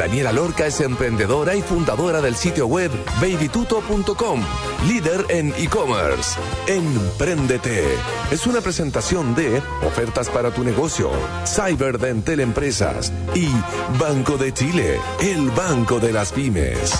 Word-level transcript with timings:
Daniela 0.00 0.32
Lorca 0.32 0.64
es 0.64 0.80
emprendedora 0.80 1.54
y 1.54 1.60
fundadora 1.60 2.22
del 2.22 2.34
sitio 2.34 2.66
web 2.66 2.90
babytuto.com, 3.20 4.40
líder 4.88 5.26
en 5.28 5.52
e-commerce. 5.58 6.40
Empréndete. 6.66 7.84
Es 8.30 8.46
una 8.46 8.62
presentación 8.62 9.34
de 9.34 9.60
ofertas 9.86 10.30
para 10.30 10.52
tu 10.52 10.64
negocio, 10.64 11.10
Cyberdentel 11.44 12.40
Empresas 12.40 13.12
y 13.34 13.48
Banco 13.98 14.38
de 14.38 14.54
Chile, 14.54 14.98
el 15.20 15.50
banco 15.50 16.00
de 16.00 16.14
las 16.14 16.32
pymes. 16.32 16.98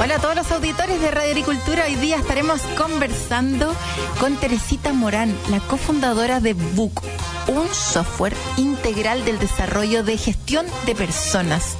Hola 0.00 0.14
a 0.14 0.18
todos 0.20 0.36
los 0.36 0.52
auditores 0.52 1.00
de 1.00 1.10
Radio 1.10 1.30
Agricultura. 1.30 1.84
Hoy 1.86 1.96
día 1.96 2.18
estaremos 2.18 2.62
conversando 2.76 3.74
con 4.20 4.36
Teresita 4.36 4.92
Morán, 4.92 5.36
la 5.50 5.58
cofundadora 5.58 6.38
de 6.38 6.54
Book, 6.54 7.02
un 7.48 7.66
software 7.74 8.34
integral 8.58 9.24
del 9.24 9.40
desarrollo 9.40 10.04
de 10.04 10.16
gestión 10.16 10.66
de 10.86 10.94
personas. 10.94 11.76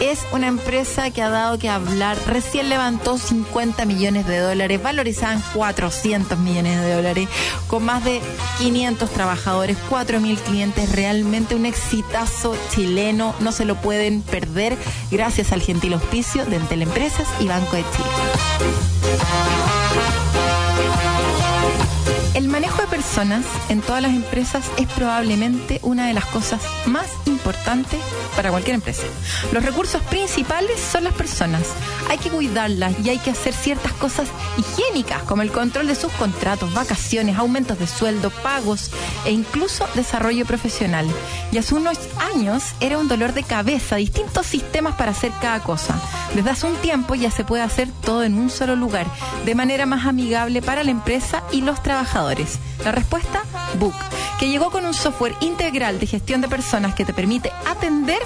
Es 0.00 0.26
una 0.32 0.46
empresa 0.46 1.10
que 1.10 1.22
ha 1.22 1.30
dado 1.30 1.58
que 1.58 1.68
hablar. 1.68 2.18
Recién 2.26 2.68
levantó 2.68 3.16
50 3.16 3.86
millones 3.86 4.26
de 4.26 4.38
dólares, 4.38 4.82
valorizaban 4.82 5.42
400 5.54 6.38
millones 6.38 6.80
de 6.80 6.94
dólares, 6.94 7.28
con 7.66 7.84
más 7.84 8.04
de 8.04 8.20
500 8.58 9.08
trabajadores, 9.10 9.76
4.000 9.90 10.38
clientes. 10.40 10.92
Realmente 10.92 11.54
un 11.54 11.64
exitazo 11.64 12.56
chileno. 12.74 13.34
No 13.40 13.52
se 13.52 13.64
lo 13.64 13.76
pueden 13.76 14.20
perder 14.20 14.76
gracias 15.10 15.52
al 15.52 15.62
gentil 15.62 15.94
auspicio 15.94 16.44
de 16.44 16.56
Entel 16.56 16.82
Empresas 16.82 17.26
y 17.40 17.48
Banco 17.48 17.76
de 17.76 17.82
Chile. 17.82 18.08
El 22.34 22.48
manejo 22.48 22.82
de 22.82 22.88
personas 22.88 23.46
en 23.70 23.80
todas 23.80 24.02
las 24.02 24.12
empresas 24.12 24.66
es 24.76 24.86
probablemente 24.88 25.80
una 25.82 26.06
de 26.06 26.12
las 26.12 26.26
cosas 26.26 26.60
más 26.84 27.06
importantes 27.46 28.00
para 28.34 28.50
cualquier 28.50 28.74
empresa. 28.74 29.04
Los 29.52 29.64
recursos 29.64 30.02
principales 30.02 30.80
son 30.80 31.04
las 31.04 31.14
personas. 31.14 31.62
Hay 32.10 32.18
que 32.18 32.28
cuidarlas 32.28 32.94
y 33.04 33.10
hay 33.10 33.18
que 33.18 33.30
hacer 33.30 33.54
ciertas 33.54 33.92
cosas 33.92 34.28
higiénicas, 34.58 35.22
como 35.22 35.42
el 35.42 35.52
control 35.52 35.86
de 35.86 35.94
sus 35.94 36.12
contratos, 36.12 36.74
vacaciones, 36.74 37.36
aumentos 37.36 37.78
de 37.78 37.86
sueldo, 37.86 38.30
pagos 38.30 38.90
e 39.24 39.30
incluso 39.30 39.86
desarrollo 39.94 40.44
profesional. 40.44 41.06
Y 41.52 41.58
hace 41.58 41.76
unos 41.76 41.98
años 42.34 42.64
era 42.80 42.98
un 42.98 43.06
dolor 43.06 43.32
de 43.32 43.44
cabeza, 43.44 43.96
distintos 43.96 44.46
sistemas 44.46 44.96
para 44.96 45.12
hacer 45.12 45.30
cada 45.40 45.60
cosa. 45.60 45.94
Desde 46.34 46.50
hace 46.50 46.66
un 46.66 46.76
tiempo 46.76 47.14
ya 47.14 47.30
se 47.30 47.44
puede 47.44 47.62
hacer 47.62 47.88
todo 48.02 48.24
en 48.24 48.34
un 48.34 48.50
solo 48.50 48.74
lugar, 48.74 49.06
de 49.44 49.54
manera 49.54 49.86
más 49.86 50.06
amigable 50.06 50.62
para 50.62 50.82
la 50.82 50.90
empresa 50.90 51.44
y 51.52 51.60
los 51.60 51.80
trabajadores. 51.82 52.58
La 52.84 52.92
respuesta, 52.92 53.42
Book, 53.78 53.94
que 54.38 54.48
llegó 54.48 54.70
con 54.70 54.84
un 54.84 54.94
software 54.94 55.34
integral 55.40 55.98
de 55.98 56.06
gestión 56.06 56.40
de 56.40 56.48
personas 56.48 56.94
que 56.94 57.04
te 57.04 57.14
permite 57.14 57.35
atender 57.66 58.20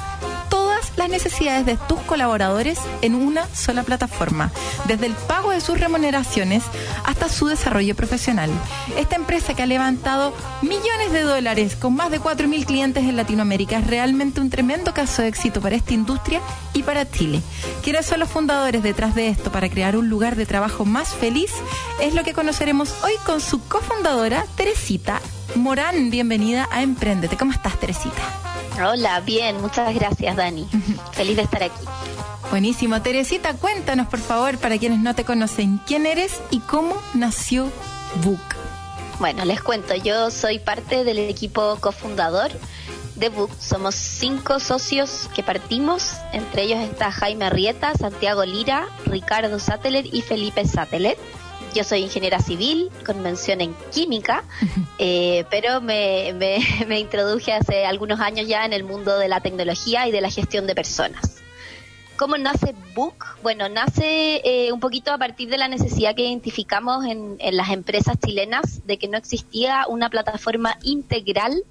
todas 0.48 0.92
las 0.96 1.08
necesidades 1.08 1.64
de 1.64 1.76
tus 1.76 2.00
colaboradores 2.00 2.78
en 3.02 3.14
una 3.14 3.46
sola 3.54 3.82
plataforma, 3.82 4.50
desde 4.86 5.06
el 5.06 5.14
pago 5.14 5.50
de 5.50 5.60
sus 5.60 5.78
remuneraciones 5.78 6.64
hasta 7.04 7.28
su 7.28 7.46
desarrollo 7.46 7.94
profesional. 7.94 8.50
Esta 8.98 9.16
empresa 9.16 9.54
que 9.54 9.62
ha 9.62 9.66
levantado 9.66 10.34
millones 10.62 11.12
de 11.12 11.22
dólares 11.22 11.76
con 11.76 11.94
más 11.94 12.10
de 12.10 12.20
4.000 12.20 12.66
clientes 12.66 13.04
en 13.04 13.16
Latinoamérica 13.16 13.78
es 13.78 13.86
realmente 13.86 14.40
un 14.40 14.50
tremendo 14.50 14.92
caso 14.92 15.22
de 15.22 15.28
éxito 15.28 15.60
para 15.60 15.76
esta 15.76 15.94
industria 15.94 16.40
y 16.74 16.82
para 16.82 17.10
Chile. 17.10 17.40
¿Quiénes 17.82 18.06
son 18.06 18.20
los 18.20 18.28
fundadores 18.28 18.82
detrás 18.82 19.14
de 19.14 19.28
esto 19.28 19.52
para 19.52 19.68
crear 19.68 19.96
un 19.96 20.08
lugar 20.08 20.36
de 20.36 20.46
trabajo 20.46 20.84
más 20.84 21.14
feliz? 21.14 21.52
Es 22.00 22.14
lo 22.14 22.24
que 22.24 22.34
conoceremos 22.34 22.92
hoy 23.04 23.12
con 23.24 23.40
su 23.40 23.62
cofundadora, 23.66 24.44
Teresita 24.56 25.20
Morán. 25.54 26.10
Bienvenida 26.10 26.68
a 26.70 26.82
Emprendete. 26.82 27.36
¿Cómo 27.36 27.52
estás, 27.52 27.78
Teresita? 27.78 28.49
Hola, 28.82 29.20
bien, 29.20 29.60
muchas 29.60 29.94
gracias 29.94 30.36
Dani. 30.36 30.66
Feliz 31.12 31.36
de 31.36 31.42
estar 31.42 31.62
aquí. 31.62 31.84
Buenísimo. 32.50 33.00
Teresita, 33.02 33.54
cuéntanos 33.54 34.08
por 34.08 34.18
favor, 34.18 34.58
para 34.58 34.78
quienes 34.78 34.98
no 34.98 35.14
te 35.14 35.24
conocen, 35.24 35.80
quién 35.86 36.06
eres 36.06 36.40
y 36.50 36.60
cómo 36.60 36.96
nació 37.14 37.68
Book. 38.24 38.40
Bueno, 39.20 39.44
les 39.44 39.60
cuento, 39.60 39.94
yo 39.94 40.30
soy 40.30 40.58
parte 40.58 41.04
del 41.04 41.18
equipo 41.18 41.76
cofundador 41.80 42.50
de 43.16 43.28
Book. 43.28 43.50
Somos 43.60 43.94
cinco 43.94 44.58
socios 44.58 45.28
que 45.34 45.42
partimos, 45.42 46.14
entre 46.32 46.62
ellos 46.62 46.80
está 46.80 47.12
Jaime 47.12 47.44
Arrieta, 47.44 47.92
Santiago 47.94 48.44
Lira, 48.44 48.88
Ricardo 49.04 49.58
Sateller 49.58 50.06
y 50.12 50.22
Felipe 50.22 50.66
Sateller. 50.66 51.18
Yo 51.74 51.84
soy 51.84 52.00
ingeniera 52.00 52.40
civil, 52.40 52.90
con 53.06 53.22
mención 53.22 53.60
en 53.60 53.74
química, 53.92 54.44
eh, 54.98 55.44
pero 55.50 55.80
me, 55.80 56.32
me, 56.34 56.58
me, 56.88 56.98
introduje 56.98 57.52
hace 57.52 57.86
algunos 57.86 58.20
años 58.20 58.48
ya 58.48 58.64
en 58.64 58.72
el 58.72 58.84
mundo 58.84 59.18
de 59.18 59.28
la 59.28 59.40
tecnología 59.40 60.08
y 60.08 60.10
de 60.10 60.20
la 60.20 60.30
gestión 60.30 60.66
de 60.66 60.74
personas. 60.74 61.40
¿Cómo 62.20 62.36
nace 62.36 62.74
Book? 62.94 63.24
Bueno, 63.42 63.70
nace 63.70 64.42
eh, 64.44 64.72
un 64.72 64.80
poquito 64.80 65.10
a 65.10 65.16
partir 65.16 65.48
de 65.48 65.56
la 65.56 65.68
necesidad 65.68 66.14
que 66.14 66.26
identificamos 66.26 67.06
en, 67.06 67.36
en 67.38 67.56
las 67.56 67.70
empresas 67.70 68.18
chilenas 68.18 68.86
de 68.86 68.98
que 68.98 69.08
no 69.08 69.16
existía 69.16 69.86
una 69.88 70.10
plataforma 70.10 70.76
integral 70.82 71.64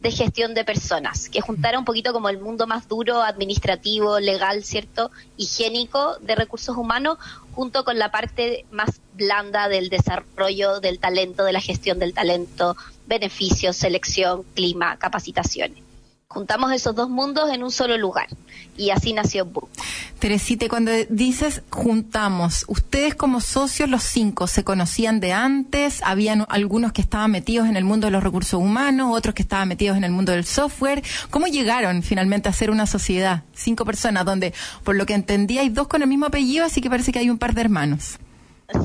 de 0.00 0.10
gestión 0.10 0.54
de 0.54 0.64
personas, 0.64 1.28
que 1.28 1.40
juntara 1.40 1.78
un 1.78 1.84
poquito 1.84 2.12
como 2.12 2.28
el 2.28 2.38
mundo 2.38 2.66
más 2.66 2.88
duro, 2.88 3.22
administrativo, 3.22 4.18
legal, 4.18 4.64
¿cierto? 4.64 5.10
Higiénico 5.36 6.16
de 6.20 6.34
recursos 6.34 6.76
humanos, 6.76 7.18
junto 7.52 7.84
con 7.84 7.98
la 7.98 8.10
parte 8.10 8.64
más 8.70 9.00
blanda 9.14 9.68
del 9.68 9.90
desarrollo 9.90 10.80
del 10.80 10.98
talento, 10.98 11.44
de 11.44 11.52
la 11.52 11.60
gestión 11.60 11.98
del 11.98 12.14
talento, 12.14 12.76
beneficios, 13.06 13.76
selección, 13.76 14.44
clima, 14.54 14.96
capacitaciones. 14.96 15.89
Juntamos 16.32 16.70
esos 16.70 16.94
dos 16.94 17.10
mundos 17.10 17.50
en 17.52 17.64
un 17.64 17.72
solo 17.72 17.98
lugar 17.98 18.28
y 18.76 18.90
así 18.90 19.12
nació 19.12 19.46
Book. 19.46 19.68
Teresita, 20.20 20.68
cuando 20.68 20.92
dices 21.08 21.62
juntamos, 21.70 22.64
ustedes 22.68 23.16
como 23.16 23.40
socios, 23.40 23.90
los 23.90 24.04
cinco, 24.04 24.46
¿se 24.46 24.62
conocían 24.62 25.18
de 25.18 25.32
antes? 25.32 26.00
¿Habían 26.04 26.46
algunos 26.48 26.92
que 26.92 27.02
estaban 27.02 27.32
metidos 27.32 27.68
en 27.68 27.76
el 27.76 27.82
mundo 27.82 28.06
de 28.06 28.12
los 28.12 28.22
recursos 28.22 28.60
humanos, 28.60 29.10
otros 29.12 29.34
que 29.34 29.42
estaban 29.42 29.66
metidos 29.66 29.96
en 29.96 30.04
el 30.04 30.12
mundo 30.12 30.30
del 30.30 30.44
software? 30.44 31.02
¿Cómo 31.30 31.48
llegaron 31.48 32.04
finalmente 32.04 32.48
a 32.48 32.52
ser 32.52 32.70
una 32.70 32.86
sociedad? 32.86 33.42
Cinco 33.52 33.84
personas, 33.84 34.24
donde 34.24 34.54
por 34.84 34.94
lo 34.94 35.06
que 35.06 35.14
entendí 35.14 35.58
hay 35.58 35.68
dos 35.68 35.88
con 35.88 36.00
el 36.00 36.06
mismo 36.06 36.26
apellido, 36.26 36.64
así 36.64 36.80
que 36.80 36.88
parece 36.88 37.10
que 37.10 37.18
hay 37.18 37.28
un 37.28 37.38
par 37.38 37.54
de 37.54 37.62
hermanos. 37.62 38.20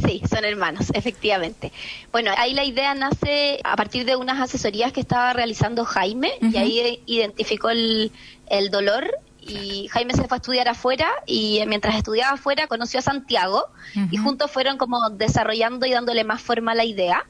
Sí, 0.06 0.22
son 0.30 0.46
hermanos, 0.46 0.88
efectivamente. 0.94 1.72
Bueno, 2.12 2.32
ahí 2.38 2.54
la 2.54 2.64
idea 2.64 2.94
nace 2.94 3.60
a 3.64 3.76
partir 3.76 4.06
de 4.06 4.16
unas 4.16 4.40
asesorías 4.40 4.92
que 4.92 5.02
estaba 5.02 5.34
realizando 5.34 5.86
Jaime 5.86 6.32
uh 6.42 6.46
-huh. 6.46 6.54
y 6.54 6.58
ahí 6.58 7.04
identificó 7.06 7.70
el, 7.70 8.12
el 8.48 8.70
dolor 8.70 9.10
y 9.48 9.88
Jaime 9.90 10.14
se 10.14 10.24
fue 10.28 10.36
a 10.36 10.38
estudiar 10.38 10.68
afuera 10.68 11.08
y 11.28 11.62
mientras 11.68 11.96
estudiaba 11.96 12.34
afuera 12.34 12.68
conoció 12.68 13.00
a 13.00 13.04
Santiago 13.04 13.66
uh 13.96 14.00
-huh. 14.00 14.08
y 14.12 14.18
juntos 14.18 14.50
fueron 14.50 14.78
como 14.78 15.10
desarrollando 15.12 15.86
y 15.86 15.92
dándole 15.92 16.24
más 16.24 16.42
forma 16.42 16.72
a 16.72 16.76
la 16.76 16.86
idea. 16.86 17.26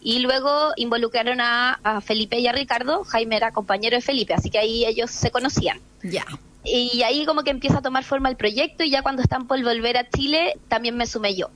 Y 0.00 0.20
luego 0.20 0.72
involucraron 0.76 1.40
a, 1.40 1.78
a, 1.84 2.00
Felipe 2.00 2.38
y 2.38 2.46
a 2.46 2.52
Ricardo. 2.52 3.04
Jaime 3.04 3.36
era 3.36 3.52
compañero 3.52 3.96
de 3.96 4.00
Felipe, 4.00 4.32
así 4.32 4.48
que 4.48 4.58
ahí 4.58 4.86
ellos 4.86 5.10
se 5.10 5.30
conocían. 5.30 5.80
Ya. 6.02 6.24
Y 6.64 7.02
ahí 7.02 7.24
como 7.26 7.42
que 7.42 7.50
empieza 7.50 7.78
a 7.78 7.82
tomar 7.82 8.04
forma 8.04 8.28
el 8.28 8.36
proyecto 8.36 8.84
y 8.84 8.90
ya 8.90 9.02
cuando 9.02 9.22
están 9.22 9.46
por 9.46 9.62
volver 9.62 9.96
a 9.96 10.08
Chile 10.08 10.58
también 10.68 10.96
me 10.96 11.06
sumé 11.06 11.34
yo. 11.34 11.50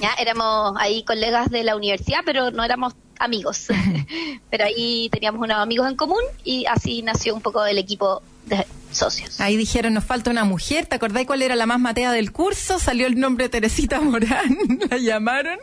Ya 0.00 0.12
éramos 0.18 0.74
ahí 0.78 1.02
colegas 1.04 1.50
de 1.50 1.64
la 1.64 1.76
universidad, 1.76 2.20
pero 2.24 2.50
no 2.50 2.64
éramos 2.64 2.94
amigos. 3.18 3.68
pero 4.50 4.64
ahí 4.64 5.08
teníamos 5.10 5.42
unos 5.42 5.58
amigos 5.58 5.88
en 5.88 5.96
común 5.96 6.22
y 6.44 6.66
así 6.66 7.02
nació 7.02 7.34
un 7.34 7.42
poco 7.42 7.64
el 7.64 7.78
equipo 7.78 8.22
socios. 8.90 9.40
Ahí 9.40 9.56
dijeron, 9.56 9.94
nos 9.94 10.04
falta 10.04 10.30
una 10.30 10.44
mujer, 10.44 10.86
¿te 10.86 10.96
acordáis 10.96 11.26
cuál 11.26 11.42
era 11.42 11.54
la 11.56 11.66
más 11.66 11.80
matea 11.80 12.12
del 12.12 12.32
curso? 12.32 12.78
Salió 12.78 13.06
el 13.06 13.18
nombre 13.18 13.48
Teresita 13.48 14.00
Morán, 14.00 14.56
la 14.90 14.98
llamaron 14.98 15.58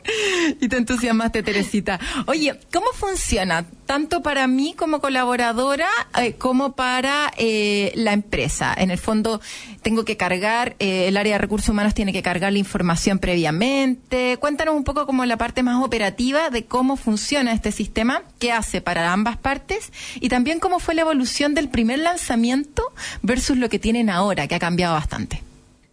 y 0.60 0.68
te 0.68 0.78
entusiasmaste, 0.78 1.44
Teresita. 1.44 2.00
Oye, 2.26 2.60
¿cómo 2.72 2.88
funciona? 2.94 3.66
Tanto 3.86 4.22
para 4.22 4.48
mí 4.48 4.74
como 4.78 5.00
colaboradora, 5.00 5.88
eh, 6.20 6.34
como 6.34 6.74
para 6.74 7.32
eh, 7.38 7.92
la 7.96 8.14
empresa. 8.14 8.74
En 8.78 8.92
el 8.92 8.98
fondo, 8.98 9.42
tengo 9.82 10.04
que 10.04 10.18
cargar, 10.18 10.76
eh, 10.80 11.08
el 11.08 11.18
área 11.18 11.34
de 11.34 11.40
recursos 11.40 11.70
humanos 11.70 11.94
tiene 11.94 12.14
que 12.14 12.22
cargar 12.22 12.52
la 12.52 12.60
información 12.60 13.20
previamente. 13.20 14.38
Cuéntanos 14.40 14.76
un 14.76 14.84
poco 14.84 15.06
como 15.06 15.26
la 15.26 15.38
parte 15.38 15.64
más 15.64 15.84
operativa 15.84 16.50
de 16.50 16.66
cómo 16.66 16.98
funciona 16.98 17.54
este 17.54 17.72
sistema, 17.72 18.24
qué 18.40 18.52
hace 18.52 18.82
para 18.82 19.14
ambas 19.14 19.38
partes 19.38 19.92
y 20.16 20.30
también 20.30 20.60
cómo 20.60 20.80
fue 20.80 20.96
la 20.96 21.02
evolución 21.02 21.54
del 21.54 21.70
primer 21.70 22.00
lanzamiento 22.00 22.77
versus 23.22 23.58
lo 23.58 23.70
que 23.70 23.80
tienen 23.80 24.10
ahora, 24.10 24.48
que 24.48 24.56
ha 24.56 24.60
cambiado 24.60 24.94
bastante. 24.94 25.47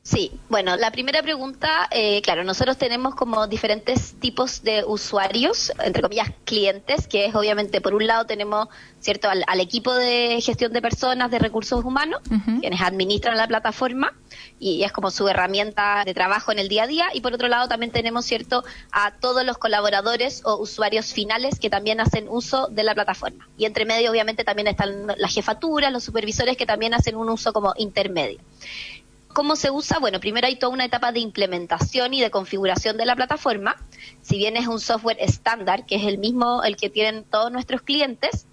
Sí, 0.07 0.33
bueno, 0.51 0.77
la 0.77 0.91
primera 0.91 1.23
pregunta, 1.23 1.89
eh, 1.91 2.21
claro, 2.21 2.45
nosotros 2.45 2.77
tenemos 2.77 3.15
como 3.15 3.47
diferentes 3.47 4.13
tipos 4.21 4.63
de 4.63 4.85
usuarios, 4.85 5.73
entre 5.83 6.03
comillas, 6.03 6.29
clientes, 6.45 7.09
que 7.09 7.25
es 7.25 7.35
obviamente, 7.35 7.81
por 7.81 7.95
un 7.95 8.07
lado 8.07 8.27
tenemos, 8.27 8.69
¿cierto?, 9.01 9.31
al, 9.31 9.61
equipo 9.61 9.95
de 9.95 10.43
gestión 10.43 10.75
de 10.75 10.83
personas, 10.83 11.31
de 11.31 11.39
recursos 11.39 11.83
humanos, 11.87 12.21
quienes 12.61 12.83
administran 12.83 13.39
la 13.39 13.49
plataforma, 13.49 14.13
y 14.61 14.83
es 14.83 14.93
como 14.93 15.11
su 15.11 15.27
herramienta 15.27 16.03
de 16.05 16.13
trabajo 16.13 16.53
en 16.53 16.59
el 16.59 16.69
día 16.69 16.83
a 16.83 16.87
día, 16.87 17.07
y 17.15 17.23
por 17.23 17.33
otro 17.33 17.49
lado 17.49 17.67
también 17.67 17.91
tenemos, 17.91 18.27
¿cierto?, 18.27 18.63
a 18.93 19.13
todos 19.13 19.43
los 19.43 19.57
colaboradores 19.57 20.43
o 20.45 20.59
usuarios 20.59 21.15
finales 21.15 21.59
que 21.59 21.71
también 21.71 22.03
hacen 22.03 22.27
uso 22.29 22.69
de 22.69 22.85
la 22.85 22.95
plataforma. 22.95 23.49
Y 23.57 23.65
entre 23.65 23.87
medio, 23.87 24.11
obviamente, 24.11 24.45
también 24.45 24.69
están 24.69 25.07
las 25.17 25.33
jefaturas, 25.33 25.91
los 25.91 26.05
supervisores 26.05 26.59
que 26.59 26.67
también 26.67 26.93
hacen 26.93 27.17
un 27.17 27.31
uso 27.31 27.55
como 27.55 27.73
intermedio. 27.79 28.39
¿Cómo 29.35 29.57
se 29.57 29.73
usa? 29.73 29.99
Bueno, 29.99 30.21
primero 30.21 30.47
hay 30.47 30.55
toda 30.55 30.73
una 30.73 30.85
etapa 30.85 31.11
de 31.11 31.19
implementación 31.19 32.15
y 32.15 32.21
de 32.21 32.31
configuración 32.31 32.97
de 32.97 33.05
la 33.05 33.17
plataforma. 33.17 33.75
Si 34.23 34.39
bien 34.39 34.57
es 34.57 34.69
un 34.69 34.79
software 34.79 35.17
estándar, 35.19 35.87
que 35.87 35.97
es 35.97 36.05
el 36.05 36.19
mismo 36.19 36.63
el 36.63 36.77
que 36.77 36.89
tienen 36.89 37.25
todos 37.25 37.51
nuestros 37.51 37.83
clientes, 37.83 38.47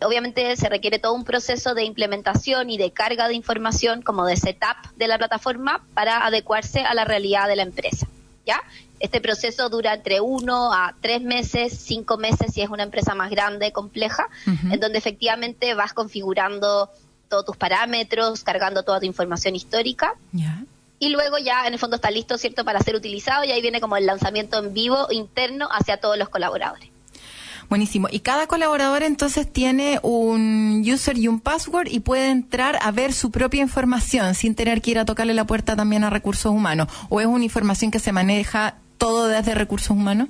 obviamente 0.00 0.54
se 0.56 0.68
requiere 0.68 1.00
todo 1.00 1.14
un 1.14 1.24
proceso 1.24 1.74
de 1.74 1.82
implementación 1.82 2.70
y 2.70 2.78
de 2.78 2.92
carga 2.92 3.26
de 3.26 3.34
información 3.34 4.00
como 4.00 4.26
de 4.26 4.36
setup 4.36 4.76
de 4.96 5.08
la 5.08 5.18
plataforma 5.18 5.84
para 5.92 6.24
adecuarse 6.24 6.82
a 6.82 6.94
la 6.94 7.04
realidad 7.04 7.48
de 7.48 7.56
la 7.56 7.64
empresa. 7.64 8.06
¿Ya? 8.46 8.62
Este 9.00 9.20
proceso 9.20 9.68
dura 9.68 9.92
entre 9.92 10.20
uno 10.20 10.72
a 10.72 10.94
tres 11.00 11.20
meses, 11.20 11.76
cinco 11.80 12.16
meses 12.16 12.54
si 12.54 12.62
es 12.62 12.70
una 12.70 12.84
empresa 12.84 13.16
más 13.16 13.30
grande, 13.30 13.72
compleja, 13.72 14.28
en 14.46 14.78
donde 14.78 14.98
efectivamente 14.98 15.74
vas 15.74 15.92
configurando 15.92 16.90
todos 17.28 17.44
tus 17.44 17.56
parámetros, 17.56 18.42
cargando 18.42 18.82
toda 18.82 19.00
tu 19.00 19.06
información 19.06 19.54
histórica. 19.54 20.14
Y 20.98 21.10
luego 21.10 21.38
ya 21.38 21.66
en 21.66 21.74
el 21.74 21.78
fondo 21.78 21.96
está 21.96 22.10
listo, 22.10 22.38
¿cierto?, 22.38 22.64
para 22.64 22.80
ser 22.80 22.96
utilizado 22.96 23.44
y 23.44 23.52
ahí 23.52 23.62
viene 23.62 23.80
como 23.80 23.96
el 23.96 24.06
lanzamiento 24.06 24.58
en 24.58 24.74
vivo 24.74 25.06
interno 25.10 25.68
hacia 25.70 25.98
todos 25.98 26.18
los 26.18 26.28
colaboradores. 26.28 26.90
Buenísimo. 27.68 28.08
Y 28.10 28.20
cada 28.20 28.46
colaborador 28.46 29.02
entonces 29.02 29.52
tiene 29.52 30.00
un 30.02 30.82
user 30.90 31.18
y 31.18 31.28
un 31.28 31.38
password 31.38 31.88
y 31.88 32.00
puede 32.00 32.30
entrar 32.30 32.78
a 32.80 32.90
ver 32.90 33.12
su 33.12 33.30
propia 33.30 33.60
información 33.60 34.34
sin 34.34 34.54
tener 34.54 34.80
que 34.80 34.92
ir 34.92 34.98
a 34.98 35.04
tocarle 35.04 35.34
la 35.34 35.46
puerta 35.46 35.76
también 35.76 36.02
a 36.02 36.10
recursos 36.10 36.50
humanos. 36.50 36.88
¿O 37.10 37.20
es 37.20 37.26
una 37.26 37.44
información 37.44 37.90
que 37.90 37.98
se 37.98 38.10
maneja 38.10 38.76
todo 38.96 39.28
desde 39.28 39.54
recursos 39.54 39.90
humanos? 39.90 40.28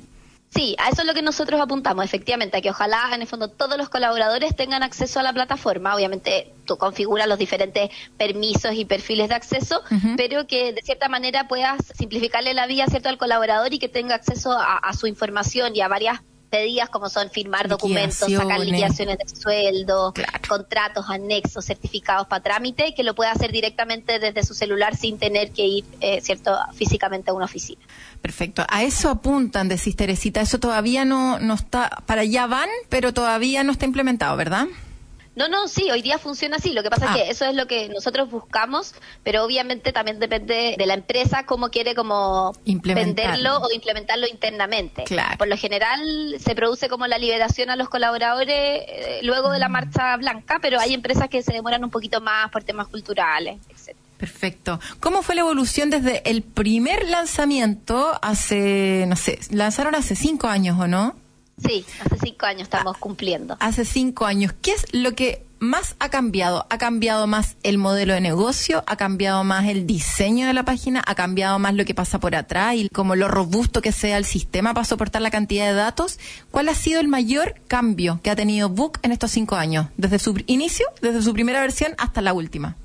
Sí, 0.51 0.75
a 0.79 0.89
eso 0.89 1.03
es 1.03 1.07
lo 1.07 1.15
que 1.15 1.23
nosotros 1.23 1.61
apuntamos, 1.61 2.05
efectivamente, 2.05 2.57
a 2.57 2.61
que 2.61 2.71
ojalá 2.71 3.11
en 3.13 3.21
el 3.21 3.29
fondo 3.29 3.49
todos 3.49 3.77
los 3.77 3.91
colaboradores 3.91 4.57
tengan 4.57 4.83
acceso 4.83 5.21
a 5.21 5.23
la 5.23 5.33
plataforma. 5.33 5.95
Obviamente 5.95 6.55
tú 6.65 6.79
configuras 6.79 7.29
los 7.29 7.39
diferentes 7.39 7.91
permisos 8.17 8.73
y 8.75 8.85
perfiles 8.85 9.29
de 9.29 9.35
acceso, 9.35 9.83
pero 10.17 10.47
que 10.47 10.73
de 10.73 10.83
cierta 10.83 11.09
manera 11.09 11.49
puedas 11.49 11.79
simplificarle 11.97 12.55
la 12.55 12.67
vida 12.67 12.87
cierto 12.87 13.09
al 13.09 13.19
colaborador 13.19 13.75
y 13.75 13.79
que 13.79 13.89
tenga 13.89 14.15
acceso 14.15 14.53
a 14.53 14.93
su 14.95 15.07
información 15.07 15.77
y 15.77 15.81
a 15.83 15.89
varias 15.89 16.21
pedidas 16.49 16.89
como 16.89 17.09
son 17.09 17.31
firmar 17.31 17.69
documentos, 17.69 18.31
sacar 18.31 18.61
liquidaciones 18.61 19.19
de 19.19 19.29
sueldo, 19.29 20.15
contratos, 20.49 21.07
anexos, 21.09 21.65
certificados 21.65 22.27
para 22.27 22.43
trámite, 22.43 22.95
que 22.95 23.03
lo 23.03 23.15
pueda 23.15 23.33
hacer 23.33 23.53
directamente 23.53 24.19
desde 24.19 24.45
su 24.45 24.55
celular 24.55 24.97
sin 24.97 25.19
tener 25.19 25.51
que 25.51 25.67
ir, 25.67 25.85
eh, 26.01 26.21
cierto, 26.21 26.59
físicamente 26.75 27.31
a 27.31 27.35
una 27.35 27.45
oficina. 27.45 27.81
Perfecto. 28.21 28.65
A 28.69 28.83
eso 28.83 29.11
apuntan, 29.11 29.69
decís 29.69 29.97
Teresita. 29.97 30.41
Eso 30.41 30.59
todavía 30.59 31.05
no, 31.05 31.39
no 31.39 31.55
está, 31.55 32.03
para 32.07 32.23
allá 32.23 32.47
van, 32.47 32.69
pero 32.89 33.13
todavía 33.13 33.65
no 33.65 33.73
está 33.73 33.85
implementado, 33.85 34.37
¿verdad? 34.37 34.67
No, 35.39 35.47
no, 35.47 35.69
sí, 35.69 35.89
hoy 35.89 36.03
día 36.03 36.19
funciona 36.19 36.57
así. 36.57 36.73
Lo 36.73 36.83
que 36.83 36.91
pasa 36.91 37.07
es 37.07 37.13
que 37.13 37.29
ah. 37.29 37.31
eso 37.31 37.45
es 37.45 37.55
lo 37.55 37.69
que 37.69 37.89
nosotros 37.89 38.29
buscamos, 38.29 38.93
pero 39.23 39.45
obviamente 39.45 39.93
también 39.93 40.19
depende 40.19 40.75
de 40.77 40.87
la 40.87 40.95
empresa 40.95 41.47
cómo 41.47 41.71
quiere 41.71 41.95
como 41.95 42.53
venderlo 42.65 43.59
o 43.59 43.71
implementarlo 43.73 44.27
internamente. 44.27 45.05
Por 45.39 45.47
lo 45.47 45.57
general 45.57 46.01
se 46.41 46.57
produce 46.57 46.89
como 46.89 47.07
la 47.07 47.19
liberación 47.19 47.71
a 47.71 47.77
los 47.77 47.89
colaboradores 47.89 48.83
eh, 48.89 49.21
luego 49.23 49.53
de 49.53 49.61
la 49.61 49.69
mm. 49.69 49.73
marcha 49.73 50.17
blanca, 50.17 50.59
pero 50.61 50.81
hay 50.81 50.93
empresas 50.93 51.29
que 51.29 51.41
se 51.41 51.53
demoran 51.53 51.85
un 51.85 51.91
poquito 51.91 52.21
más 52.21 52.51
por 52.51 52.65
temas 52.65 52.89
culturales, 52.89 53.61
etc. 53.69 53.97
Perfecto. 54.17 54.81
¿Cómo 54.99 55.23
fue 55.23 55.37
la 55.37 55.43
evolución 55.43 55.89
desde 55.91 56.29
el 56.29 56.43
primer 56.43 57.09
lanzamiento 57.09 58.19
hace, 58.23 59.05
no 59.07 59.15
sé, 59.15 59.39
lanzaron 59.53 59.95
hace 59.95 60.17
cinco 60.17 60.49
años 60.49 60.77
o 60.81 60.89
no? 60.89 61.15
Sí, 61.67 61.85
hace 62.05 62.17
cinco 62.23 62.47
años 62.47 62.63
estamos 62.63 62.97
cumpliendo. 62.99 63.57
Hace 63.61 63.85
cinco 63.85 64.27
años. 64.27 64.53
¿Qué 64.63 64.73
es 64.73 64.87
lo 64.93 65.15
que 65.15 65.45
más 65.59 65.97
ha 65.99 66.09
cambiado? 66.09 66.67
¿Ha 66.71 66.79
cambiado 66.79 67.27
más 67.27 67.57
el 67.63 67.79
modelo 67.79 68.15
de 68.15 68.21
negocio? 68.21 68.85
¿Ha 68.87 68.97
cambiado 68.97 69.43
más 69.45 69.67
el 69.67 69.87
diseño 69.87 70.47
de 70.47 70.53
la 70.53 70.65
página? 70.65 71.03
¿Ha 71.07 71.15
cambiado 71.15 71.59
más 71.59 71.75
lo 71.75 71.85
que 71.85 71.95
pasa 71.95 72.21
por 72.21 72.35
atrás 72.35 72.77
y 72.77 72.89
como 72.89 73.17
lo 73.17 73.29
robusto 73.29 73.83
que 73.83 73.93
sea 73.93 74.19
el 74.19 74.25
sistema 74.25 74.75
para 74.75 74.85
soportar 74.85 75.23
la 75.23 75.31
cantidad 75.31 75.67
de 75.67 75.75
datos? 75.75 76.19
¿Cuál 76.51 76.69
ha 76.69 76.75
sido 76.75 77.01
el 77.01 77.09
mayor 77.09 77.55
cambio 77.67 78.21
que 78.23 78.31
ha 78.31 78.37
tenido 78.37 78.69
Book 78.69 78.99
en 79.03 79.13
estos 79.13 79.31
cinco 79.31 79.57
años? 79.57 79.87
Desde 79.97 80.19
su 80.19 80.41
inicio, 80.47 80.87
desde 81.03 81.23
su 81.23 81.33
primera 81.33 81.61
versión 81.61 81.95
hasta 81.99 82.21
la 82.21 82.33
última. 82.33 82.77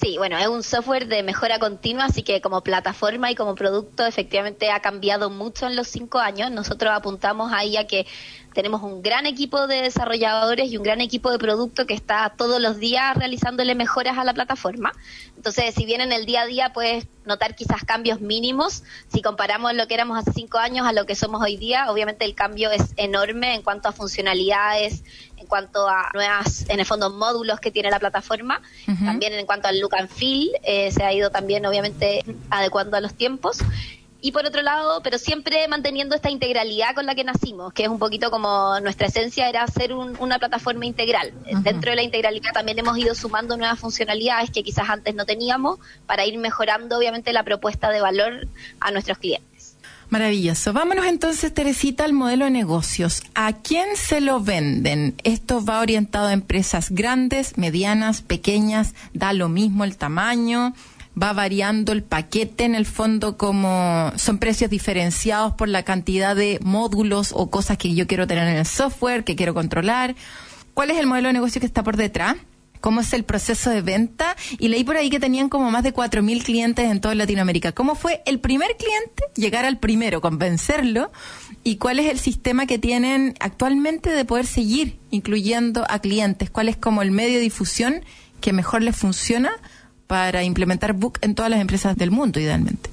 Sí, 0.00 0.16
bueno, 0.16 0.38
es 0.38 0.46
un 0.46 0.62
software 0.62 1.08
de 1.08 1.22
mejora 1.22 1.58
continua, 1.58 2.06
así 2.06 2.22
que 2.22 2.40
como 2.40 2.62
plataforma 2.62 3.30
y 3.30 3.34
como 3.34 3.54
producto 3.54 4.06
efectivamente 4.06 4.70
ha 4.70 4.80
cambiado 4.80 5.28
mucho 5.28 5.66
en 5.66 5.76
los 5.76 5.88
cinco 5.88 6.18
años. 6.18 6.50
Nosotros 6.50 6.90
apuntamos 6.94 7.52
ahí 7.52 7.76
a 7.76 7.86
que 7.86 8.06
tenemos 8.54 8.82
un 8.82 9.02
gran 9.02 9.26
equipo 9.26 9.66
de 9.66 9.82
desarrolladores 9.82 10.72
y 10.72 10.78
un 10.78 10.82
gran 10.82 11.02
equipo 11.02 11.30
de 11.30 11.38
producto 11.38 11.86
que 11.86 11.92
está 11.92 12.32
todos 12.34 12.62
los 12.62 12.78
días 12.78 13.14
realizándole 13.14 13.74
mejoras 13.74 14.16
a 14.16 14.24
la 14.24 14.32
plataforma. 14.32 14.92
Entonces, 15.36 15.74
si 15.74 15.84
bien 15.84 16.00
en 16.00 16.12
el 16.12 16.24
día 16.24 16.42
a 16.42 16.46
día 16.46 16.72
puedes 16.72 17.06
notar 17.26 17.54
quizás 17.54 17.84
cambios 17.84 18.22
mínimos, 18.22 18.82
si 19.12 19.20
comparamos 19.20 19.74
lo 19.74 19.86
que 19.86 19.94
éramos 19.94 20.18
hace 20.18 20.32
cinco 20.32 20.58
años 20.58 20.86
a 20.86 20.92
lo 20.92 21.04
que 21.04 21.14
somos 21.14 21.42
hoy 21.42 21.58
día, 21.58 21.90
obviamente 21.90 22.24
el 22.24 22.34
cambio 22.34 22.70
es 22.70 22.94
enorme 22.96 23.54
en 23.54 23.62
cuanto 23.62 23.88
a 23.88 23.92
funcionalidades, 23.92 25.04
cuanto 25.50 25.86
a 25.86 26.10
nuevas, 26.14 26.64
en 26.70 26.80
el 26.80 26.86
fondo, 26.86 27.10
módulos 27.10 27.60
que 27.60 27.70
tiene 27.70 27.90
la 27.90 27.98
plataforma, 27.98 28.62
también 29.04 29.34
en 29.34 29.44
cuanto 29.44 29.68
al 29.68 29.78
look 29.78 29.94
and 29.94 30.08
feel, 30.08 30.48
eh, 30.62 30.90
se 30.90 31.04
ha 31.04 31.12
ido 31.12 31.28
también 31.30 31.66
obviamente 31.66 32.24
adecuando 32.48 32.96
a 32.96 33.00
los 33.00 33.12
tiempos 33.14 33.58
y 34.22 34.32
por 34.32 34.44
otro 34.44 34.60
lado, 34.62 35.00
pero 35.02 35.18
siempre 35.18 35.66
manteniendo 35.68 36.14
esta 36.14 36.30
integralidad 36.30 36.94
con 36.94 37.06
la 37.06 37.14
que 37.14 37.24
nacimos, 37.24 37.72
que 37.72 37.84
es 37.84 37.88
un 37.88 37.98
poquito 37.98 38.30
como 38.30 38.78
nuestra 38.80 39.06
esencia 39.06 39.48
era 39.48 39.66
ser 39.66 39.94
una 39.94 40.38
plataforma 40.38 40.84
integral. 40.84 41.32
Dentro 41.62 41.90
de 41.90 41.96
la 41.96 42.02
integralidad 42.02 42.52
también 42.52 42.78
hemos 42.78 42.98
ido 42.98 43.14
sumando 43.14 43.56
nuevas 43.56 43.78
funcionalidades 43.78 44.50
que 44.50 44.62
quizás 44.62 44.90
antes 44.90 45.14
no 45.14 45.24
teníamos 45.24 45.78
para 46.06 46.26
ir 46.26 46.38
mejorando 46.38 46.98
obviamente 46.98 47.32
la 47.32 47.44
propuesta 47.44 47.90
de 47.90 48.00
valor 48.00 48.46
a 48.80 48.90
nuestros 48.90 49.18
clientes. 49.18 49.49
Maravilloso. 50.10 50.72
Vámonos 50.72 51.06
entonces, 51.06 51.54
Teresita, 51.54 52.04
al 52.04 52.12
modelo 52.12 52.44
de 52.44 52.50
negocios. 52.50 53.22
¿A 53.36 53.52
quién 53.52 53.96
se 53.96 54.20
lo 54.20 54.40
venden? 54.40 55.14
Esto 55.22 55.64
va 55.64 55.80
orientado 55.80 56.26
a 56.26 56.32
empresas 56.32 56.90
grandes, 56.90 57.56
medianas, 57.56 58.20
pequeñas, 58.20 58.94
da 59.14 59.32
lo 59.32 59.48
mismo 59.48 59.84
el 59.84 59.96
tamaño 59.96 60.74
va 61.20 61.32
variando 61.32 61.92
el 61.92 62.02
paquete 62.02 62.64
en 62.64 62.74
el 62.74 62.86
fondo 62.86 63.36
como 63.36 64.12
son 64.16 64.38
precios 64.38 64.70
diferenciados 64.70 65.52
por 65.54 65.68
la 65.68 65.82
cantidad 65.82 66.36
de 66.36 66.58
módulos 66.62 67.32
o 67.34 67.50
cosas 67.50 67.78
que 67.78 67.94
yo 67.94 68.06
quiero 68.06 68.26
tener 68.26 68.48
en 68.48 68.56
el 68.56 68.66
software, 68.66 69.24
que 69.24 69.36
quiero 69.36 69.52
controlar. 69.52 70.14
¿Cuál 70.72 70.90
es 70.90 70.98
el 70.98 71.06
modelo 71.06 71.28
de 71.28 71.34
negocio 71.34 71.60
que 71.60 71.66
está 71.66 71.82
por 71.82 71.96
detrás? 71.96 72.36
¿Cómo 72.80 73.00
es 73.00 73.12
el 73.12 73.24
proceso 73.24 73.70
de 73.70 73.82
venta? 73.82 74.36
Y 74.58 74.68
leí 74.68 74.84
por 74.84 74.96
ahí 74.96 75.10
que 75.10 75.20
tenían 75.20 75.48
como 75.48 75.70
más 75.70 75.82
de 75.82 75.94
4.000 75.94 76.42
clientes 76.42 76.90
en 76.90 77.00
toda 77.00 77.14
Latinoamérica. 77.14 77.72
¿Cómo 77.72 77.94
fue 77.94 78.22
el 78.26 78.40
primer 78.40 78.76
cliente 78.76 79.24
llegar 79.36 79.64
al 79.64 79.78
primero, 79.78 80.20
convencerlo? 80.20 81.12
¿Y 81.62 81.76
cuál 81.76 81.98
es 81.98 82.10
el 82.10 82.18
sistema 82.18 82.66
que 82.66 82.78
tienen 82.78 83.34
actualmente 83.40 84.10
de 84.10 84.24
poder 84.24 84.46
seguir 84.46 84.98
incluyendo 85.10 85.84
a 85.88 85.98
clientes? 85.98 86.50
¿Cuál 86.50 86.68
es 86.68 86.76
como 86.76 87.02
el 87.02 87.10
medio 87.10 87.34
de 87.34 87.42
difusión 87.42 88.04
que 88.40 88.52
mejor 88.52 88.82
les 88.82 88.96
funciona 88.96 89.50
para 90.06 90.42
implementar 90.42 90.94
Book 90.94 91.18
en 91.20 91.34
todas 91.34 91.50
las 91.50 91.60
empresas 91.60 91.96
del 91.96 92.10
mundo, 92.10 92.40
idealmente? 92.40 92.90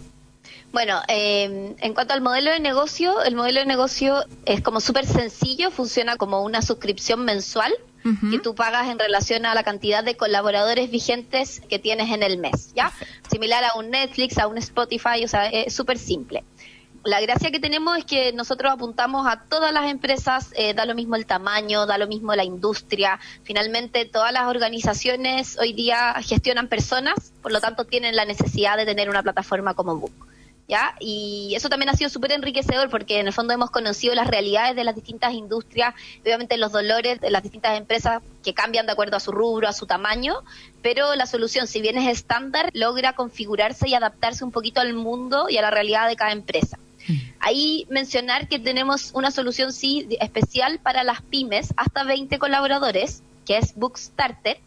Bueno, 0.74 1.01
eh, 1.08 1.75
en 1.79 1.94
cuanto 1.94 2.13
al 2.13 2.22
modelo 2.22 2.51
de 2.51 2.60
negocio, 2.60 3.24
el 3.24 3.36
modelo 3.36 3.62
de 3.62 3.65
negocio 3.65 4.24
es 4.46 4.62
como 4.62 4.82
súper 4.82 5.06
sencillo, 5.06 5.72
funciona 5.72 6.17
como 6.17 6.44
una 6.44 6.62
suscripción 6.62 7.24
mensual 7.25 7.74
que 8.32 8.40
tú 8.40 8.56
pagas 8.56 8.88
en 8.90 9.00
relación 9.00 9.46
a 9.46 9.54
la 9.54 9.64
cantidad 9.64 10.04
de 10.04 10.16
colaboradores 10.16 10.90
vigentes 10.92 11.62
que 11.70 11.80
tienes 11.80 12.12
en 12.12 12.24
el 12.24 12.38
mes, 12.38 12.74
¿ya? 12.76 12.92
Similar 13.30 13.64
a 13.64 13.78
un 13.78 13.90
Netflix, 13.90 14.38
a 14.38 14.48
un 14.48 14.58
Spotify, 14.58 15.24
o 15.24 15.28
sea, 15.28 15.48
es 15.48 15.74
súper 15.74 15.98
simple 15.98 16.44
la 17.08 17.22
gracia 17.22 17.52
que 17.52 17.60
tenemos 17.62 17.98
es 17.98 18.04
que 18.04 18.34
nosotros 18.34 18.72
apuntamos 18.72 19.26
a 19.28 19.44
todas 19.48 19.72
las 19.72 19.90
empresas, 19.90 20.52
eh, 20.58 20.74
da 20.74 20.86
lo 20.86 20.94
mismo 20.94 21.16
el 21.16 21.26
tamaño, 21.26 21.86
da 21.86 21.98
lo 21.98 22.06
mismo 22.06 22.36
la 22.36 22.44
industria. 22.44 23.18
Finalmente, 23.44 24.04
todas 24.04 24.34
las 24.34 24.44
organizaciones 24.48 25.58
hoy 25.58 25.72
día 25.72 26.16
gestionan 26.22 26.68
personas, 26.68 27.32
por 27.42 27.54
lo 27.54 27.62
tanto 27.62 27.86
tienen 27.86 28.18
la 28.18 28.26
necesidad 28.26 28.76
de 28.76 28.86
tener 28.86 29.10
una 29.10 29.24
plataforma 29.24 29.74
como 29.74 29.96
Book. 29.96 30.28
¿Ya? 30.67 30.95
Y 31.00 31.53
eso 31.55 31.69
también 31.69 31.89
ha 31.89 31.93
sido 31.93 32.09
súper 32.09 32.33
enriquecedor 32.33 32.89
porque 32.89 33.19
en 33.19 33.27
el 33.27 33.33
fondo 33.33 33.53
hemos 33.53 33.71
conocido 33.71 34.13
las 34.15 34.27
realidades 34.27 34.75
de 34.75 34.83
las 34.83 34.95
distintas 34.95 35.33
industrias, 35.33 35.95
obviamente 36.21 36.57
los 36.57 36.71
dolores 36.71 37.21
de 37.21 37.31
las 37.31 37.41
distintas 37.41 37.77
empresas 37.77 38.21
que 38.43 38.53
cambian 38.53 38.86
de 38.86 38.91
acuerdo 38.91 39.15
a 39.15 39.19
su 39.19 39.31
rubro, 39.31 39.67
a 39.67 39.74
su 39.74 39.86
tamaño, 39.86 40.36
pero 40.81 41.15
la 41.15 41.25
solución, 41.25 41.67
si 41.67 41.81
bien 41.81 41.97
es 41.97 42.07
estándar, 42.09 42.69
logra 42.74 43.13
configurarse 43.13 43.88
y 43.88 43.93
adaptarse 43.93 44.43
un 44.43 44.51
poquito 44.51 44.81
al 44.81 44.93
mundo 44.93 45.47
y 45.50 45.57
a 45.57 45.62
la 45.62 45.71
realidad 45.71 46.07
de 46.07 46.15
cada 46.15 46.31
empresa. 46.31 46.77
Mm. 47.07 47.15
Ahí 47.39 47.88
mencionar 47.89 48.50
que 48.50 48.59
tenemos 48.59 49.12
una 49.13 49.31
solución 49.31 49.71
sí 49.71 50.07
especial 50.19 50.79
para 50.79 51.03
las 51.03 51.21
pymes 51.21 51.74
hasta 51.77 52.03
20 52.03 52.38
colaboradores, 52.39 53.24
que 53.45 53.57
es 53.57 53.74
Bookstarter, 53.75 54.59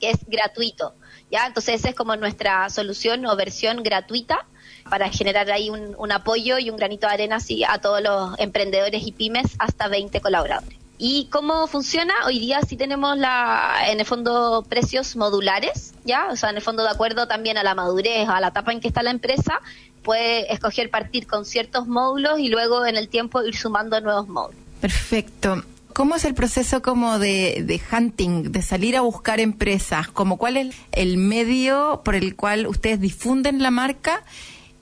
que 0.00 0.10
es 0.10 0.18
gratuito. 0.28 0.94
¿ya? 1.30 1.46
Entonces 1.46 1.76
esa 1.76 1.88
es 1.88 1.94
como 1.96 2.14
nuestra 2.14 2.68
solución 2.70 3.26
o 3.26 3.34
versión 3.34 3.82
gratuita 3.82 4.46
para 4.88 5.10
generar 5.10 5.50
ahí 5.50 5.70
un, 5.70 6.12
apoyo 6.12 6.58
y 6.58 6.70
un 6.70 6.76
granito 6.76 7.06
de 7.06 7.14
arena 7.14 7.36
así, 7.36 7.64
a 7.64 7.78
todos 7.78 8.02
los 8.02 8.38
emprendedores 8.38 9.06
y 9.06 9.12
pymes 9.12 9.56
hasta 9.58 9.88
20 9.88 10.20
colaboradores. 10.20 10.78
¿Y 10.98 11.28
cómo 11.30 11.66
funciona? 11.66 12.14
Hoy 12.24 12.38
día 12.38 12.60
sí 12.66 12.76
tenemos 12.76 13.18
la, 13.18 13.76
en 13.88 14.00
el 14.00 14.06
fondo 14.06 14.64
precios 14.66 15.14
modulares, 15.16 15.92
¿ya? 16.04 16.28
O 16.30 16.36
sea, 16.36 16.50
en 16.50 16.56
el 16.56 16.62
fondo 16.62 16.84
de 16.84 16.88
acuerdo 16.88 17.28
también 17.28 17.58
a 17.58 17.62
la 17.62 17.74
madurez, 17.74 18.28
a 18.28 18.40
la 18.40 18.48
etapa 18.48 18.72
en 18.72 18.80
que 18.80 18.88
está 18.88 19.02
la 19.02 19.10
empresa, 19.10 19.60
puede 20.02 20.50
escoger 20.52 20.88
partir 20.88 21.26
con 21.26 21.44
ciertos 21.44 21.86
módulos 21.86 22.38
y 22.38 22.48
luego 22.48 22.86
en 22.86 22.96
el 22.96 23.08
tiempo 23.08 23.42
ir 23.42 23.56
sumando 23.56 24.00
nuevos 24.00 24.28
módulos. 24.28 24.60
Perfecto. 24.80 25.64
¿Cómo 25.92 26.14
es 26.14 26.24
el 26.24 26.34
proceso 26.34 26.82
como 26.82 27.18
de, 27.18 27.62
de, 27.64 27.80
hunting, 27.90 28.52
de 28.52 28.62
salir 28.62 28.96
a 28.96 29.00
buscar 29.00 29.40
empresas? 29.40 30.08
Como 30.08 30.36
cuál 30.36 30.58
es 30.58 30.76
el 30.92 31.16
medio 31.16 32.02
por 32.04 32.14
el 32.14 32.36
cual 32.36 32.66
ustedes 32.66 33.00
difunden 33.00 33.62
la 33.62 33.70
marca 33.70 34.22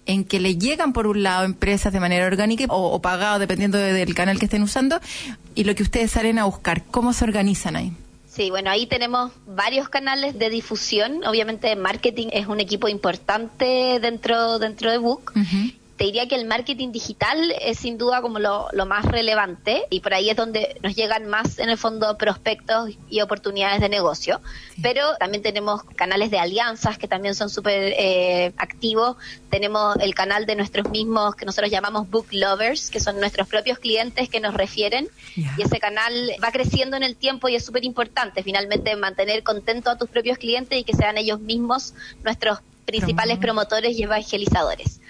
en 0.06 0.24
que 0.24 0.40
le 0.40 0.56
llegan 0.56 0.92
por 0.92 1.06
un 1.06 1.22
lado 1.22 1.44
empresas 1.44 1.92
de 1.92 2.00
manera 2.00 2.26
orgánica 2.26 2.66
o, 2.68 3.00
pagado 3.00 3.38
dependiendo 3.38 3.78
del 3.78 4.14
canal 4.14 4.38
que 4.38 4.46
estén 4.46 4.62
usando 4.62 5.00
y 5.54 5.64
lo 5.64 5.74
que 5.74 5.82
ustedes 5.82 6.12
salen 6.12 6.38
a 6.38 6.44
buscar. 6.44 6.84
¿Cómo 6.90 7.12
se 7.12 7.24
organizan 7.24 7.76
ahí? 7.76 7.92
Sí, 8.28 8.50
bueno, 8.50 8.70
ahí 8.70 8.86
tenemos 8.86 9.30
varios 9.46 9.88
canales 9.88 10.36
de 10.38 10.50
difusión. 10.50 11.24
Obviamente, 11.24 11.76
marketing 11.76 12.28
es 12.32 12.48
un 12.48 12.58
equipo 12.58 12.88
importante 12.88 14.00
dentro 14.00 14.58
dentro 14.58 14.90
de 14.90 14.98
Book 14.98 15.32
te 15.96 16.04
diría 16.04 16.26
que 16.26 16.34
el 16.34 16.44
marketing 16.44 16.90
digital 16.90 17.54
es 17.60 17.78
sin 17.78 17.98
duda 17.98 18.20
como 18.20 18.40
lo, 18.40 18.68
más 18.86 19.04
relevante 19.04 19.84
y 19.90 20.00
por 20.00 20.12
ahí 20.12 20.28
es 20.28 20.36
donde 20.36 20.76
nos 20.82 20.94
llegan 20.96 21.26
más 21.26 21.58
en 21.58 21.70
el 21.70 21.78
fondo 21.78 22.18
prospectos 22.18 22.90
y 23.08 23.20
oportunidades 23.20 23.80
de 23.80 23.88
negocio. 23.88 24.40
Pero 24.82 25.16
también 25.16 25.42
tenemos 25.42 25.84
canales 25.84 26.30
de 26.30 26.38
alianzas 26.38 26.98
que 26.98 27.06
también 27.06 27.34
son 27.34 27.48
súper 27.48 27.94
eh, 27.96 28.52
activos. 28.56 29.16
Tenemos 29.50 29.96
el 30.00 30.14
canal 30.14 30.46
de 30.46 30.56
nuestros 30.56 30.90
mismos 30.90 31.36
que 31.36 31.46
nosotros 31.46 31.70
llamamos 31.70 32.10
book 32.10 32.26
lovers, 32.32 32.90
que 32.90 32.98
son 32.98 33.20
nuestros 33.20 33.46
propios 33.46 33.78
clientes 33.78 34.28
que 34.28 34.40
nos 34.40 34.54
refieren. 34.54 35.08
Y 35.36 35.62
ese 35.62 35.78
canal 35.78 36.32
va 36.42 36.50
creciendo 36.50 36.96
en 36.96 37.04
el 37.04 37.16
tiempo 37.16 37.48
y 37.48 37.54
es 37.54 37.64
súper 37.64 37.84
importante 37.84 38.42
finalmente 38.42 38.96
mantener 38.96 39.44
contento 39.44 39.90
a 39.90 39.96
tus 39.96 40.10
propios 40.10 40.38
clientes 40.38 40.78
y 40.78 40.84
que 40.84 40.94
sean 40.94 41.18
ellos 41.18 41.40
mismos 41.40 41.94
nuestros 42.24 42.58
principales 42.84 43.38
promotores 43.38 43.98
y 43.98 44.02
evangelizadores. 44.02 45.00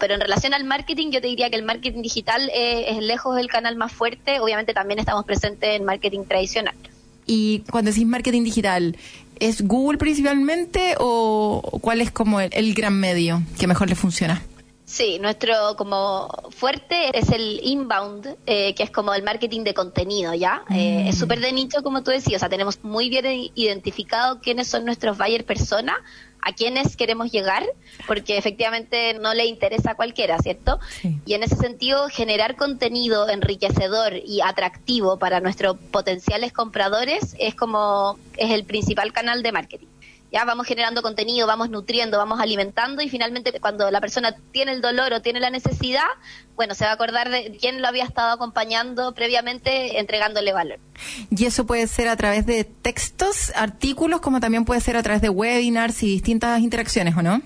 Pero 0.00 0.14
en 0.14 0.20
relación 0.20 0.54
al 0.54 0.64
marketing, 0.64 1.10
yo 1.10 1.20
te 1.20 1.28
diría 1.28 1.50
que 1.50 1.56
el 1.56 1.62
marketing 1.62 2.02
digital 2.02 2.50
eh, 2.52 2.86
es 2.88 2.98
lejos 2.98 3.38
el 3.38 3.48
canal 3.48 3.76
más 3.76 3.92
fuerte. 3.92 4.40
Obviamente 4.40 4.74
también 4.74 4.98
estamos 4.98 5.24
presentes 5.24 5.76
en 5.76 5.84
marketing 5.84 6.24
tradicional. 6.24 6.74
Y 7.26 7.60
cuando 7.70 7.92
decís 7.92 8.06
marketing 8.06 8.42
digital, 8.42 8.96
¿es 9.38 9.62
Google 9.62 9.98
principalmente 9.98 10.96
o 10.98 11.78
cuál 11.80 12.00
es 12.00 12.10
como 12.10 12.40
el, 12.40 12.74
gran 12.74 12.98
medio 12.98 13.42
que 13.58 13.68
mejor 13.68 13.88
le 13.88 13.94
funciona? 13.94 14.42
Sí, 14.84 15.20
nuestro 15.20 15.76
como 15.76 16.28
fuerte 16.50 17.16
es 17.16 17.28
el 17.30 17.60
inbound, 17.62 18.36
eh, 18.46 18.74
que 18.74 18.82
es 18.82 18.90
como 18.90 19.14
el 19.14 19.22
marketing 19.22 19.62
de 19.62 19.72
contenido, 19.72 20.34
¿ya? 20.34 20.64
Eh, 20.70 21.04
es 21.06 21.14
mm. 21.14 21.18
súper 21.20 21.38
de 21.38 21.52
nicho, 21.52 21.84
como 21.84 22.02
tú 22.02 22.10
decías, 22.10 22.38
o 22.38 22.40
sea, 22.40 22.48
tenemos 22.48 22.82
muy 22.82 23.08
bien 23.08 23.24
identificado 23.54 24.40
quiénes 24.40 24.66
son 24.66 24.84
nuestros 24.84 25.16
buyer 25.16 25.44
persona, 25.44 25.96
a 26.42 26.52
quiénes 26.52 26.96
queremos 26.96 27.30
llegar, 27.30 27.64
porque 28.06 28.36
efectivamente 28.38 29.14
no 29.14 29.34
le 29.34 29.46
interesa 29.46 29.92
a 29.92 29.94
cualquiera, 29.94 30.38
¿cierto? 30.38 30.78
Y 31.26 31.34
en 31.34 31.42
ese 31.42 31.56
sentido, 31.56 32.08
generar 32.08 32.56
contenido 32.56 33.28
enriquecedor 33.28 34.14
y 34.24 34.40
atractivo 34.40 35.18
para 35.18 35.40
nuestros 35.40 35.76
potenciales 35.90 36.52
compradores 36.52 37.36
es 37.38 37.54
como 37.54 38.18
es 38.36 38.50
el 38.50 38.64
principal 38.64 39.12
canal 39.12 39.42
de 39.42 39.52
marketing 39.52 39.86
ya 40.32 40.44
vamos 40.44 40.66
generando 40.66 41.02
contenido, 41.02 41.46
vamos 41.46 41.70
nutriendo, 41.70 42.18
vamos 42.18 42.40
alimentando 42.40 43.02
y 43.02 43.08
finalmente 43.08 43.58
cuando 43.60 43.90
la 43.90 44.00
persona 44.00 44.34
tiene 44.52 44.72
el 44.72 44.80
dolor 44.80 45.12
o 45.12 45.22
tiene 45.22 45.40
la 45.40 45.50
necesidad, 45.50 46.06
bueno, 46.56 46.74
se 46.74 46.84
va 46.84 46.90
a 46.90 46.94
acordar 46.94 47.30
de 47.30 47.56
quién 47.60 47.82
lo 47.82 47.88
había 47.88 48.04
estado 48.04 48.32
acompañando 48.32 49.12
previamente 49.14 49.98
entregándole 49.98 50.52
valor. 50.52 50.78
Y 51.30 51.46
eso 51.46 51.66
puede 51.66 51.86
ser 51.86 52.08
a 52.08 52.16
través 52.16 52.46
de 52.46 52.64
textos, 52.64 53.52
artículos, 53.56 54.20
como 54.20 54.40
también 54.40 54.64
puede 54.64 54.80
ser 54.80 54.96
a 54.96 55.02
través 55.02 55.22
de 55.22 55.30
webinars 55.30 56.02
y 56.02 56.06
distintas 56.06 56.60
interacciones, 56.60 57.16
¿o 57.16 57.22
no? 57.22 57.42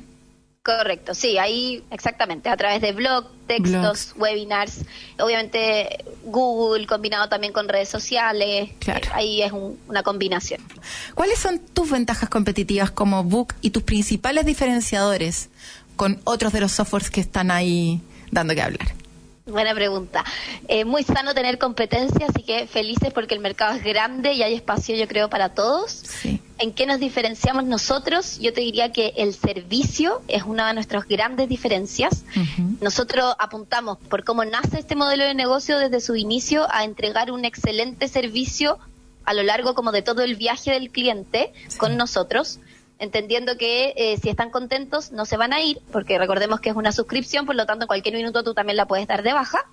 Correcto, 0.65 1.15
sí, 1.15 1.37
ahí 1.37 1.85
exactamente, 1.91 2.49
a 2.49 2.57
través 2.57 2.81
de 2.81 2.93
blog, 2.93 3.27
textos, 3.47 4.15
webinars, 4.17 4.81
obviamente 5.19 6.03
Google 6.25 6.87
combinado 6.87 7.29
también 7.29 7.53
con 7.53 7.69
redes 7.69 7.91
sociales, 7.91 8.71
claro. 8.79 9.07
ahí 9.13 9.43
es 9.43 9.53
una 9.53 10.03
combinación. 10.03 10.63
¿Cuáles 11.15 11.39
son 11.39 11.59
tus 11.59 11.91
ventajas 11.91 12.31
competitivas 12.31 12.91
como 12.91 13.23
Book 13.25 13.53
y 13.61 13.71
tus 13.71 13.83
principales 13.83 14.47
diferenciadores 14.47 15.51
con 15.97 16.23
otros 16.25 16.55
de 16.55 16.61
los 16.61 16.73
softwares 16.73 17.11
que 17.11 17.21
están 17.21 17.51
ahí 17.51 18.01
dando 18.31 18.55
que 18.55 18.63
hablar? 18.63 18.95
Buena 19.45 19.75
pregunta. 19.75 20.25
Eh, 20.69 20.87
muy 20.87 21.03
sano 21.03 21.35
tener 21.35 21.59
competencia, 21.59 22.27
así 22.27 22.43
que 22.43 22.67
felices 22.67 23.13
porque 23.13 23.35
el 23.35 23.41
mercado 23.41 23.75
es 23.77 23.85
grande 23.85 24.33
y 24.33 24.43
hay 24.43 24.55
espacio, 24.55 24.97
yo 24.97 25.07
creo, 25.07 25.29
para 25.29 25.51
todos. 25.51 25.93
Sí. 25.93 26.41
¿En 26.59 26.73
qué 26.73 26.87
nos 26.87 27.01
diferenciamos 27.01 27.65
nosotros? 27.65 28.39
Yo 28.39 28.53
te 28.53 28.61
diría 28.61 28.93
que 28.93 29.13
el 29.17 29.35
servicio 29.35 30.23
es 30.29 30.45
una 30.45 30.69
de 30.69 30.75
nuestras 30.75 31.07
grandes 31.07 31.49
diferencias. 31.49 32.25
Nosotros 32.81 33.35
apuntamos 33.39 33.99
por 33.99 34.25
cómo 34.25 34.45
nace 34.45 34.79
este 34.79 34.95
modelo 34.95 35.25
de 35.25 35.35
negocio 35.35 35.79
desde 35.79 36.01
su 36.01 36.15
inicio 36.15 36.67
a 36.73 36.85
entregar 36.85 37.33
un 37.33 37.45
excelente 37.45 38.07
servicio 38.07 38.79
a 39.25 39.35
lo 39.35 39.43
largo 39.43 39.75
como 39.75 39.91
de 39.91 40.03
todo 40.03 40.23
el 40.23 40.37
viaje 40.37 40.71
del 40.71 40.91
cliente 40.91 41.53
con 41.77 41.97
nosotros 41.97 42.61
entendiendo 42.99 43.57
que 43.57 43.93
eh, 43.97 44.19
si 44.21 44.29
están 44.29 44.51
contentos 44.51 45.13
no 45.13 45.27
se 45.27 45.37
van 45.37 45.53
a 45.53 45.61
ir, 45.61 45.81
porque 45.93 46.19
recordemos 46.19 46.61
que 46.61 46.71
es 46.71 46.77
una 46.77 46.93
suscripción, 46.93 47.47
por 47.47 47.55
lo 47.55 47.67
tanto 47.67 47.85
en 47.85 47.89
cualquier 47.89 48.15
minuto 48.15 48.43
tú 48.43 48.55
también 48.55 48.77
la 48.77 48.87
puedes 48.87 49.07
dar 49.07 49.23
de 49.23 49.33
baja, 49.33 49.67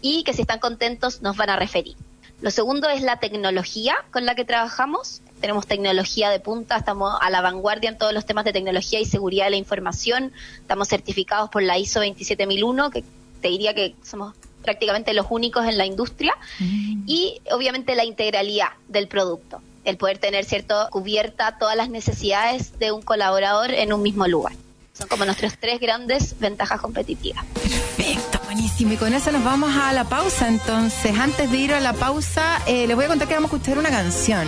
y 0.00 0.22
que 0.24 0.32
si 0.32 0.42
están 0.42 0.60
contentos 0.60 1.22
nos 1.22 1.36
van 1.36 1.50
a 1.50 1.56
referir. 1.56 1.96
Lo 2.40 2.50
segundo 2.50 2.88
es 2.88 3.02
la 3.02 3.18
tecnología 3.18 3.94
con 4.10 4.24
la 4.24 4.34
que 4.34 4.44
trabajamos. 4.44 5.20
Tenemos 5.40 5.66
tecnología 5.66 6.30
de 6.30 6.40
punta, 6.40 6.76
estamos 6.76 7.14
a 7.20 7.30
la 7.30 7.40
vanguardia 7.40 7.90
en 7.90 7.98
todos 7.98 8.12
los 8.12 8.26
temas 8.26 8.44
de 8.44 8.52
tecnología 8.52 9.00
y 9.00 9.04
seguridad 9.04 9.44
de 9.46 9.50
la 9.50 9.56
información. 9.56 10.32
Estamos 10.56 10.88
certificados 10.88 11.50
por 11.50 11.62
la 11.62 11.78
ISO 11.78 12.00
27001, 12.00 12.90
que 12.90 13.04
te 13.40 13.48
diría 13.48 13.74
que 13.74 13.94
somos 14.02 14.34
prácticamente 14.62 15.14
los 15.14 15.26
únicos 15.30 15.66
en 15.66 15.78
la 15.78 15.86
industria. 15.86 16.34
Mm. 16.58 17.04
Y 17.06 17.40
obviamente 17.52 17.94
la 17.94 18.04
integralidad 18.04 18.68
del 18.88 19.08
producto 19.08 19.62
el 19.84 19.96
poder 19.96 20.18
tener 20.18 20.44
cierto 20.44 20.88
cubierta 20.90 21.56
todas 21.58 21.76
las 21.76 21.88
necesidades 21.88 22.78
de 22.78 22.92
un 22.92 23.02
colaborador 23.02 23.72
en 23.72 23.92
un 23.92 24.02
mismo 24.02 24.26
lugar. 24.26 24.52
Son 24.92 25.08
como 25.08 25.24
nuestras 25.24 25.58
tres 25.58 25.80
grandes 25.80 26.38
ventajas 26.38 26.80
competitivas. 26.80 27.44
Perfecto, 27.54 28.40
buenísimo. 28.44 28.92
Y 28.92 28.96
con 28.96 29.14
eso 29.14 29.32
nos 29.32 29.42
vamos 29.42 29.74
a 29.74 29.92
la 29.92 30.04
pausa. 30.04 30.48
Entonces, 30.48 31.18
antes 31.18 31.50
de 31.50 31.56
ir 31.56 31.72
a 31.72 31.80
la 31.80 31.94
pausa, 31.94 32.60
eh, 32.66 32.86
les 32.86 32.96
voy 32.96 33.06
a 33.06 33.08
contar 33.08 33.26
que 33.26 33.34
vamos 33.34 33.50
a 33.50 33.56
escuchar 33.56 33.78
una 33.78 33.88
canción. 33.88 34.46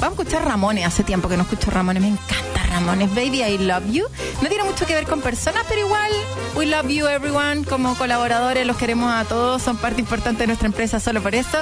Vamos 0.00 0.18
a 0.18 0.22
escuchar 0.22 0.44
Ramones. 0.46 0.86
Hace 0.86 1.04
tiempo 1.04 1.28
que 1.28 1.36
no 1.36 1.42
escucho 1.42 1.70
Ramones. 1.70 2.02
Me 2.02 2.08
encanta 2.08 2.62
Ramones. 2.70 3.14
Baby, 3.14 3.42
I 3.42 3.58
love 3.58 3.84
you. 3.90 4.06
No 4.40 4.48
tiene 4.48 4.64
mucho 4.64 4.86
que 4.86 4.94
ver 4.94 5.04
con 5.04 5.20
personas, 5.20 5.62
pero 5.68 5.82
igual, 5.82 6.10
we 6.56 6.64
love 6.64 6.88
you 6.88 7.06
everyone. 7.06 7.64
Como 7.64 7.94
colaboradores, 7.96 8.66
los 8.66 8.78
queremos 8.78 9.12
a 9.12 9.24
todos. 9.24 9.60
Son 9.60 9.76
parte 9.76 10.00
importante 10.00 10.44
de 10.44 10.46
nuestra 10.46 10.66
empresa 10.66 11.00
solo 11.00 11.22
por 11.22 11.34
eso. 11.34 11.58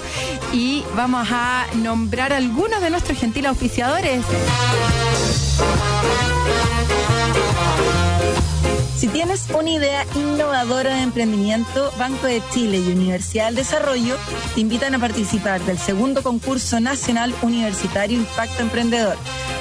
Y 0.53 0.85
vamos 0.95 1.27
a 1.33 1.67
nombrar 1.75 2.33
algunos 2.33 2.81
de 2.81 2.91
nuestros 2.91 3.19
gentiles 3.19 3.49
auspiciadores. 3.51 4.25
Si 8.99 9.07
tienes 9.07 9.49
una 9.51 9.71
idea 9.71 10.05
innovadora 10.17 10.97
de 10.97 11.03
emprendimiento, 11.03 11.93
Banco 12.01 12.27
de 12.27 12.43
Chile 12.53 12.79
y 12.79 12.91
Universidad 12.91 13.47
del 13.47 13.55
Desarrollo 13.55 14.17
te 14.57 14.61
invitan 14.61 14.97
a 14.97 14.99
participar 14.99 15.61
del 15.61 15.79
segundo 15.79 16.25
concurso 16.25 16.81
nacional 16.81 17.33
universitario 17.43 18.19
Impacto 18.19 18.61
Emprendedor. 18.61 19.17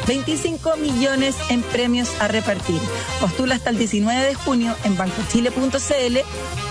25 0.08 0.78
millones 0.78 1.36
en 1.52 1.62
premios 1.62 2.10
a 2.20 2.28
repartir. 2.28 2.82
Postula 3.22 3.54
hasta 3.54 3.70
el 3.70 3.78
19 3.78 4.26
de 4.26 4.34
junio 4.34 4.76
en 4.84 4.98
bancochile.cl 4.98 6.18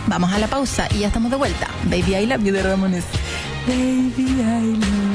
Vamos 0.08 0.34
a 0.34 0.40
la 0.40 0.48
pausa 0.48 0.88
y 0.92 1.00
ya 1.00 1.08
estamos 1.08 1.30
de 1.30 1.38
vuelta. 1.38 1.68
Baby 1.84 2.16
I 2.16 2.26
love 2.26 2.44
you 2.44 2.52
de 2.52 2.64
Ramones. 2.64 3.06
Baby 3.68 4.42
I 4.42 4.74
love 4.74 5.04
you. 5.04 5.09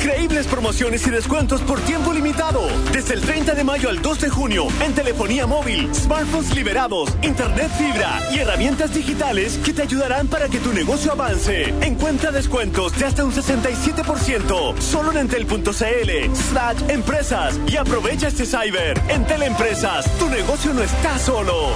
Increíbles 0.00 0.46
promociones 0.46 1.06
y 1.06 1.10
descuentos 1.10 1.60
por 1.60 1.78
tiempo 1.82 2.14
limitado. 2.14 2.62
Desde 2.90 3.12
el 3.12 3.20
30 3.20 3.54
de 3.54 3.64
mayo 3.64 3.90
al 3.90 4.00
2 4.00 4.20
de 4.22 4.30
junio 4.30 4.66
en 4.82 4.94
telefonía 4.94 5.46
móvil, 5.46 5.94
smartphones 5.94 6.54
liberados, 6.56 7.10
internet 7.20 7.70
fibra 7.76 8.18
y 8.32 8.38
herramientas 8.38 8.94
digitales 8.94 9.58
que 9.62 9.74
te 9.74 9.82
ayudarán 9.82 10.26
para 10.26 10.48
que 10.48 10.58
tu 10.58 10.72
negocio 10.72 11.12
avance. 11.12 11.74
Encuentra 11.82 12.30
descuentos 12.30 12.98
de 12.98 13.04
hasta 13.04 13.26
un 13.26 13.32
67% 13.32 14.80
solo 14.80 15.12
en 15.12 15.18
entel.cl 15.18 15.70
slash 15.70 16.78
empresas 16.88 17.60
y 17.66 17.76
aprovecha 17.76 18.28
este 18.28 18.46
Cyber. 18.46 18.98
En 19.08 19.26
Teleempresas, 19.26 20.10
tu 20.18 20.30
negocio 20.30 20.72
no 20.72 20.80
está 20.82 21.18
solo. 21.18 21.74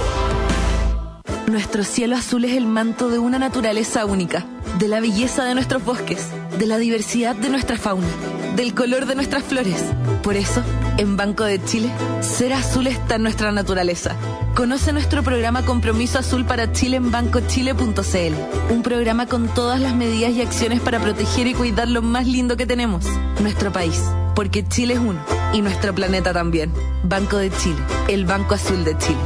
Nuestro 1.45 1.83
cielo 1.83 2.15
azul 2.15 2.43
es 2.45 2.57
el 2.57 2.65
manto 2.65 3.09
de 3.09 3.19
una 3.19 3.37
naturaleza 3.37 4.03
única, 4.05 4.47
de 4.79 4.87
la 4.87 4.99
belleza 4.99 5.43
de 5.43 5.53
nuestros 5.53 5.85
bosques, 5.85 6.29
de 6.57 6.65
la 6.65 6.77
diversidad 6.77 7.35
de 7.35 7.49
nuestra 7.49 7.77
fauna, 7.77 8.07
del 8.55 8.73
color 8.73 9.05
de 9.05 9.15
nuestras 9.15 9.43
flores. 9.43 9.83
Por 10.23 10.35
eso, 10.35 10.63
en 10.97 11.17
Banco 11.17 11.43
de 11.43 11.63
Chile, 11.63 11.89
ser 12.21 12.53
azul 12.53 12.87
está 12.87 13.15
en 13.15 13.23
nuestra 13.23 13.51
naturaleza. 13.51 14.15
Conoce 14.55 14.93
nuestro 14.93 15.21
programa 15.21 15.65
Compromiso 15.65 16.19
Azul 16.19 16.45
para 16.45 16.71
Chile 16.71 16.97
en 16.97 17.11
bancochile.cl, 17.11 18.73
un 18.73 18.81
programa 18.83 19.25
con 19.25 19.47
todas 19.49 19.81
las 19.81 19.95
medidas 19.95 20.31
y 20.31 20.41
acciones 20.41 20.79
para 20.79 20.99
proteger 20.99 21.47
y 21.47 21.53
cuidar 21.53 21.89
lo 21.89 22.01
más 22.01 22.25
lindo 22.25 22.55
que 22.55 22.65
tenemos, 22.65 23.05
nuestro 23.41 23.71
país. 23.71 24.01
Porque 24.33 24.65
Chile 24.67 24.95
es 24.95 24.99
uno 24.99 25.19
y 25.53 25.61
nuestro 25.61 25.93
planeta 25.93 26.33
también. 26.33 26.71
Banco 27.03 27.37
de 27.37 27.51
Chile, 27.51 27.79
el 28.07 28.25
Banco 28.25 28.55
Azul 28.55 28.83
de 28.83 28.97
Chile. 28.97 29.19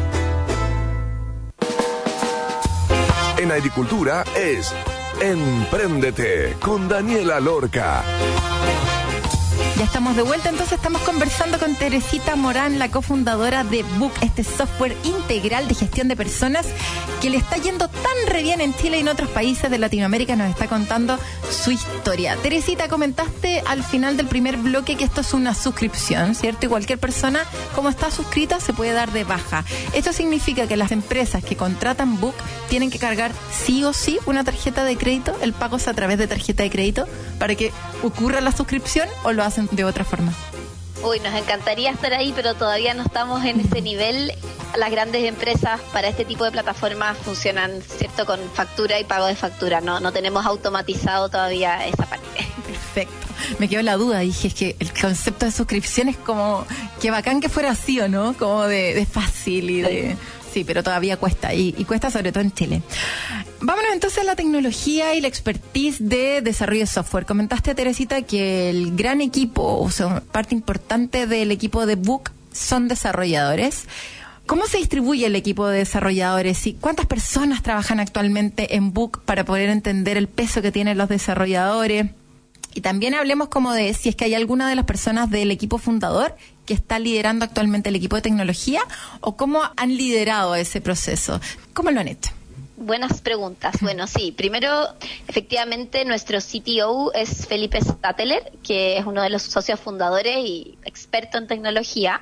En 3.38 3.52
agricultura 3.52 4.26
es 4.36 4.74
Empréndete 5.22 6.56
con 6.62 6.88
Daniela 6.88 7.39
Lorca. 7.39 8.04
Ya 9.80 9.86
estamos 9.86 10.18
de 10.18 10.24
vuelta, 10.24 10.50
entonces 10.50 10.74
estamos 10.74 11.02
conversando 11.04 11.58
con 11.58 11.74
Teresita 11.74 12.36
Morán, 12.36 12.80
la 12.80 12.92
cofundadora 12.92 13.63
de 13.63 13.84
Book, 13.98 14.12
este 14.20 14.44
software 14.44 14.94
integral 15.06 15.70
de 15.70 15.74
gestión 15.74 16.10
de 16.10 16.18
personas 16.18 16.68
que 17.22 17.30
le 17.30 17.38
está 17.38 17.56
yendo 17.56 17.88
tan 17.88 18.28
re 18.28 18.44
bien 18.44 18.60
en 18.60 18.76
Chile 18.76 18.98
y 18.98 19.00
en 19.00 19.08
otros 19.08 19.30
países 19.30 19.72
de 19.72 19.78
Latinoamérica. 19.78 20.36
Nos 20.36 20.50
está 20.50 20.68
contando 20.68 21.18
su 21.50 21.72
historia. 21.72 22.36
Teresita, 22.44 22.89
comentaste 22.89 23.63
al 23.65 23.82
final 23.82 24.18
del 24.18 24.28
primer 24.28 24.58
bloque 24.58 24.98
que 24.98 25.06
esto 25.06 25.22
es 25.22 25.34
una 25.34 25.54
suscripción, 25.54 26.36
¿cierto? 26.36 26.65
Y 26.65 26.70
cualquier 26.70 27.00
persona, 27.00 27.46
como 27.74 27.88
está 27.88 28.12
suscrita, 28.12 28.60
se 28.60 28.74
puede 28.74 28.92
dar 28.92 29.13
de 29.13 29.24
baja. 29.24 29.63
Esto 29.94 30.12
significa 30.12 30.68
que 30.68 30.76
las 30.76 30.92
empresas 30.92 31.42
que 31.42 31.56
contratan 31.56 32.20
Book 32.20 32.36
tienen 32.68 32.92
que 32.92 33.00
cargar 33.00 33.32
sí 33.65 33.86
o 33.86 33.94
sí 33.94 34.20
una 34.26 34.44
tarjeta 34.44 34.84
de 34.84 34.98
crédito, 34.98 35.38
el 35.42 35.54
pago 35.54 35.78
es 35.78 35.88
a 35.88 35.94
través 35.94 36.18
de 36.18 36.28
tarjeta 36.28 36.63
de 36.63 36.70
crédito, 36.70 37.08
para 37.38 37.56
que 37.56 37.72
ocurra 38.03 38.41
la 38.41 38.51
suscripción 38.51 39.07
o 39.23 39.31
lo 39.31 39.43
hacen 39.43 39.67
de 39.71 39.83
otra 39.83 40.03
forma. 40.03 40.33
Uy, 41.03 41.19
nos 41.21 41.33
encantaría 41.33 41.91
estar 41.91 42.13
ahí, 42.13 42.33
pero 42.35 42.55
todavía 42.55 42.93
no 42.93 43.03
estamos 43.03 43.43
en 43.45 43.62
ese 43.62 43.81
nivel. 43.81 44.33
Las 44.77 44.91
grandes 44.91 45.23
empresas 45.23 45.79
para 45.93 46.09
este 46.09 46.25
tipo 46.25 46.43
de 46.43 46.51
plataformas 46.51 47.17
funcionan, 47.17 47.81
¿cierto? 47.81 48.25
Con 48.25 48.39
factura 48.53 48.99
y 48.99 49.05
pago 49.05 49.25
de 49.25 49.35
factura. 49.35 49.79
No, 49.79 49.99
no 50.01 50.12
tenemos 50.12 50.45
automatizado 50.45 51.29
todavía 51.29 51.88
esa 51.88 52.05
parte. 52.05 52.27
Perfecto. 52.67 53.27
Me 53.59 53.69
quedó 53.69 53.81
la 53.81 53.95
duda, 53.95 54.19
dije, 54.19 54.49
es 54.49 54.53
que 54.53 54.75
el 54.79 54.91
concepto 54.93 55.45
de 55.45 55.51
suscripción 55.51 56.09
es 56.09 56.17
como, 56.17 56.65
que 57.01 57.12
bacán 57.12 57.39
que 57.39 57.47
fuera 57.47 57.71
así 57.71 57.99
o 58.01 58.09
no, 58.09 58.33
como 58.33 58.65
de, 58.65 58.93
de 58.93 59.05
fácil 59.05 59.69
y 59.69 59.81
de... 59.81 59.89
Sí, 60.12 60.17
pero 60.65 60.83
todavía 60.83 61.17
cuesta 61.17 61.53
y, 61.53 61.75
y 61.77 61.85
cuesta 61.85 62.12
sobre 62.12 62.31
todo 62.31 62.43
en 62.43 62.51
Chile. 62.51 62.81
Vámonos 63.62 63.91
entonces 63.93 64.19
a 64.19 64.23
la 64.23 64.35
tecnología 64.35 65.13
y 65.15 65.21
la 65.21 65.27
expertise 65.27 65.97
de 65.99 66.41
desarrollo 66.41 66.81
de 66.81 66.88
software. 66.88 67.25
Comentaste, 67.25 67.75
Teresita, 67.75 68.21
que 68.21 68.69
el 68.69 68.95
gran 68.95 69.19
equipo, 69.19 69.79
o 69.79 69.91
sea, 69.91 70.21
parte 70.31 70.55
importante 70.55 71.27
del 71.27 71.51
equipo 71.51 71.85
de 71.85 71.95
Book 71.95 72.31
son 72.53 72.88
desarrolladores. 72.88 73.85
¿Cómo 74.45 74.65
se 74.65 74.77
distribuye 74.77 75.25
el 75.25 75.35
equipo 75.35 75.67
de 75.67 75.79
desarrolladores 75.79 76.65
y 76.65 76.73
cuántas 76.73 77.05
personas 77.05 77.62
trabajan 77.62 77.99
actualmente 77.99 78.75
en 78.75 78.93
Book 78.93 79.21
para 79.23 79.45
poder 79.45 79.69
entender 79.69 80.17
el 80.17 80.27
peso 80.27 80.62
que 80.62 80.71
tienen 80.71 80.97
los 80.97 81.09
desarrolladores? 81.09 82.07
Y 82.73 82.81
también 82.81 83.13
hablemos 83.13 83.49
como 83.49 83.73
de 83.73 83.93
si 83.93 84.09
es 84.09 84.15
que 84.15 84.25
hay 84.25 84.35
alguna 84.35 84.69
de 84.69 84.75
las 84.75 84.85
personas 84.85 85.29
del 85.29 85.51
equipo 85.51 85.77
fundador 85.77 86.35
que 86.69 86.75
está 86.75 86.99
liderando 86.99 87.45
actualmente 87.45 87.89
el 87.89 87.95
equipo 87.95 88.15
de 88.15 88.21
tecnología 88.21 88.82
o 89.21 89.36
cómo 89.36 89.62
han 89.75 89.97
liderado 89.97 90.53
ese 90.53 90.82
proceso. 90.82 91.41
¿Cómo 91.73 91.89
lo 91.89 91.99
han 91.99 92.08
hecho? 92.08 92.29
Buenas 92.77 93.21
preguntas. 93.21 93.75
Bueno, 93.82 94.05
sí, 94.05 94.32
primero, 94.32 94.69
efectivamente, 95.27 96.05
nuestro 96.05 96.38
CTO 96.39 97.12
es 97.13 97.47
Felipe 97.47 97.82
Stateler, 97.82 98.51
que 98.63 98.97
es 98.99 99.05
uno 99.08 99.21
de 99.23 99.32
los 99.32 99.41
socios 99.41 99.79
fundadores 99.79 100.38
y 100.45 100.77
experto 100.86 101.39
en 101.39 101.47
tecnología. 101.47 102.21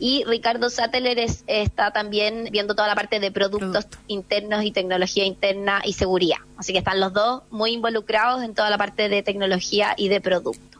Y 0.00 0.24
Ricardo 0.24 0.68
Stateler 0.68 1.18
es- 1.20 1.44
está 1.46 1.92
también 1.92 2.48
viendo 2.50 2.74
toda 2.74 2.88
la 2.88 2.96
parte 2.96 3.20
de 3.20 3.30
productos 3.30 3.84
Producto. 3.86 3.98
internos 4.08 4.64
y 4.64 4.72
tecnología 4.72 5.24
interna 5.24 5.80
y 5.84 5.92
seguridad. 5.94 6.38
Así 6.58 6.72
que 6.72 6.78
están 6.80 6.98
los 7.00 7.12
dos 7.12 7.42
muy 7.50 7.70
involucrados 7.70 8.42
en 8.42 8.54
toda 8.54 8.70
la 8.70 8.76
parte 8.76 9.08
de 9.08 9.22
tecnología 9.22 9.94
y 9.96 10.08
de 10.08 10.20
producto. 10.20 10.73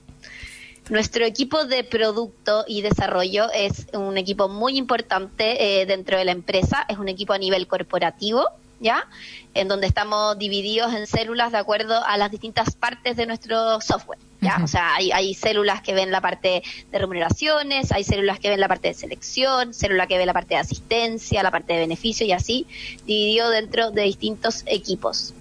Nuestro 0.91 1.25
equipo 1.25 1.65
de 1.65 1.83
producto 1.83 2.65
y 2.69 2.83
desarrollo 2.83 3.51
es 3.55 3.87
un 3.95 4.19
equipo 4.19 4.51
muy 4.51 4.77
importante 4.77 5.81
eh, 5.81 5.87
dentro 5.87 6.19
de 6.19 6.27
la 6.27 6.33
empresa, 6.33 6.85
es 6.89 6.99
un 6.99 7.09
equipo 7.09 7.33
a 7.33 7.39
nivel 7.39 7.67
corporativo, 7.67 8.51
¿ya? 8.81 9.09
En 9.55 9.67
donde 9.67 9.87
estamos 9.87 10.39
divididos 10.39 10.93
en 10.93 11.07
células 11.07 11.53
de 11.53 11.59
acuerdo 11.59 12.05
a 12.05 12.19
las 12.19 12.31
distintas 12.31 12.75
partes 12.75 13.17
de 13.17 13.25
nuestro 13.25 13.81
software, 13.81 14.19
¿ya? 14.43 14.61
O 14.63 14.67
sea, 14.67 14.97
hay, 14.97 15.11
hay 15.11 15.33
células 15.33 15.81
que 15.81 15.95
ven 15.95 16.11
la 16.11 16.21
parte 16.21 16.63
de 16.93 16.99
remuneraciones, 16.99 17.91
hay 17.91 18.05
células 18.05 18.39
que 18.39 18.51
ven 18.51 18.61
la 18.61 18.69
parte 18.69 18.89
de 18.89 18.95
selección, 18.95 19.73
célula 19.73 20.07
que 20.07 20.19
ve 20.19 20.27
la 20.27 20.35
parte 20.35 20.53
de 20.53 20.61
asistencia, 20.61 21.43
la 21.43 21.51
parte 21.51 21.73
de 21.73 21.79
beneficio 21.79 22.27
y 22.27 22.33
así, 22.33 22.67
dividido 23.07 23.49
dentro 23.49 23.91
de 23.91 24.03
distintos 24.03 24.65
equipos 24.67 25.33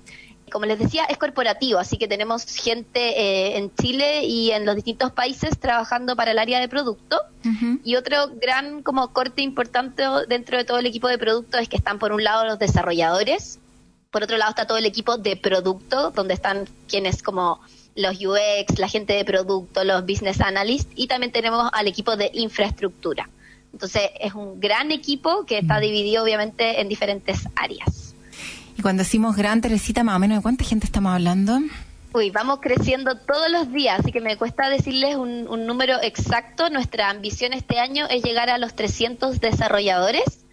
como 0.54 0.68
les 0.68 0.78
decía, 0.78 1.06
es 1.06 1.18
corporativo, 1.18 1.80
así 1.80 1.98
que 1.98 2.08
tenemos 2.08 2.46
gente 2.46 3.00
eh, 3.00 3.58
en 3.58 3.74
Chile 3.74 4.24
y 4.24 4.52
en 4.52 4.68
los 4.68 4.76
distintos 4.76 5.12
países 5.12 5.58
trabajando 5.58 6.16
para 6.16 6.30
el 6.30 6.38
área 6.38 6.60
de 6.60 6.70
producto. 6.70 7.20
Y 7.84 7.96
otro 7.96 8.30
gran 8.40 8.84
como 8.84 9.12
corte 9.12 9.42
importante 9.42 10.04
dentro 10.30 10.56
de 10.56 10.64
todo 10.64 10.78
el 10.78 10.86
equipo 10.86 11.08
de 11.08 11.18
producto 11.18 11.58
es 11.58 11.68
que 11.68 11.76
están 11.76 11.98
por 11.98 12.14
un 12.14 12.24
lado 12.24 12.46
los 12.46 12.60
desarrolladores, 12.60 13.60
por 14.12 14.24
otro 14.24 14.38
lado 14.38 14.52
está 14.52 14.68
todo 14.68 14.78
el 14.78 14.86
equipo 14.86 15.18
de 15.18 15.36
producto, 15.36 16.12
donde 16.12 16.36
están 16.36 16.70
quienes 16.88 17.24
como 17.24 17.60
los 17.96 18.16
UX, 18.24 18.78
la 18.78 18.88
gente 18.88 19.14
de 19.14 19.26
producto, 19.26 19.84
los 19.84 20.04
business 20.04 20.40
analysts, 20.40 20.94
y 20.96 21.08
también 21.08 21.32
tenemos 21.32 21.68
al 21.74 21.88
equipo 21.88 22.16
de 22.16 22.30
infraestructura. 22.32 23.28
Entonces 23.74 24.04
es 24.20 24.36
un 24.36 24.60
gran 24.60 24.92
equipo 24.92 25.46
que 25.46 25.58
está 25.58 25.80
dividido 25.80 26.24
obviamente 26.24 26.80
en 26.80 26.88
diferentes 26.88 27.50
áreas. 27.56 28.03
Y 28.78 28.82
cuando 28.82 29.04
decimos 29.04 29.36
gran 29.36 29.62
Teresita, 29.62 30.04
más 30.04 30.16
o 30.16 30.20
menos 30.20 30.38
de 30.38 30.42
cuánta 30.42 30.64
gente 30.64 30.86
estamos 30.86 31.14
hablando. 31.14 31.60
Uy, 32.14 32.30
vamos 32.30 32.60
creciendo 32.62 33.18
todos 33.18 33.50
los 33.50 33.72
días, 33.72 34.00
así 34.00 34.12
que 34.12 34.22
me 34.22 34.38
cuesta 34.38 34.70
decirles 34.70 35.16
un, 35.16 35.48
un 35.48 35.66
número 35.66 36.02
exacto. 36.02 36.70
Nuestra 36.70 37.10
ambición 37.10 37.54
este 37.54 37.80
año 37.80 38.08
es 38.10 38.24
llegar 38.24 38.50
a 38.50 38.58
los 38.58 38.76
300 38.76 39.40
desarrolladores. 39.40 40.46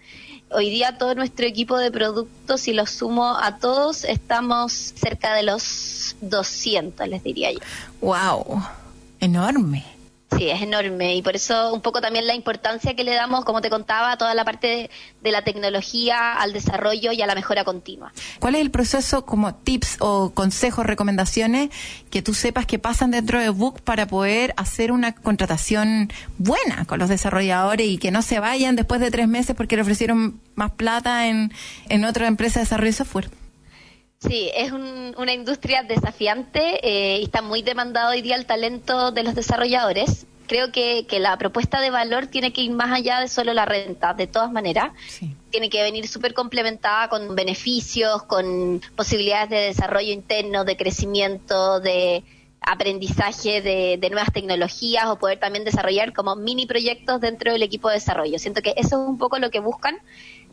Hoy 0.53 0.69
día 0.69 0.99
todo 0.99 1.15
nuestro 1.15 1.47
equipo 1.47 1.79
de 1.79 1.93
productos, 1.93 2.63
si 2.63 2.73
los 2.73 2.91
sumo 2.91 3.37
a 3.39 3.59
todos, 3.59 4.05
estamos 4.05 4.73
cerca 4.73 5.35
de 5.35 5.45
los 5.45 6.17
200, 6.23 7.07
les 7.09 7.23
diría 7.23 7.53
yo. 7.53 7.61
¡Wow! 8.01 8.63
Enorme. 9.21 9.85
Sí, 10.37 10.49
es 10.49 10.63
enorme 10.63 11.17
y 11.17 11.23
por 11.23 11.35
eso 11.35 11.75
un 11.75 11.81
poco 11.81 12.01
también 12.01 12.27
la 12.27 12.35
importancia 12.35 12.95
que 12.95 13.03
le 13.03 13.15
damos, 13.15 13.45
como 13.45 13.61
te 13.61 13.69
contaba, 13.69 14.13
a 14.13 14.17
toda 14.17 14.35
la 14.35 14.45
parte 14.45 14.91
de, 15.23 15.31
la 15.33 15.43
tecnología, 15.43 16.35
al 16.35 16.53
desarrollo 16.53 17.13
y 17.13 17.21
a 17.21 17.27
la 17.27 17.35
mejora 17.35 17.65
continua. 17.65 18.13
¿Cuál 18.39 18.55
es 18.55 18.61
el 18.61 18.71
proceso 18.71 19.27
como 19.27 19.55
tips 19.55 19.97
o 19.99 20.31
consejos, 20.31 20.87
recomendaciones 20.87 21.71
que 22.11 22.23
tú 22.23 22.35
sepas 22.35 22.67
que 22.67 22.79
pasan 22.79 23.11
dentro 23.11 23.41
de 23.41 23.49
Book 23.49 23.81
para 23.83 24.07
poder 24.07 24.55
hacer 24.57 24.93
una 24.93 25.15
contratación 25.15 26.13
buena 26.39 26.85
con 26.85 27.01
los 27.01 27.09
desarrolladores 27.09 27.87
y 27.89 27.99
que 27.99 28.11
no 28.11 28.23
se 28.23 28.39
vayan 28.39 28.77
después 28.77 29.01
de 29.01 29.11
tres 29.11 29.27
meses 29.27 29.57
porque 29.57 29.77
le 29.77 29.83
ofrecieron 29.83 30.41
más 30.55 30.71
plata 30.71 31.27
en, 31.27 31.53
en 31.89 32.05
otra 32.05 32.29
empresa 32.29 32.61
de 32.61 32.65
desarrollo 32.65 32.91
de 32.91 32.97
software? 32.97 33.40
Sí, 34.21 34.51
es 34.55 34.71
un- 34.71 35.15
una 35.17 35.33
industria 35.33 35.83
desafiante 35.83 36.81
eh, 36.87 37.21
y 37.21 37.25
está 37.25 37.41
muy 37.41 37.63
demandado 37.63 38.11
hoy 38.11 38.21
día 38.21 38.37
el 38.37 38.45
talento 38.45 39.13
de 39.13 39.23
los 39.23 39.35
desarrolladores. 39.35 40.27
Creo 40.47 40.73
que, 40.73 41.07
que 41.09 41.21
la 41.21 41.39
propuesta 41.39 41.81
de 41.81 41.91
valor 41.91 42.27
tiene 42.27 42.53
que 42.53 42.61
ir 42.61 42.73
más 42.73 42.93
allá 42.93 43.21
de 43.21 43.29
solo 43.29 43.55
la 43.55 43.65
renta, 43.65 44.13
de 44.13 44.27
todas 44.27 44.51
maneras. 44.53 44.91
Sí. 45.09 45.35
Tiene 45.51 45.71
que 45.71 45.81
venir 45.83 46.07
súper 46.07 46.35
complementada 46.35 47.09
con 47.09 47.35
beneficios, 47.35 48.25
con 48.25 48.83
posibilidades 48.95 49.49
de 49.49 49.57
desarrollo 49.57 50.13
interno, 50.13 50.65
de 50.65 50.77
crecimiento, 50.77 51.81
de 51.81 52.23
aprendizaje 52.61 53.63
de, 53.63 53.97
de 53.99 54.11
nuevas 54.11 54.33
tecnologías 54.35 55.07
o 55.07 55.19
poder 55.19 55.39
también 55.39 55.65
desarrollar 55.65 56.13
como 56.13 56.37
mini 56.37 56.67
proyectos 56.67 57.23
dentro 57.23 57.53
del 57.53 57.63
equipo 57.63 57.89
de 57.89 57.95
desarrollo. 57.95 58.39
Siento 58.39 58.61
que 58.61 58.75
eso 58.77 59.03
es 59.03 59.09
un 59.09 59.17
poco 59.17 59.39
lo 59.39 59.51
que 59.51 59.61
buscan 59.61 59.97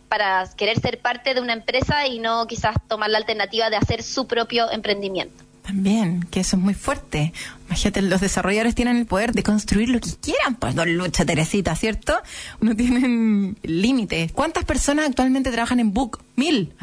para 0.10 0.48
querer 0.56 0.80
ser 0.80 1.00
parte 1.00 1.34
de 1.34 1.42
una 1.42 1.54
empresa 1.54 2.08
y 2.08 2.20
no 2.20 2.48
quizás 2.48 2.76
tomar 2.88 3.10
la 3.10 3.18
alternativa 3.18 3.70
de 3.70 3.76
hacer 3.78 4.04
su 4.04 4.28
propio 4.28 4.72
emprendimiento. 4.72 5.44
También, 5.64 6.24
que 6.32 6.40
eso 6.40 6.56
es 6.56 6.62
muy 6.62 6.74
fuerte. 6.74 7.34
Imagínate, 7.66 8.02
los 8.02 8.22
desarrolladores 8.22 8.74
tienen 8.74 8.96
el 8.96 9.06
poder 9.06 9.34
de 9.34 9.44
construir 9.44 9.90
lo 9.90 10.00
que 10.00 10.10
quieran. 10.22 10.56
Pues 10.56 10.76
no 10.76 10.86
lucha, 10.86 11.26
Teresita, 11.26 11.76
¿cierto? 11.76 12.18
No 12.62 12.74
tienen 12.74 13.58
límites. 13.64 14.32
¿Cuántas 14.32 14.64
personas 14.64 15.08
actualmente 15.10 15.52
trabajan 15.52 15.82
en 15.82 15.94
Book? 15.94 16.24
Mil. 16.38 16.74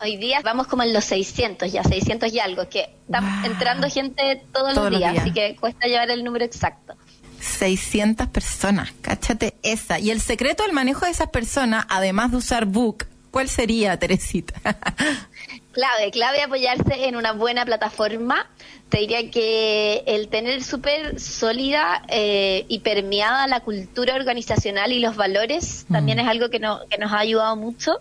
Hoy 0.00 0.16
día 0.16 0.40
vamos 0.42 0.66
como 0.66 0.82
en 0.82 0.92
los 0.92 1.04
600 1.04 1.70
ya, 1.70 1.84
600 1.84 2.32
y 2.32 2.40
algo, 2.40 2.68
que 2.68 2.80
está 3.06 3.20
Wow. 3.20 3.52
entrando 3.52 3.88
gente 3.88 4.42
todos, 4.52 4.74
Todos 4.74 4.90
los 4.90 4.98
días. 4.98 5.16
así 5.20 5.30
que 5.30 5.54
cuesta 5.54 5.86
llevar 5.86 6.10
el 6.10 6.24
número 6.24 6.44
exacto. 6.44 6.94
600 7.42 8.28
personas, 8.28 8.92
cáchate 9.02 9.54
esa. 9.62 9.98
Y 9.98 10.10
el 10.10 10.20
secreto 10.20 10.62
del 10.62 10.72
manejo 10.72 11.04
de 11.06 11.10
esas 11.12 11.28
personas, 11.28 11.84
además 11.88 12.30
de 12.30 12.36
usar 12.38 12.66
Book, 12.66 13.06
¿cuál 13.30 13.48
sería, 13.48 13.98
Teresita? 13.98 14.54
Clave, 15.72 16.10
clave 16.10 16.42
apoyarse 16.42 17.06
en 17.06 17.16
una 17.16 17.32
buena 17.32 17.64
plataforma. 17.64 18.46
Te 18.90 18.98
diría 18.98 19.30
que 19.30 20.04
el 20.06 20.28
tener 20.28 20.62
súper 20.62 21.18
sólida 21.18 22.02
eh, 22.08 22.66
y 22.68 22.80
permeada 22.80 23.46
la 23.46 23.60
cultura 23.60 24.14
organizacional 24.14 24.92
y 24.92 24.98
los 24.98 25.16
valores 25.16 25.86
también 25.90 26.18
es 26.18 26.28
algo 26.28 26.50
que, 26.50 26.58
no- 26.58 26.80
que 26.90 26.98
nos 26.98 27.10
ha 27.12 27.20
ayudado 27.20 27.56
mucho. 27.56 27.96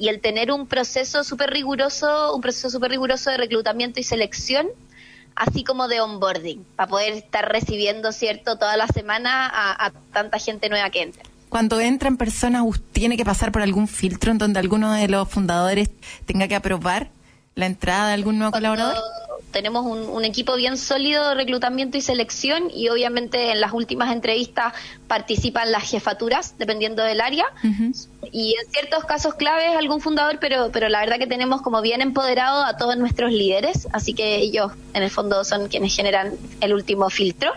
Y 0.00 0.08
el 0.08 0.20
tener 0.20 0.50
un 0.50 0.66
proceso 0.66 1.22
súper 1.22 1.50
riguroso, 1.50 2.34
un 2.34 2.40
proceso 2.40 2.70
súper 2.70 2.90
riguroso 2.90 3.30
de 3.30 3.36
reclutamiento 3.36 4.00
y 4.00 4.02
selección, 4.02 4.66
así 5.36 5.64
como 5.64 5.88
de 5.88 6.00
onboarding, 6.00 6.64
para 6.76 6.88
poder 6.88 7.12
estar 7.12 7.50
recibiendo, 7.50 8.12
¿cierto?, 8.12 8.58
toda 8.58 8.76
la 8.76 8.86
semana 8.88 9.46
a, 9.46 9.86
a 9.86 9.90
tanta 10.12 10.38
gente 10.38 10.68
nueva 10.68 10.90
que 10.90 11.02
entra. 11.02 11.22
Cuando 11.48 11.80
entran 11.80 12.16
personas, 12.16 12.64
¿tiene 12.92 13.16
que 13.16 13.24
pasar 13.24 13.52
por 13.52 13.62
algún 13.62 13.86
filtro 13.86 14.32
en 14.32 14.38
donde 14.38 14.58
alguno 14.58 14.92
de 14.92 15.08
los 15.08 15.28
fundadores 15.28 15.90
tenga 16.26 16.48
que 16.48 16.56
aprobar 16.56 17.10
la 17.54 17.66
entrada 17.66 18.08
de 18.08 18.14
algún 18.14 18.38
nuevo 18.38 18.52
colaborador? 18.52 18.96
Tenemos 19.56 19.86
un, 19.86 20.00
un 20.00 20.22
equipo 20.26 20.54
bien 20.54 20.76
sólido 20.76 21.30
de 21.30 21.34
reclutamiento 21.34 21.96
y 21.96 22.02
selección 22.02 22.70
y 22.74 22.90
obviamente 22.90 23.52
en 23.52 23.62
las 23.62 23.72
últimas 23.72 24.12
entrevistas 24.12 24.74
participan 25.08 25.72
las 25.72 25.90
jefaturas 25.90 26.58
dependiendo 26.58 27.02
del 27.02 27.22
área 27.22 27.46
y 28.30 28.54
en 28.54 28.70
ciertos 28.70 29.06
casos 29.06 29.32
claves 29.36 29.74
algún 29.74 30.02
fundador, 30.02 30.36
pero, 30.42 30.68
pero 30.74 30.90
la 30.90 31.00
verdad 31.00 31.16
que 31.16 31.26
tenemos 31.26 31.62
como 31.62 31.80
bien 31.80 32.02
empoderado 32.02 32.66
a 32.66 32.76
todos 32.76 32.98
nuestros 32.98 33.32
líderes, 33.32 33.88
así 33.94 34.12
que 34.12 34.36
ellos 34.36 34.72
en 34.92 35.02
el 35.02 35.10
fondo 35.10 35.42
son 35.42 35.68
quienes 35.68 35.96
generan 35.96 36.34
el 36.60 36.74
último 36.74 37.08
filtro. 37.08 37.50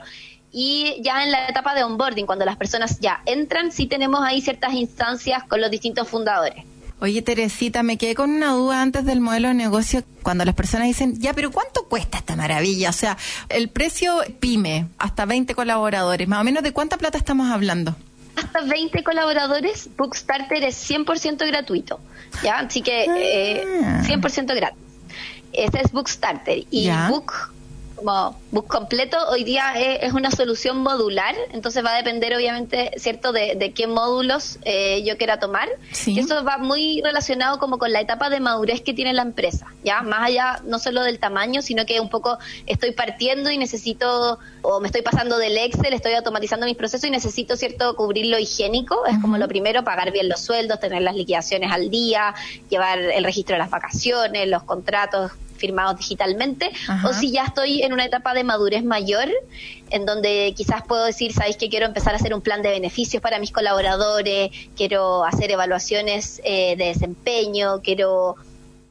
Y 0.53 1.01
ya 1.01 1.25
en 1.25 1.31
la 1.31 1.49
etapa 1.49 1.75
de 1.75 1.83
onboarding, 1.83 2.25
cuando 2.25 2.45
las 2.45 2.55
personas 2.55 3.01
ya 3.01 3.21
entran, 3.25 3.73
sí 3.73 3.87
tenemos 3.87 4.21
ahí 4.23 4.39
ciertas 4.39 4.73
instancias 4.73 5.43
con 5.43 5.59
los 5.59 5.69
distintos 5.69 6.07
fundadores. 6.07 6.63
Oye, 7.01 7.21
Teresita, 7.21 7.81
me 7.81 7.97
quedé 7.97 8.13
con 8.13 8.29
una 8.29 8.51
duda 8.51 8.81
antes 8.81 9.05
del 9.05 9.21
modelo 9.21 9.47
de 9.47 9.53
negocio. 9.53 10.03
Cuando 10.21 10.43
las 10.43 10.53
personas 10.55 10.87
dicen, 10.87 11.17
ya, 11.19 11.33
pero 11.33 11.49
¿cuánto 11.49 11.87
cuesta 11.87 12.17
esta 12.17 12.35
maravilla? 12.35 12.89
O 12.89 12.93
sea, 12.93 13.17
el 13.47 13.69
precio 13.69 14.15
pyme, 14.41 14.87
hasta 14.97 15.25
20 15.25 15.55
colaboradores, 15.55 16.27
más 16.27 16.41
o 16.41 16.43
menos 16.43 16.61
de 16.61 16.73
cuánta 16.73 16.97
plata 16.97 17.17
estamos 17.17 17.49
hablando. 17.49 17.95
Hasta 18.35 18.61
20 18.61 19.01
colaboradores, 19.03 19.89
Bookstarter 19.97 20.63
es 20.63 20.75
100% 20.89 21.47
gratuito. 21.47 21.99
¿ya? 22.43 22.59
Así 22.59 22.81
que 22.81 23.05
eh, 23.05 23.63
Ah. 23.83 24.01
100% 24.05 24.53
gratis. 24.55 24.79
Este 25.53 25.81
es 25.81 25.91
Bookstarter. 25.93 26.65
Y 26.69 26.83
Ya. 26.83 27.07
Book, 27.09 27.31
como 27.99 28.39
Book 28.51 28.67
completo, 28.67 29.17
hoy 29.29 29.43
día 29.43 29.73
es, 29.75 30.03
es 30.03 30.13
una 30.13 30.31
solución 30.31 30.77
modular. 30.77 31.35
Entonces 31.51 31.85
va 31.85 31.93
a 31.93 31.97
depender, 31.97 32.35
obviamente, 32.35 32.91
¿cierto?, 32.97 33.31
de, 33.31 33.55
de 33.55 33.73
qué 33.73 33.87
módulos 33.87 34.57
eh, 34.63 35.03
yo 35.03 35.17
quiera 35.17 35.39
tomar. 35.39 35.69
Sí. 35.91 36.13
Y 36.13 36.19
eso 36.19 36.43
va 36.43 36.57
muy 36.57 37.01
relacionado 37.03 37.59
como 37.59 37.77
con 37.77 37.91
la 37.91 38.01
etapa 38.01 38.29
de 38.29 38.39
madurez 38.39 38.81
que 38.81 38.93
tiene 38.93 39.13
la 39.13 39.21
empresa. 39.21 39.67
Ya, 39.83 40.01
más 40.01 40.21
allá 40.21 40.61
no 40.65 40.79
solo 40.79 41.03
del 41.03 41.19
tamaño, 41.19 41.61
sino 41.61 41.85
que 41.85 41.99
un 41.99 42.09
poco 42.09 42.39
estoy 42.65 42.91
partiendo 42.91 43.51
y 43.51 43.57
necesito, 43.57 44.39
o 44.61 44.79
me 44.79 44.87
estoy 44.87 45.01
pasando 45.01 45.37
del 45.37 45.57
Excel, 45.57 45.93
estoy 45.93 46.13
automatizando 46.13 46.65
mis 46.65 46.75
procesos 46.75 47.07
y 47.07 47.11
necesito, 47.11 47.55
¿cierto?, 47.55 47.95
cubrir 47.95 48.27
lo 48.27 48.39
higiénico. 48.39 49.05
Es 49.05 49.19
como 49.19 49.37
lo 49.37 49.47
primero, 49.47 49.83
pagar 49.83 50.11
bien 50.11 50.29
los 50.29 50.41
sueldos, 50.41 50.79
tener 50.79 51.01
las 51.01 51.15
liquidaciones 51.15 51.71
al 51.71 51.89
día, 51.89 52.33
llevar 52.69 52.99
el 52.99 53.23
registro 53.23 53.55
de 53.55 53.59
las 53.59 53.69
vacaciones, 53.69 54.47
los 54.47 54.63
contratos 54.63 55.31
firmados 55.59 55.97
digitalmente, 55.97 56.71
Ajá. 56.87 57.07
o 57.07 57.13
si 57.13 57.31
ya 57.31 57.43
estoy 57.43 57.83
en 57.83 57.93
una 57.93 58.05
etapa 58.05 58.33
de 58.33 58.43
madurez 58.43 58.83
mayor, 58.83 59.29
en 59.91 60.05
donde 60.05 60.53
quizás 60.55 60.81
puedo 60.87 61.05
decir, 61.05 61.33
sabéis 61.33 61.57
que 61.57 61.69
quiero 61.69 61.85
empezar 61.85 62.13
a 62.13 62.17
hacer 62.17 62.33
un 62.33 62.41
plan 62.41 62.61
de 62.61 62.69
beneficios 62.69 63.21
para 63.21 63.39
mis 63.39 63.51
colaboradores, 63.51 64.51
quiero 64.75 65.23
hacer 65.25 65.51
evaluaciones 65.51 66.41
eh, 66.43 66.75
de 66.77 66.85
desempeño, 66.85 67.81
quiero 67.81 68.35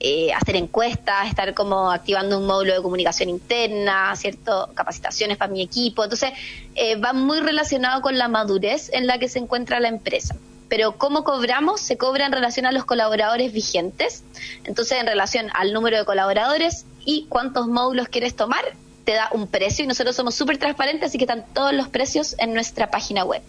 eh, 0.01 0.33
hacer 0.33 0.55
encuestas, 0.55 1.29
estar 1.29 1.55
como 1.55 1.91
activando 1.91 2.39
un 2.39 2.47
módulo 2.47 2.75
de 2.75 2.83
comunicación 2.83 3.29
interna, 3.29 4.15
cierto, 4.15 4.71
capacitaciones 4.75 5.37
para 5.37 5.53
mi 5.53 5.61
equipo. 5.61 6.05
Entonces, 6.05 6.31
eh, 6.77 6.95
va 6.97 7.13
muy 7.13 7.41
relacionado 7.41 8.01
con 8.01 8.17
la 8.17 8.29
madurez 8.29 8.91
en 8.93 9.09
la 9.09 9.19
que 9.19 9.29
se 9.29 9.41
encuentra 9.41 9.81
la 9.81 9.89
empresa. 9.89 10.37
Pero 10.69 10.97
cómo 10.97 11.25
cobramos, 11.25 11.81
se 11.81 11.97
cobra 11.97 12.27
en 12.27 12.33
relación 12.33 12.67
a 12.67 12.73
los 12.73 12.85
colaboradores 12.85 13.53
vigentes. 13.53 14.23
Entonces, 14.65 14.99
en 15.01 15.07
relación 15.07 15.47
al 15.55 15.73
número 15.73 15.99
de 15.99 16.05
colaboradores 16.05 16.85
y 17.05 17.27
cuántos 17.29 17.69
módulos 17.69 18.09
quieres 18.09 18.37
tomar, 18.37 18.65
te 19.05 19.15
da 19.15 19.31
un 19.33 19.47
precio 19.47 19.85
y 19.85 19.89
nosotros 19.89 20.15
somos 20.15 20.35
súper 20.35 20.59
transparentes, 20.59 21.09
así 21.09 21.17
que 21.19 21.25
están 21.25 21.47
todos 21.55 21.73
los 21.73 21.89
precios 21.89 22.37
en 22.39 22.53
nuestra 22.53 22.91
página 22.91 23.25
web. 23.25 23.43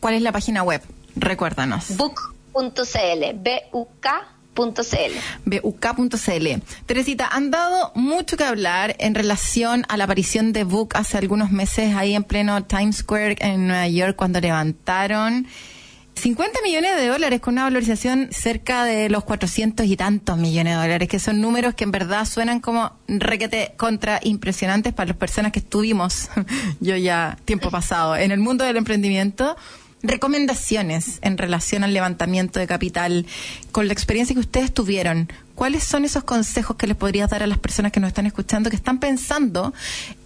¿Cuál 0.00 0.14
es 0.14 0.22
la 0.22 0.32
página 0.32 0.62
web? 0.62 0.82
Recuérdanos. 1.16 1.96
book.cl, 1.96 3.32
B-U-K.cl. 3.36 4.32
BUK.cl. 5.44 6.46
Teresita, 6.84 7.28
han 7.28 7.50
dado 7.50 7.92
mucho 7.94 8.36
que 8.36 8.44
hablar 8.44 8.94
en 8.98 9.14
relación 9.14 9.86
a 9.88 9.96
la 9.96 10.04
aparición 10.04 10.52
de 10.52 10.64
Book 10.64 10.90
hace 10.94 11.16
algunos 11.16 11.50
meses 11.50 11.94
ahí 11.96 12.14
en 12.14 12.24
pleno 12.24 12.62
Times 12.64 12.96
Square 12.98 13.36
en 13.40 13.68
Nueva 13.68 13.88
York 13.88 14.16
cuando 14.16 14.40
levantaron 14.40 15.46
50 16.14 16.60
millones 16.62 16.96
de 16.96 17.08
dólares 17.08 17.40
con 17.40 17.54
una 17.54 17.64
valorización 17.64 18.28
cerca 18.30 18.84
de 18.84 19.08
los 19.08 19.24
400 19.24 19.86
y 19.86 19.96
tantos 19.96 20.38
millones 20.38 20.74
de 20.74 20.82
dólares, 20.82 21.08
que 21.08 21.18
son 21.18 21.40
números 21.40 21.74
que 21.74 21.84
en 21.84 21.90
verdad 21.90 22.26
suenan 22.26 22.60
como 22.60 22.92
requete 23.08 23.74
contra 23.76 24.20
impresionantes 24.22 24.92
para 24.92 25.08
las 25.08 25.16
personas 25.16 25.52
que 25.52 25.58
estuvimos, 25.58 26.28
yo 26.80 26.96
ya 26.96 27.38
tiempo 27.44 27.70
pasado, 27.70 28.16
en 28.16 28.30
el 28.30 28.40
mundo 28.40 28.64
del 28.64 28.76
emprendimiento. 28.76 29.56
Recomendaciones 30.04 31.20
en 31.22 31.38
relación 31.38 31.84
al 31.84 31.94
levantamiento 31.94 32.58
de 32.58 32.66
capital, 32.66 33.24
con 33.70 33.86
la 33.86 33.92
experiencia 33.92 34.34
que 34.34 34.40
ustedes 34.40 34.74
tuvieron, 34.74 35.28
¿cuáles 35.54 35.84
son 35.84 36.04
esos 36.04 36.24
consejos 36.24 36.76
que 36.76 36.88
les 36.88 36.96
podrías 36.96 37.30
dar 37.30 37.44
a 37.44 37.46
las 37.46 37.58
personas 37.58 37.92
que 37.92 38.00
nos 38.00 38.08
están 38.08 38.26
escuchando, 38.26 38.68
que 38.68 38.74
están 38.74 38.98
pensando 38.98 39.72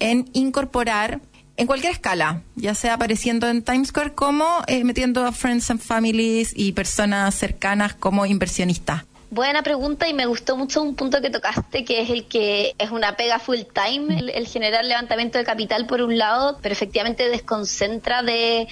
en 0.00 0.30
incorporar 0.32 1.20
en 1.56 1.66
cualquier 1.66 1.92
escala, 1.92 2.42
ya 2.54 2.74
sea 2.74 2.94
apareciendo 2.94 3.48
en 3.48 3.62
Times 3.62 3.88
Square 3.88 4.12
como 4.12 4.46
eh, 4.66 4.84
metiendo 4.84 5.24
a 5.24 5.32
friends 5.32 5.70
and 5.70 5.80
families 5.80 6.52
y 6.54 6.72
personas 6.72 7.34
cercanas 7.34 7.94
como 7.94 8.26
inversionistas? 8.26 9.04
Buena 9.30 9.62
pregunta 9.62 10.08
y 10.08 10.14
me 10.14 10.26
gustó 10.26 10.56
mucho 10.56 10.82
un 10.82 10.94
punto 10.94 11.20
que 11.20 11.30
tocaste, 11.30 11.84
que 11.84 12.00
es 12.00 12.10
el 12.10 12.26
que 12.26 12.74
es 12.78 12.90
una 12.90 13.16
pega 13.16 13.38
full 13.38 13.58
time, 13.72 14.18
el, 14.18 14.30
el 14.30 14.46
generar 14.46 14.84
levantamiento 14.84 15.38
de 15.38 15.44
capital 15.44 15.86
por 15.86 16.00
un 16.00 16.16
lado, 16.16 16.58
pero 16.62 16.72
efectivamente 16.72 17.28
desconcentra 17.28 18.22
de 18.22 18.68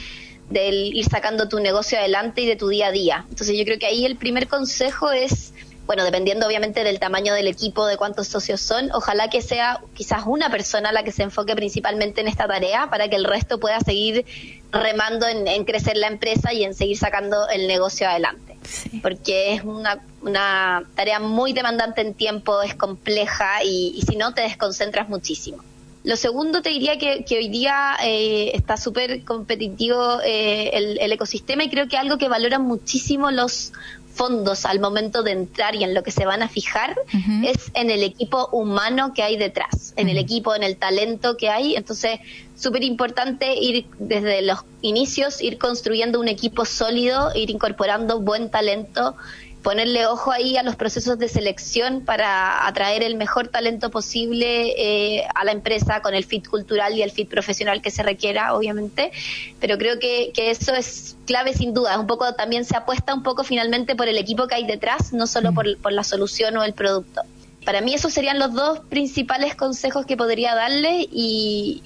ir 0.50 1.04
sacando 1.06 1.48
tu 1.48 1.58
negocio 1.58 1.98
adelante 1.98 2.42
y 2.42 2.46
de 2.46 2.56
tu 2.56 2.68
día 2.68 2.88
a 2.88 2.92
día. 2.92 3.24
Entonces 3.28 3.58
yo 3.58 3.64
creo 3.64 3.78
que 3.78 3.86
ahí 3.86 4.04
el 4.04 4.16
primer 4.16 4.46
consejo 4.46 5.10
es, 5.10 5.52
bueno, 5.86 6.04
dependiendo 6.04 6.46
obviamente 6.46 6.82
del 6.82 6.98
tamaño 6.98 7.34
del 7.34 7.46
equipo, 7.46 7.86
de 7.86 7.96
cuántos 7.96 8.28
socios 8.28 8.60
son, 8.60 8.90
ojalá 8.92 9.28
que 9.28 9.42
sea 9.42 9.80
quizás 9.94 10.22
una 10.26 10.50
persona 10.50 10.92
la 10.92 11.02
que 11.02 11.12
se 11.12 11.22
enfoque 11.22 11.54
principalmente 11.54 12.20
en 12.20 12.28
esta 12.28 12.46
tarea 12.46 12.88
para 12.88 13.08
que 13.08 13.16
el 13.16 13.24
resto 13.24 13.60
pueda 13.60 13.80
seguir 13.80 14.24
remando 14.72 15.26
en, 15.28 15.46
en 15.46 15.64
crecer 15.64 15.96
la 15.96 16.06
empresa 16.06 16.52
y 16.52 16.64
en 16.64 16.74
seguir 16.74 16.96
sacando 16.98 17.48
el 17.48 17.66
negocio 17.66 18.08
adelante 18.08 18.54
Sí. 18.64 19.00
porque 19.02 19.52
es 19.52 19.62
una, 19.62 20.00
una 20.22 20.84
tarea 20.94 21.20
muy 21.20 21.52
demandante 21.52 22.00
en 22.00 22.14
tiempo, 22.14 22.62
es 22.62 22.74
compleja 22.74 23.62
y, 23.62 23.92
y 23.94 24.02
si 24.08 24.16
no 24.16 24.32
te 24.32 24.40
desconcentras 24.40 25.10
muchísimo. 25.10 25.62
Lo 26.02 26.16
segundo 26.16 26.62
te 26.62 26.70
diría 26.70 26.96
que, 26.96 27.24
que 27.26 27.36
hoy 27.36 27.48
día 27.48 27.96
eh, 28.02 28.52
está 28.54 28.78
súper 28.78 29.22
competitivo 29.24 30.18
eh, 30.24 30.70
el, 30.72 30.98
el 30.98 31.12
ecosistema 31.12 31.64
y 31.64 31.68
creo 31.68 31.88
que 31.88 31.98
algo 31.98 32.16
que 32.16 32.28
valoran 32.28 32.62
muchísimo 32.62 33.30
los 33.30 33.72
fondos 34.14 34.64
al 34.64 34.80
momento 34.80 35.22
de 35.22 35.32
entrar 35.32 35.74
y 35.74 35.84
en 35.84 35.92
lo 35.92 36.02
que 36.02 36.10
se 36.10 36.24
van 36.24 36.42
a 36.42 36.48
fijar 36.48 36.96
es 37.44 37.70
en 37.74 37.90
el 37.90 38.02
equipo 38.02 38.48
humano 38.52 39.12
que 39.12 39.22
hay 39.22 39.36
detrás, 39.36 39.92
en 39.96 40.08
el 40.08 40.18
equipo, 40.18 40.54
en 40.54 40.62
el 40.62 40.76
talento 40.76 41.36
que 41.36 41.50
hay. 41.50 41.74
Entonces, 41.74 42.20
súper 42.54 42.84
importante 42.84 43.54
ir 43.60 43.86
desde 43.98 44.42
los 44.42 44.60
inicios, 44.82 45.42
ir 45.42 45.58
construyendo 45.58 46.20
un 46.20 46.28
equipo 46.28 46.64
sólido, 46.64 47.32
ir 47.34 47.50
incorporando 47.50 48.20
buen 48.20 48.50
talento, 48.50 49.16
ponerle 49.64 50.06
ojo 50.06 50.30
ahí 50.30 50.58
a 50.58 50.62
los 50.62 50.76
procesos 50.76 51.18
de 51.18 51.26
selección 51.26 52.02
para 52.02 52.68
atraer 52.68 53.02
el 53.02 53.16
mejor 53.16 53.48
talento 53.48 53.90
posible 53.90 54.74
eh, 54.76 55.26
a 55.34 55.42
la 55.44 55.52
empresa 55.52 56.02
con 56.02 56.14
el 56.14 56.24
fit 56.24 56.46
cultural 56.46 56.96
y 56.96 57.02
el 57.02 57.10
fit 57.10 57.28
profesional 57.28 57.80
que 57.80 57.90
se 57.90 58.02
requiera, 58.02 58.54
obviamente. 58.54 59.10
Pero 59.58 59.78
creo 59.78 59.98
que, 59.98 60.32
que 60.34 60.50
eso 60.50 60.74
es 60.74 61.16
clave 61.26 61.54
sin 61.54 61.72
duda. 61.72 61.98
Un 61.98 62.06
poco 62.06 62.34
también 62.34 62.66
se 62.66 62.76
apuesta 62.76 63.14
un 63.14 63.22
poco 63.22 63.42
finalmente 63.42 63.96
por 63.96 64.06
el 64.06 64.18
equipo 64.18 64.46
que 64.46 64.54
hay 64.54 64.66
detrás, 64.66 65.14
no 65.14 65.26
solo 65.26 65.54
por, 65.54 65.78
por 65.78 65.92
la 65.92 66.04
solución 66.04 66.56
o 66.58 66.62
el 66.62 66.74
producto. 66.74 67.22
Para 67.64 67.80
mí 67.80 67.94
esos 67.94 68.12
serían 68.12 68.38
los 68.38 68.52
dos 68.52 68.80
principales 68.90 69.54
consejos 69.54 70.04
que 70.04 70.18
podría 70.18 70.54
darle 70.54 71.08
y 71.10 71.82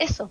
eso. 0.00 0.30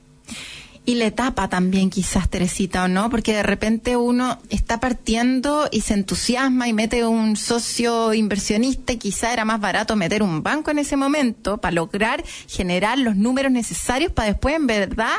Y 0.90 0.96
la 0.96 1.06
etapa 1.06 1.48
también, 1.50 1.92
quizás, 1.92 2.30
Teresita, 2.30 2.84
¿o 2.86 2.88
no? 2.88 3.12
Porque 3.12 3.32
de 3.36 3.44
repente 3.44 3.96
uno 3.96 4.40
está 4.50 4.80
partiendo 4.80 5.68
y 5.72 5.82
se 5.82 5.94
entusiasma 5.94 6.68
y 6.68 6.74
mete 6.74 7.06
un 7.06 7.36
socio 7.36 8.12
inversionista 8.16 8.94
y 8.94 8.98
quizá 8.98 9.32
era 9.32 9.46
más 9.46 9.60
barato 9.62 9.96
meter 9.96 10.24
un 10.24 10.42
banco 10.42 10.72
en 10.72 10.80
ese 10.80 10.96
momento 10.98 11.60
para 11.60 11.76
lograr 11.76 12.24
generar 12.48 12.98
los 12.98 13.16
números 13.16 13.52
necesarios 13.52 14.12
para 14.12 14.30
después, 14.30 14.56
en 14.56 14.66
verdad, 14.66 15.14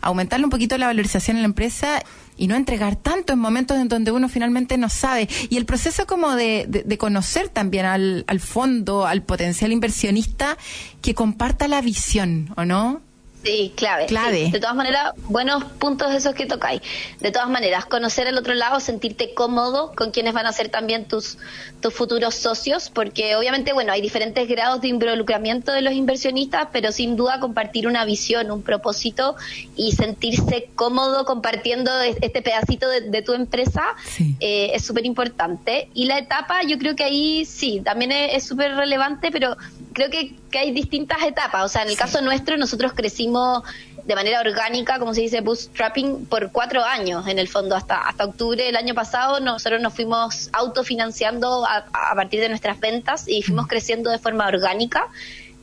aumentarle 0.00 0.44
un 0.44 0.50
poquito 0.50 0.78
la 0.78 0.86
valorización 0.86 1.36
en 1.38 1.42
la 1.42 1.46
empresa 1.48 2.04
y 2.36 2.46
no 2.46 2.54
entregar 2.54 2.94
tanto 2.94 3.32
en 3.32 3.40
momentos 3.40 3.78
en 3.78 3.88
donde 3.88 4.12
uno 4.12 4.28
finalmente 4.28 4.78
no 4.78 4.88
sabe. 4.88 5.28
Y 5.50 5.56
el 5.56 5.66
proceso 5.66 6.06
como 6.06 6.36
de, 6.36 6.66
de- 6.68 6.84
de 6.84 6.98
conocer 6.98 7.48
también 7.48 7.86
al, 7.86 8.24
al 8.28 8.38
fondo, 8.38 9.06
al 9.06 9.24
potencial 9.24 9.72
inversionista 9.72 10.56
que 11.02 11.14
comparta 11.16 11.66
la 11.66 11.80
visión, 11.80 12.54
¿o 12.56 12.64
no? 12.64 13.00
Sí, 13.46 13.72
clave. 13.76 14.06
Clave. 14.06 14.46
sí. 14.46 14.50
De 14.52 14.60
todas 14.60 14.74
maneras, 14.76 15.12
buenos 15.28 15.64
puntos 15.64 16.12
esos 16.14 16.34
que 16.34 16.46
tocáis. 16.46 16.80
De 17.20 17.30
todas 17.30 17.48
maneras, 17.48 17.86
conocer 17.86 18.26
el 18.26 18.36
otro 18.36 18.54
lado, 18.54 18.80
sentirte 18.80 19.32
cómodo 19.34 19.92
con 19.96 20.10
quienes 20.10 20.34
van 20.34 20.46
a 20.46 20.52
ser 20.52 20.68
también 20.68 21.06
tus, 21.06 21.38
tus 21.80 21.94
futuros 21.94 22.34
socios, 22.34 22.90
porque 22.90 23.36
obviamente, 23.36 23.72
bueno, 23.72 23.92
hay 23.92 24.00
diferentes 24.00 24.48
grados 24.48 24.80
de 24.80 24.88
involucramiento 24.88 25.72
de 25.72 25.82
los 25.82 25.92
inversionistas, 25.94 26.68
pero 26.72 26.90
sin 26.92 27.16
duda 27.16 27.38
compartir 27.40 27.86
una 27.86 28.04
visión, 28.04 28.50
un 28.50 28.62
propósito 28.62 29.36
y 29.76 29.92
sentirse 29.92 30.68
cómodo 30.74 31.24
compartiendo 31.24 32.00
es- 32.00 32.16
este 32.20 32.42
pedacito 32.42 32.88
de, 32.88 33.02
de 33.02 33.22
tu 33.22 33.32
empresa 33.32 33.82
Sí. 34.04 34.34
eh, 34.40 34.72
es 34.74 34.84
súper 34.84 35.06
importante. 35.06 35.88
Y 35.94 36.06
la 36.06 36.18
etapa, 36.18 36.62
yo 36.64 36.78
creo 36.78 36.96
que 36.96 37.04
ahí 37.04 37.44
sí, 37.44 37.80
también 37.84 38.10
es 38.12 38.26
es 38.36 38.44
súper 38.44 38.74
relevante, 38.74 39.30
pero 39.30 39.56
creo 39.96 40.10
que, 40.10 40.34
que 40.50 40.58
hay 40.58 40.72
distintas 40.72 41.22
etapas. 41.22 41.64
O 41.64 41.68
sea, 41.68 41.82
en 41.82 41.88
el 41.88 41.96
caso 41.96 42.20
nuestro, 42.20 42.58
nosotros 42.58 42.92
crecimos 42.92 43.62
de 44.04 44.14
manera 44.14 44.40
orgánica, 44.40 44.98
como 44.98 45.14
se 45.14 45.22
dice, 45.22 45.40
bootstrapping, 45.40 46.26
por 46.26 46.52
cuatro 46.52 46.84
años, 46.84 47.26
en 47.26 47.38
el 47.38 47.48
fondo, 47.48 47.74
hasta, 47.74 48.06
hasta 48.06 48.26
octubre 48.26 48.62
del 48.62 48.76
año 48.76 48.94
pasado, 48.94 49.40
nosotros 49.40 49.80
nos 49.80 49.94
fuimos 49.94 50.50
autofinanciando 50.52 51.64
a, 51.64 51.86
a 51.92 52.14
partir 52.14 52.40
de 52.40 52.50
nuestras 52.50 52.78
ventas 52.78 53.26
y 53.26 53.40
fuimos 53.40 53.68
creciendo 53.68 54.10
de 54.10 54.18
forma 54.18 54.46
orgánica. 54.46 55.08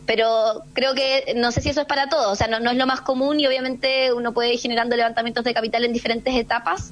Pero 0.06 0.64
creo 0.74 0.94
que 0.94 1.34
no 1.38 1.52
sé 1.52 1.62
si 1.62 1.70
eso 1.70 1.82
es 1.82 1.88
para 1.88 2.10
todos, 2.10 2.28
o 2.28 2.36
sea, 2.36 2.48
no, 2.48 2.60
no 2.60 2.72
es 2.72 2.78
lo 2.78 2.86
más 2.86 3.02
común 3.02 3.40
y 3.40 3.48
obviamente 3.48 4.12
uno 4.12 4.34
puede 4.34 4.54
ir 4.54 4.60
generando 4.60 4.98
levantamientos 4.98 5.46
de 5.46 5.54
capital 5.54 5.86
en 5.86 5.94
diferentes 5.94 6.36
etapas, 6.36 6.92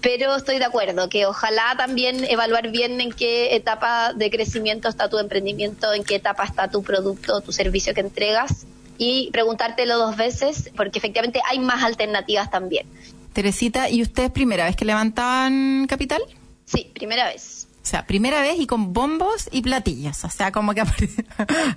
pero 0.00 0.34
estoy 0.34 0.58
de 0.58 0.64
acuerdo 0.64 1.08
que 1.08 1.26
ojalá 1.26 1.74
también 1.76 2.24
evaluar 2.24 2.70
bien 2.70 3.00
en 3.00 3.12
qué 3.12 3.54
etapa 3.54 4.12
de 4.14 4.30
crecimiento 4.30 4.88
está 4.88 5.08
tu 5.08 5.18
emprendimiento, 5.18 5.92
en 5.92 6.02
qué 6.02 6.16
etapa 6.16 6.44
está 6.44 6.68
tu 6.68 6.82
producto, 6.82 7.40
tu 7.40 7.52
servicio 7.52 7.94
que 7.94 8.00
entregas 8.00 8.66
y 8.98 9.30
preguntártelo 9.30 9.96
dos 9.96 10.16
veces 10.16 10.70
porque 10.76 10.98
efectivamente 10.98 11.40
hay 11.48 11.60
más 11.60 11.84
alternativas 11.84 12.50
también. 12.50 12.86
Teresita, 13.32 13.88
¿y 13.88 14.02
ustedes 14.02 14.30
primera 14.30 14.64
vez 14.64 14.74
que 14.74 14.84
levantaban 14.84 15.86
capital? 15.86 16.20
Sí, 16.64 16.90
primera 16.94 17.26
vez. 17.26 17.59
O 17.82 17.86
sea, 17.90 18.06
primera 18.06 18.42
vez 18.42 18.60
y 18.60 18.66
con 18.66 18.92
bombos 18.92 19.48
y 19.50 19.62
platillos. 19.62 20.22
O 20.24 20.30
sea, 20.30 20.52
como 20.52 20.74
que 20.74 20.82
apare- 20.84 21.24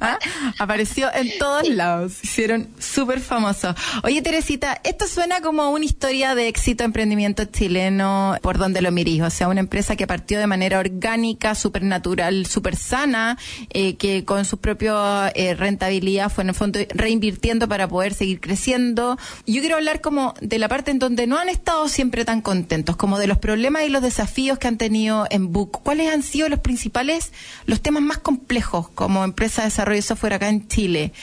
¿Ah? 0.01 0.19
apareció 0.59 1.09
en 1.13 1.29
todos 1.39 1.67
lados. 1.69 2.23
Hicieron 2.23 2.69
súper 2.77 3.19
famosos. 3.21 3.75
Oye, 4.03 4.21
Teresita, 4.21 4.79
esto 4.83 5.07
suena 5.07 5.41
como 5.41 5.71
una 5.71 5.85
historia 5.85 6.35
de 6.35 6.47
éxito 6.49 6.83
emprendimiento 6.83 7.45
chileno 7.45 8.37
por 8.41 8.57
donde 8.57 8.81
lo 8.81 8.91
mirís. 8.91 9.21
O 9.21 9.29
sea, 9.29 9.47
una 9.47 9.61
empresa 9.61 9.95
que 9.95 10.05
partió 10.05 10.39
de 10.39 10.47
manera 10.47 10.79
orgánica, 10.79 11.55
súper 11.55 11.83
natural, 11.83 12.45
súper 12.45 12.75
sana, 12.75 13.37
eh, 13.69 13.95
que 13.95 14.25
con 14.25 14.43
su 14.45 14.57
propia 14.57 15.31
eh, 15.35 15.55
rentabilidad 15.55 16.29
fue 16.29 16.43
en 16.43 16.49
el 16.49 16.55
fondo 16.55 16.79
reinvirtiendo 16.89 17.67
para 17.69 17.87
poder 17.87 18.13
seguir 18.13 18.41
creciendo. 18.41 19.17
Yo 19.47 19.61
quiero 19.61 19.77
hablar 19.77 20.01
como 20.01 20.33
de 20.41 20.59
la 20.59 20.67
parte 20.67 20.91
en 20.91 20.99
donde 20.99 21.27
no 21.27 21.37
han 21.39 21.47
estado 21.49 21.87
siempre 21.87 22.25
tan 22.25 22.41
contentos, 22.41 22.97
como 22.97 23.17
de 23.19 23.27
los 23.27 23.37
problemas 23.37 23.83
y 23.85 23.89
los 23.89 24.01
desafíos 24.01 24.59
que 24.59 24.67
han 24.67 24.77
tenido 24.77 25.25
en 25.29 25.51
Book. 25.53 25.81
¿Cuáles 25.93 26.11
han 26.11 26.23
sido 26.23 26.49
los 26.49 26.57
principales, 26.57 27.31
los 27.67 27.79
temas 27.79 28.01
más 28.01 28.17
complejos 28.17 28.89
como 28.89 29.23
empresa 29.23 29.61
de 29.61 29.67
desarrollo 29.67 29.97
de 29.97 30.01
software 30.01 30.33
acá 30.33 30.49
en 30.49 30.67
Chile? 30.67 31.13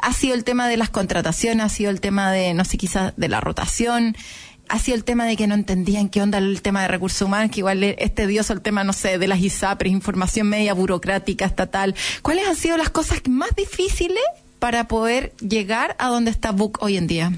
Ha 0.00 0.12
sido 0.12 0.36
el 0.36 0.44
tema 0.44 0.68
de 0.68 0.76
las 0.76 0.88
contrataciones, 0.88 1.66
ha 1.66 1.68
sido 1.68 1.90
el 1.90 2.00
tema 2.00 2.30
de, 2.30 2.54
no 2.54 2.64
sé, 2.64 2.78
quizás 2.78 3.12
de 3.16 3.28
la 3.28 3.40
rotación, 3.40 4.16
ha 4.68 4.78
sido 4.78 4.94
el 4.94 5.02
tema 5.02 5.24
de 5.24 5.36
que 5.36 5.48
no 5.48 5.54
entendían 5.56 6.08
qué 6.08 6.22
onda 6.22 6.38
el 6.38 6.62
tema 6.62 6.82
de 6.82 6.86
recursos 6.86 7.22
humanos, 7.22 7.50
que 7.50 7.58
igual 7.58 7.82
es 7.82 8.14
tedioso 8.14 8.52
el 8.52 8.60
tema, 8.60 8.84
no 8.84 8.92
sé, 8.92 9.18
de 9.18 9.26
las 9.26 9.40
ISAPRES, 9.40 9.92
información 9.92 10.48
media 10.48 10.74
burocrática 10.74 11.44
estatal. 11.44 11.96
¿Cuáles 12.22 12.46
han 12.46 12.54
sido 12.54 12.76
las 12.76 12.90
cosas 12.90 13.22
más 13.28 13.50
difíciles 13.56 14.22
para 14.60 14.86
poder 14.86 15.34
llegar 15.40 15.96
a 15.98 16.06
donde 16.06 16.30
está 16.30 16.52
Book 16.52 16.78
hoy 16.82 16.98
en 16.98 17.08
día? 17.08 17.32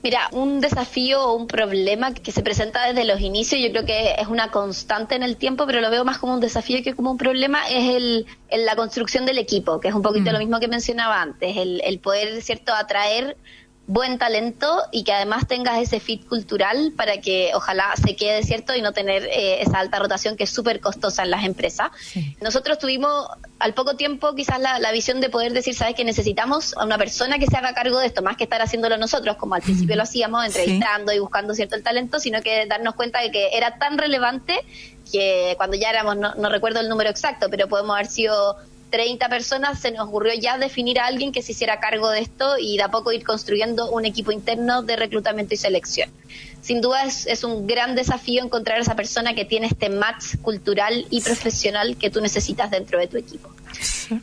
Mira, 0.00 0.28
un 0.32 0.60
desafío 0.60 1.20
o 1.24 1.34
un 1.34 1.48
problema 1.48 2.14
que 2.14 2.30
se 2.30 2.42
presenta 2.44 2.86
desde 2.86 3.04
los 3.04 3.20
inicios, 3.20 3.60
yo 3.60 3.70
creo 3.70 3.84
que 3.84 4.12
es 4.18 4.28
una 4.28 4.50
constante 4.52 5.16
en 5.16 5.24
el 5.24 5.36
tiempo, 5.36 5.66
pero 5.66 5.80
lo 5.80 5.90
veo 5.90 6.04
más 6.04 6.18
como 6.18 6.34
un 6.34 6.40
desafío 6.40 6.82
que 6.84 6.94
como 6.94 7.10
un 7.10 7.18
problema, 7.18 7.68
es 7.68 7.96
el, 7.96 8.26
el- 8.48 8.64
la 8.64 8.76
construcción 8.76 9.26
del 9.26 9.38
equipo, 9.38 9.80
que 9.80 9.88
es 9.88 9.94
un 9.94 10.02
poquito 10.02 10.30
lo 10.30 10.38
mismo 10.38 10.60
que 10.60 10.68
mencionaba 10.68 11.20
antes, 11.20 11.56
el, 11.56 11.80
el 11.84 11.98
poder, 11.98 12.40
¿cierto?, 12.42 12.72
atraer 12.74 13.36
buen 13.88 14.18
talento 14.18 14.82
y 14.92 15.02
que 15.02 15.14
además 15.14 15.48
tengas 15.48 15.78
ese 15.78 15.98
fit 15.98 16.28
cultural 16.28 16.92
para 16.94 17.22
que 17.22 17.52
ojalá 17.54 17.94
se 17.96 18.14
quede, 18.14 18.42
¿cierto?, 18.42 18.74
y 18.74 18.82
no 18.82 18.92
tener 18.92 19.24
eh, 19.24 19.62
esa 19.62 19.78
alta 19.78 19.98
rotación 19.98 20.36
que 20.36 20.44
es 20.44 20.50
súper 20.50 20.80
costosa 20.80 21.22
en 21.22 21.30
las 21.30 21.44
empresas. 21.44 21.90
Nosotros 22.42 22.78
tuvimos 22.78 23.28
al 23.58 23.72
poco 23.72 23.96
tiempo 23.96 24.34
quizás 24.34 24.60
la, 24.60 24.78
la 24.78 24.92
visión 24.92 25.22
de 25.22 25.30
poder 25.30 25.54
decir, 25.54 25.74
¿sabes?, 25.74 25.94
que 25.94 26.04
necesitamos 26.04 26.76
a 26.76 26.84
una 26.84 26.98
persona 26.98 27.38
que 27.38 27.46
se 27.46 27.56
haga 27.56 27.72
cargo 27.72 27.98
de 27.98 28.06
esto, 28.06 28.20
más 28.20 28.36
que 28.36 28.44
estar 28.44 28.60
haciéndolo 28.60 28.98
nosotros, 28.98 29.36
como 29.36 29.54
al 29.54 29.62
principio 29.62 29.96
lo 29.96 30.02
hacíamos, 30.02 30.44
entrevistando 30.44 31.10
y 31.14 31.18
buscando 31.18 31.54
cierto 31.54 31.74
el 31.74 31.82
talento, 31.82 32.20
sino 32.20 32.42
que 32.42 32.66
darnos 32.66 32.94
cuenta 32.94 33.22
de 33.22 33.30
que 33.30 33.56
era 33.56 33.78
tan 33.78 33.96
relevante 33.96 34.60
que 35.10 35.54
cuando 35.56 35.78
ya 35.78 35.88
éramos, 35.88 36.18
no, 36.18 36.34
no 36.34 36.50
recuerdo 36.50 36.80
el 36.80 36.90
número 36.90 37.08
exacto, 37.08 37.48
pero 37.48 37.68
podemos 37.68 37.94
haber 37.96 38.08
sido 38.08 38.58
30 38.90 39.28
personas, 39.28 39.80
se 39.80 39.90
nos 39.90 40.08
ocurrió 40.08 40.32
ya 40.34 40.58
definir 40.58 40.98
a 40.98 41.06
alguien 41.06 41.32
que 41.32 41.42
se 41.42 41.52
hiciera 41.52 41.80
cargo 41.80 42.10
de 42.10 42.20
esto 42.20 42.56
y 42.58 42.76
de 42.76 42.82
a 42.82 42.90
poco 42.90 43.12
ir 43.12 43.24
construyendo 43.24 43.90
un 43.90 44.04
equipo 44.04 44.32
interno 44.32 44.82
de 44.82 44.96
reclutamiento 44.96 45.54
y 45.54 45.56
selección. 45.56 46.10
Sin 46.60 46.80
duda 46.80 47.04
es, 47.04 47.26
es 47.26 47.44
un 47.44 47.66
gran 47.66 47.94
desafío 47.94 48.42
encontrar 48.42 48.78
a 48.78 48.80
esa 48.82 48.96
persona 48.96 49.34
que 49.34 49.44
tiene 49.44 49.66
este 49.66 49.88
match 49.88 50.36
cultural 50.42 51.06
y 51.10 51.20
profesional 51.20 51.96
que 51.96 52.10
tú 52.10 52.20
necesitas 52.20 52.70
dentro 52.70 52.98
de 52.98 53.06
tu 53.06 53.16
equipo. 53.16 53.50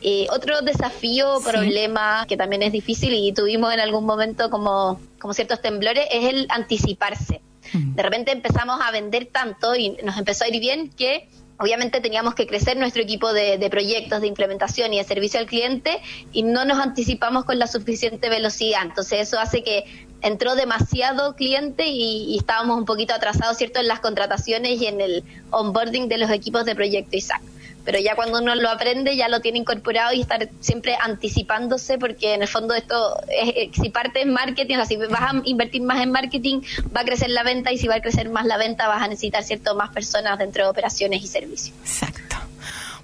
Eh, 0.00 0.26
otro 0.30 0.60
desafío, 0.62 1.40
problema 1.40 2.26
que 2.28 2.36
también 2.36 2.62
es 2.62 2.72
difícil 2.72 3.14
y 3.14 3.32
tuvimos 3.32 3.72
en 3.72 3.80
algún 3.80 4.04
momento 4.04 4.50
como, 4.50 5.00
como 5.18 5.34
ciertos 5.34 5.60
temblores 5.62 6.04
es 6.10 6.24
el 6.24 6.46
anticiparse. 6.50 7.40
De 7.72 8.02
repente 8.02 8.32
empezamos 8.32 8.80
a 8.80 8.90
vender 8.92 9.26
tanto 9.26 9.74
y 9.74 9.90
nos 10.04 10.16
empezó 10.16 10.44
a 10.44 10.48
ir 10.48 10.60
bien 10.60 10.88
que 10.90 11.28
obviamente 11.58 12.00
teníamos 12.00 12.34
que 12.34 12.46
crecer 12.46 12.76
nuestro 12.76 13.02
equipo 13.02 13.32
de, 13.32 13.68
proyectos, 13.70 14.20
de 14.20 14.26
implementación 14.26 14.92
y 14.92 14.98
de 14.98 15.04
servicio 15.04 15.40
al 15.40 15.46
cliente 15.46 16.00
y 16.32 16.42
no 16.42 16.64
nos 16.64 16.78
anticipamos 16.78 17.44
con 17.44 17.58
la 17.58 17.66
suficiente 17.66 18.28
velocidad. 18.28 18.82
Entonces 18.82 19.28
eso 19.28 19.38
hace 19.38 19.62
que 19.62 19.84
entró 20.22 20.54
demasiado 20.54 21.34
cliente 21.36 21.86
y, 21.86 22.24
y 22.24 22.38
estábamos 22.38 22.78
un 22.78 22.84
poquito 22.84 23.14
atrasados, 23.14 23.56
¿cierto?, 23.56 23.80
en 23.80 23.88
las 23.88 24.00
contrataciones 24.00 24.80
y 24.80 24.86
en 24.86 25.00
el 25.00 25.24
onboarding 25.50 26.08
de 26.08 26.18
los 26.18 26.30
equipos 26.30 26.64
de 26.64 26.74
proyecto 26.74 27.16
ISAC. 27.16 27.42
Pero 27.86 27.98
ya 28.00 28.16
cuando 28.16 28.40
uno 28.40 28.54
lo 28.56 28.68
aprende, 28.68 29.16
ya 29.16 29.28
lo 29.28 29.40
tiene 29.40 29.60
incorporado 29.60 30.12
y 30.12 30.20
estar 30.20 30.48
siempre 30.60 30.96
anticipándose, 31.00 31.98
porque 31.98 32.34
en 32.34 32.42
el 32.42 32.48
fondo 32.48 32.74
esto, 32.74 33.16
es, 33.28 33.48
eh, 33.50 33.70
si 33.72 33.88
parte 33.90 34.20
en 34.20 34.32
marketing, 34.32 34.74
o 34.74 34.78
sea, 34.78 34.86
si 34.86 34.96
vas 34.96 35.22
a 35.22 35.40
invertir 35.44 35.82
más 35.82 36.02
en 36.02 36.10
marketing, 36.10 36.60
va 36.94 37.02
a 37.02 37.04
crecer 37.04 37.30
la 37.30 37.44
venta 37.44 37.72
y 37.72 37.78
si 37.78 37.86
va 37.86 37.94
a 37.94 38.00
crecer 38.00 38.28
más 38.28 38.44
la 38.44 38.58
venta, 38.58 38.88
vas 38.88 39.02
a 39.02 39.08
necesitar, 39.08 39.44
¿cierto?, 39.44 39.74
más 39.76 39.90
personas 39.90 40.38
dentro 40.38 40.64
de 40.64 40.70
operaciones 40.70 41.22
y 41.22 41.28
servicios. 41.28 41.74
Exacto. 41.82 42.25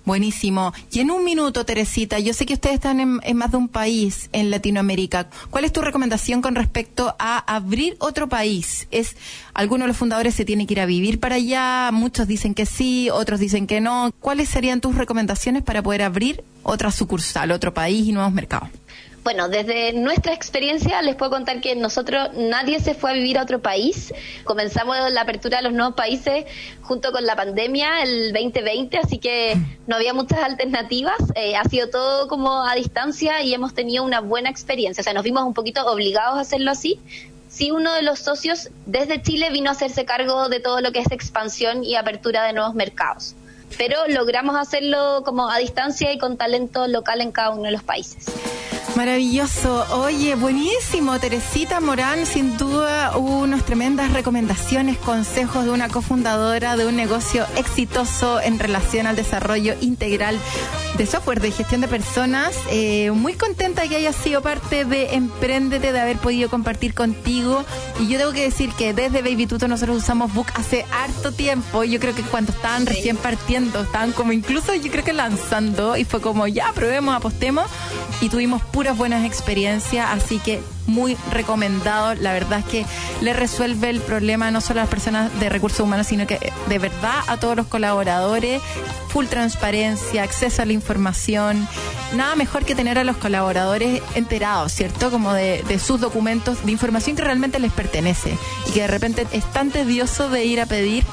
Buenísimo. 0.05 0.73
Y 0.91 1.01
en 1.01 1.11
un 1.11 1.25
minuto, 1.25 1.65
Teresita, 1.65 2.19
yo 2.19 2.35
sé 2.35 2.45
que 2.45 2.55
ustedes 2.55 2.75
están 2.75 3.01
en, 3.01 3.37
más 3.37 3.51
de 3.53 3.57
un 3.57 3.69
país 3.69 4.29
en 4.33 4.51
Latinoamérica. 4.51 5.29
¿Cuál 5.51 5.65
es 5.65 5.73
tu 5.73 5.81
recomendación 5.81 6.43
con 6.43 6.55
respecto 6.57 7.15
a 7.19 7.39
abrir 7.39 7.97
otro 8.01 8.29
país? 8.29 8.89
Es 8.91 9.17
algunos 9.55 9.85
de 9.85 9.89
los 9.89 9.97
fundadores 9.97 10.35
se 10.35 10.45
tienen 10.45 10.67
que 10.67 10.75
ir 10.75 10.81
a 10.81 10.87
vivir 10.87 11.21
para 11.21 11.37
allá, 11.37 11.91
muchos 11.93 12.27
dicen 12.27 12.55
que 12.55 12.67
sí, 12.67 13.11
otros 13.11 13.39
dicen 13.39 13.67
que 13.67 13.81
no. 13.81 14.13
¿Cuáles 14.19 14.49
serían 14.49 14.81
tus 14.81 14.97
recomendaciones 14.97 15.63
para 15.63 15.83
poder 15.83 16.03
abrir 16.03 16.43
otra 16.65 16.91
sucursal, 16.91 17.53
otro 17.53 17.73
país 17.73 18.07
y 18.07 18.13
nuevos 18.13 18.33
mercados? 18.33 18.71
Bueno, 19.25 19.49
desde 19.49 19.93
nuestra 19.93 20.33
experiencia 20.33 21.01
les 21.01 21.15
puedo 21.15 21.31
contar 21.31 21.61
que 21.61 21.77
nosotros 21.77 22.31
nadie 22.35 22.81
se 22.81 22.95
fue 22.95 23.13
a 23.13 23.15
vivir 23.15 23.39
a 23.39 23.43
otro 23.43 23.63
país. 23.63 24.13
Comenzamos 24.43 24.97
la 25.13 25.21
apertura 25.21 25.59
de 25.59 25.63
los 25.63 25.73
nuevos 25.73 25.95
países 25.95 26.45
junto 26.81 27.13
con 27.13 27.25
la 27.25 27.37
pandemia 27.37 28.03
el 28.03 28.33
2020, 28.33 28.99
así 28.99 29.19
que 29.19 29.57
no 29.87 29.95
había 29.95 30.13
muchas 30.13 30.39
alternativas. 30.43 31.19
Eh, 31.37 31.55
ha 31.55 31.63
sido 31.65 31.89
todo 31.89 32.27
como 32.27 32.65
a 32.65 32.75
distancia 32.75 33.43
y 33.43 33.55
hemos 33.55 33.75
tenido 33.75 34.03
una 34.03 34.21
buena 34.21 34.51
experiencia. 34.51 35.03
O 35.03 35.05
sea, 35.05 35.15
nos 35.15 35.23
vimos 35.23 35.45
un 35.45 35.55
poquito 35.55 35.87
obligados 35.87 36.39
a 36.39 36.41
hacerlo 36.41 36.73
así. 36.73 36.99
Sí, 37.49 37.71
uno 37.71 37.95
de 37.95 38.03
los 38.03 38.19
socios 38.19 38.71
desde 38.87 39.23
Chile 39.23 39.51
vino 39.51 39.69
a 39.69 39.75
hacerse 39.75 40.05
cargo 40.05 40.49
de 40.49 40.59
todo 40.59 40.81
lo 40.81 40.91
que 40.91 40.99
es 40.99 41.13
expansión 41.13 41.85
y 41.85 41.95
apertura 41.95 42.43
de 42.43 42.55
nuevos 42.55 42.75
mercados. 42.75 43.37
Pero 43.79 43.99
logramos 44.09 44.57
hacerlo 44.57 45.23
como 45.25 45.49
a 45.49 45.59
distancia 45.59 46.13
y 46.13 46.19
con 46.19 46.37
talento 46.37 46.89
local 46.89 47.21
en 47.21 47.31
cada 47.31 47.51
uno 47.51 47.65
de 47.65 47.71
los 47.71 47.85
países. 47.85 48.27
Maravilloso. 48.97 49.87
Oye, 50.03 50.35
buenísimo. 50.35 51.19
Teresita 51.19 51.81
Morán, 51.81 52.27
sin 52.27 52.59
duda, 52.59 53.17
unas 53.17 53.65
tremendas 53.65 54.13
recomendaciones, 54.13 54.99
consejos 54.99 55.65
de 55.65 55.71
una 55.71 55.89
cofundadora 55.89 56.77
de 56.77 56.87
un 56.87 56.97
negocio 56.97 57.47
exitoso 57.57 58.41
en 58.41 58.59
relación 58.59 59.07
al 59.07 59.17
desarrollo 59.17 59.75
integral 59.81 60.39
de 60.99 61.07
software 61.07 61.41
de 61.41 61.51
gestión 61.51 61.81
de 61.81 61.89
personas. 61.89 62.55
Eh, 62.71 63.11
muy 63.13 63.33
contenta 63.33 63.89
que 63.89 63.97
hayas 63.97 64.15
sido 64.15 64.43
parte 64.43 64.85
de 64.85 65.15
Emprendete, 65.15 65.93
de 65.93 66.01
haber 66.01 66.19
podido 66.19 66.51
compartir 66.51 66.93
contigo. 66.93 67.65
Y 67.99 68.09
yo 68.09 68.19
tengo 68.19 68.33
que 68.33 68.43
decir 68.43 68.71
que 68.73 68.93
desde 68.93 69.23
Baby 69.23 69.47
Tuto 69.47 69.69
nosotros 69.69 69.97
usamos 69.97 70.35
Book 70.35 70.49
hace 70.55 70.85
harto 70.93 71.33
tiempo. 71.33 71.85
Yo 71.85 71.99
creo 71.99 72.15
que 72.15 72.23
cuando 72.23 72.53
estaban 72.53 72.85
recién 72.85 73.17
partiendo, 73.17 73.83
estaban 73.83 74.13
como 74.13 74.33
incluso 74.33 74.75
yo 74.75 74.91
creo 74.91 75.05
que 75.05 75.15
lanzando 75.15 75.97
y 75.97 76.05
fue 76.05 76.21
como 76.21 76.47
ya 76.47 76.73
probemos, 76.75 77.17
apostemos 77.17 77.71
y 78.21 78.29
tuvimos 78.29 78.63
puras 78.73 78.97
buenas 78.97 79.25
experiencias, 79.25 80.09
así 80.11 80.39
que 80.39 80.61
muy 80.87 81.17
recomendado. 81.31 82.15
La 82.15 82.33
verdad 82.33 82.61
es 82.61 82.65
que 82.65 82.87
le 83.21 83.33
resuelve 83.33 83.91
el 83.91 84.01
problema 84.01 84.51
no 84.51 84.61
solo 84.61 84.81
a 84.81 84.85
las 84.85 84.91
personas 84.91 85.31
de 85.41 85.49
recursos 85.49 85.81
humanos, 85.81 86.07
sino 86.07 86.27
que 86.27 86.53
de 86.69 86.79
verdad 86.79 87.21
a 87.27 87.37
todos 87.37 87.57
los 87.57 87.67
colaboradores. 87.67 88.61
Full 89.09 89.27
transparencia, 89.27 90.23
acceso 90.23 90.63
a 90.63 90.65
la 90.65 90.73
información. 90.73 91.69
Nada 92.15 92.35
mejor 92.35 92.65
que 92.65 92.75
tener 92.75 92.99
a 92.99 93.05
los 93.05 93.19
colaboradores 93.19 94.03
enterados, 94.15 94.73
¿cierto? 94.73 95.11
Como 95.11 95.35
de, 95.35 95.63
de 95.69 95.79
sus 95.79 96.01
documentos, 96.01 96.65
de 96.65 96.73
información 96.73 97.17
que 97.17 97.23
realmente 97.23 97.59
les 97.59 97.73
pertenece 97.73 98.39
y 98.69 98.73
que 98.73 98.81
de 98.81 98.87
repente 98.87 99.27
es 99.33 99.45
tan 99.53 99.71
tedioso 99.71 100.31
de 100.31 100.45
ir 100.45 100.61
a 100.61 100.67
pedir 100.67 101.05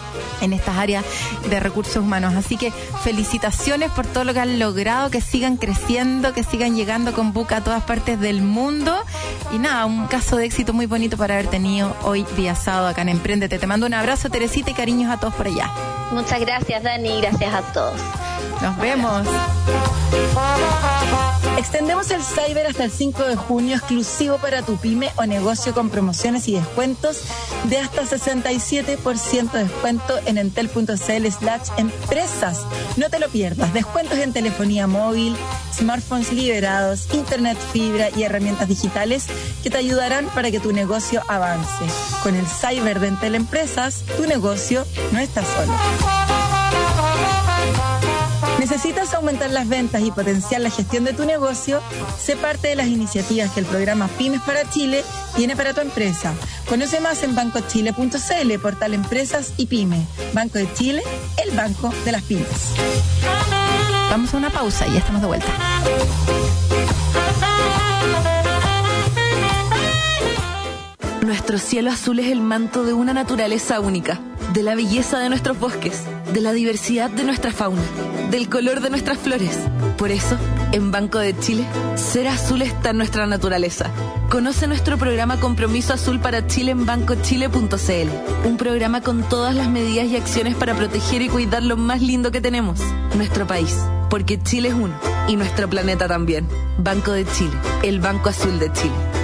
en 0.42 0.54
estas 0.54 0.78
áreas 0.78 1.04
de 1.50 1.60
recursos 1.60 1.98
humanos. 1.98 2.34
Así 2.36 2.58
que 2.58 2.72
felicitaciones 3.04 3.92
por 3.92 4.06
todo 4.06 4.24
lo 4.24 4.34
que 4.34 4.40
han 4.40 4.60
logrado, 4.60 5.10
que 5.10 5.22
sigan 5.22 5.58
creciendo, 5.58 6.34
que 6.34 6.44
sigan 6.44 6.76
llegando 6.76 7.14
con 7.14 7.34
Buca 7.34 7.58
a 7.58 7.64
todas 7.64 7.84
partes 7.84 8.20
del 8.20 8.42
mundo. 8.42 8.96
Y 9.60 9.62
nada, 9.62 9.86
un 9.86 10.08
caso 10.08 10.38
de 10.38 10.46
éxito 10.46 10.72
muy 10.72 10.86
bonito 10.86 11.18
para 11.18 11.34
haber 11.34 11.48
tenido 11.48 11.94
hoy 12.04 12.26
día 12.38 12.56
sábado 12.56 12.88
acá 12.88 13.02
en 13.02 13.10
Emprendete. 13.10 13.60
Te 13.60 13.68
mando 13.68 13.88
un 13.88 13.94
abrazo, 13.94 14.30
Teresita, 14.30 14.72
y 14.72 14.74
cariños 14.74 15.12
a 15.12 15.20
todos 15.20 15.34
por 15.34 15.48
allá. 15.48 15.70
Muchas 16.14 16.40
gracias, 16.40 16.82
Dani. 16.82 17.20
Gracias 17.20 17.54
a 17.54 17.62
todos. 17.74 18.00
Nos 18.62 18.78
vemos. 18.78 19.28
Extendemos 21.58 22.10
el 22.12 22.22
Cyber 22.24 22.68
hasta 22.68 22.86
el 22.86 22.92
5 22.92 23.24
de 23.24 23.36
junio, 23.36 23.76
exclusivo 23.76 24.38
para 24.38 24.62
tu 24.62 24.78
pyme 24.78 25.12
o 25.18 25.26
negocio 25.26 25.74
con 25.74 25.90
promociones 25.90 26.48
y 26.48 26.54
descuentos 26.54 27.22
de 27.66 27.78
hasta 27.78 28.04
67% 28.04 29.52
de 29.52 29.64
descuento 29.64 30.18
en 30.26 30.38
entel.cl 30.38 31.28
slash 31.32 31.70
empresas. 31.78 32.66
No 32.98 33.10
te 33.10 33.20
lo 33.20 33.30
pierdas. 33.30 33.74
Descuentos 33.74 34.18
en 34.20 34.34
telefonía 34.34 34.88
móvil, 34.88 35.36
smartphones 35.74 36.32
liberados, 36.32 37.14
internet 37.14 37.58
fibra 37.74 38.10
y 38.16 38.24
herramientas 38.24 38.68
digitales 38.68 39.28
que 39.64 39.70
te 39.70 39.78
ayudarán 39.78 40.28
para 40.28 40.52
que 40.52 40.60
tu 40.60 40.72
negocio 40.72 41.22
avance. 41.28 41.86
Con 42.24 42.36
el 42.36 42.46
Cyber 42.48 43.00
de 43.00 43.08
Entel 43.08 43.36
Empresas, 43.36 44.04
tu 44.18 44.26
negocio 44.28 44.86
no 45.12 45.20
está 45.20 45.44
solo. 45.44 46.29
¿Necesitas 48.70 49.16
aumentar 49.16 49.50
las 49.50 49.68
ventas 49.68 50.00
y 50.04 50.12
potenciar 50.12 50.62
la 50.62 50.70
gestión 50.70 51.04
de 51.04 51.14
tu 51.14 51.26
negocio? 51.26 51.82
Sé 52.20 52.36
parte 52.36 52.68
de 52.68 52.76
las 52.76 52.86
iniciativas 52.86 53.50
que 53.50 53.62
el 53.62 53.66
programa 53.66 54.08
Pymes 54.10 54.42
para 54.42 54.70
Chile 54.70 55.04
tiene 55.36 55.56
para 55.56 55.74
tu 55.74 55.82
empresa. 55.82 56.36
Conoce 56.68 57.00
más 57.00 57.24
en 57.24 57.34
bancochile.cl, 57.34 58.60
portal 58.62 58.94
Empresas 58.94 59.54
y 59.58 59.66
Pyme. 59.66 60.06
Banco 60.34 60.60
de 60.60 60.72
Chile, 60.76 61.02
el 61.44 61.50
banco 61.58 61.92
de 62.06 62.12
las 62.12 62.22
pymes. 62.22 62.76
Vamos 64.12 64.36
a 64.36 64.38
una 64.38 64.52
pausa 64.52 64.86
y 64.88 64.94
ya 64.94 65.00
estamos 65.00 65.22
de 65.22 65.28
vuelta. 65.28 65.48
Nuestro 71.22 71.58
cielo 71.58 71.90
azul 71.90 72.20
es 72.20 72.28
el 72.28 72.42
manto 72.42 72.84
de 72.84 72.94
una 72.94 73.14
naturaleza 73.14 73.80
única, 73.80 74.20
de 74.54 74.64
la 74.64 74.76
belleza 74.76 75.20
de 75.20 75.30
nuestros 75.30 75.60
bosques, 75.60 76.04
de 76.34 76.42
la 76.42 76.54
diversidad 76.54 77.10
de 77.10 77.24
nuestra 77.24 77.52
fauna, 77.52 77.82
del 78.32 78.50
color 78.50 78.82
de 78.82 78.90
nuestras 78.90 79.18
flores. 79.18 79.58
Por 79.98 80.12
eso, 80.12 80.38
en 80.72 80.92
Banco 80.92 81.20
de 81.20 81.38
Chile, 81.38 81.66
ser 81.96 82.28
azul 82.28 82.62
está 82.62 82.92
en 82.92 82.98
nuestra 82.98 83.28
naturaleza. 83.28 83.92
Conoce 84.30 84.68
nuestro 84.68 84.98
programa 84.98 85.40
Compromiso 85.40 85.94
Azul 85.94 86.20
para 86.20 86.48
Chile 86.48 86.72
en 86.72 86.86
bancochile.cl, 86.86 88.48
un 88.48 88.58
programa 88.58 89.02
con 89.02 89.24
todas 89.24 89.56
las 89.56 89.70
medidas 89.70 90.08
y 90.08 90.16
acciones 90.16 90.56
para 90.56 90.76
proteger 90.76 91.22
y 91.22 91.30
cuidar 91.30 91.64
lo 91.64 91.78
más 91.78 92.02
lindo 92.02 92.32
que 92.32 92.42
tenemos, 92.42 92.80
nuestro 93.16 93.46
país. 93.46 93.76
Porque 94.10 94.42
Chile 94.42 94.70
es 94.70 94.74
uno 94.74 94.94
y 95.28 95.36
nuestro 95.36 95.70
planeta 95.70 96.08
también. 96.08 96.48
Banco 96.80 97.12
de 97.12 97.26
Chile, 97.26 97.54
el 97.84 98.00
Banco 98.00 98.30
Azul 98.30 98.58
de 98.58 98.72
Chile. 98.74 99.19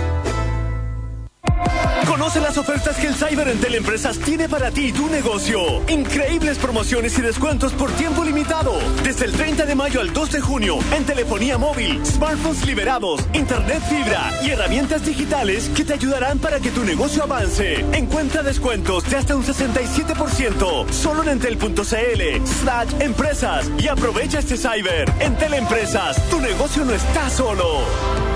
Ofertas 2.57 2.95
que 2.97 3.07
el 3.07 3.15
Cyber 3.15 3.49
en 3.49 3.59
Teleempresas 3.59 4.17
tiene 4.19 4.47
para 4.47 4.71
ti 4.71 4.85
y 4.85 4.91
tu 4.93 5.07
negocio. 5.07 5.59
Increíbles 5.89 6.57
promociones 6.57 7.17
y 7.17 7.21
descuentos 7.21 7.73
por 7.73 7.91
tiempo 7.91 8.23
limitado. 8.23 8.77
Desde 9.03 9.25
el 9.25 9.33
30 9.33 9.65
de 9.65 9.75
mayo 9.75 9.99
al 9.99 10.13
2 10.13 10.31
de 10.31 10.41
junio, 10.41 10.77
en 10.95 11.05
telefonía 11.05 11.57
móvil, 11.57 12.05
smartphones 12.05 12.65
liberados, 12.65 13.25
internet 13.33 13.83
fibra 13.89 14.31
y 14.41 14.51
herramientas 14.51 15.05
digitales 15.05 15.69
que 15.75 15.83
te 15.83 15.93
ayudarán 15.93 16.39
para 16.39 16.59
que 16.61 16.71
tu 16.71 16.85
negocio 16.85 17.23
avance. 17.23 17.85
Encuentra 17.93 18.41
descuentos 18.41 19.09
de 19.09 19.17
hasta 19.17 19.35
un 19.35 19.43
67% 19.43 20.89
solo 20.91 21.23
en 21.23 21.29
entel.cl 21.29 22.45
slash 22.45 22.89
empresas 22.99 23.69
y 23.77 23.87
aprovecha 23.87 24.39
este 24.39 24.55
Cyber. 24.55 25.11
En 25.19 25.35
Teleempresas, 25.37 26.21
tu 26.29 26.39
negocio 26.39 26.85
no 26.85 26.93
está 26.93 27.29
solo. 27.29 28.34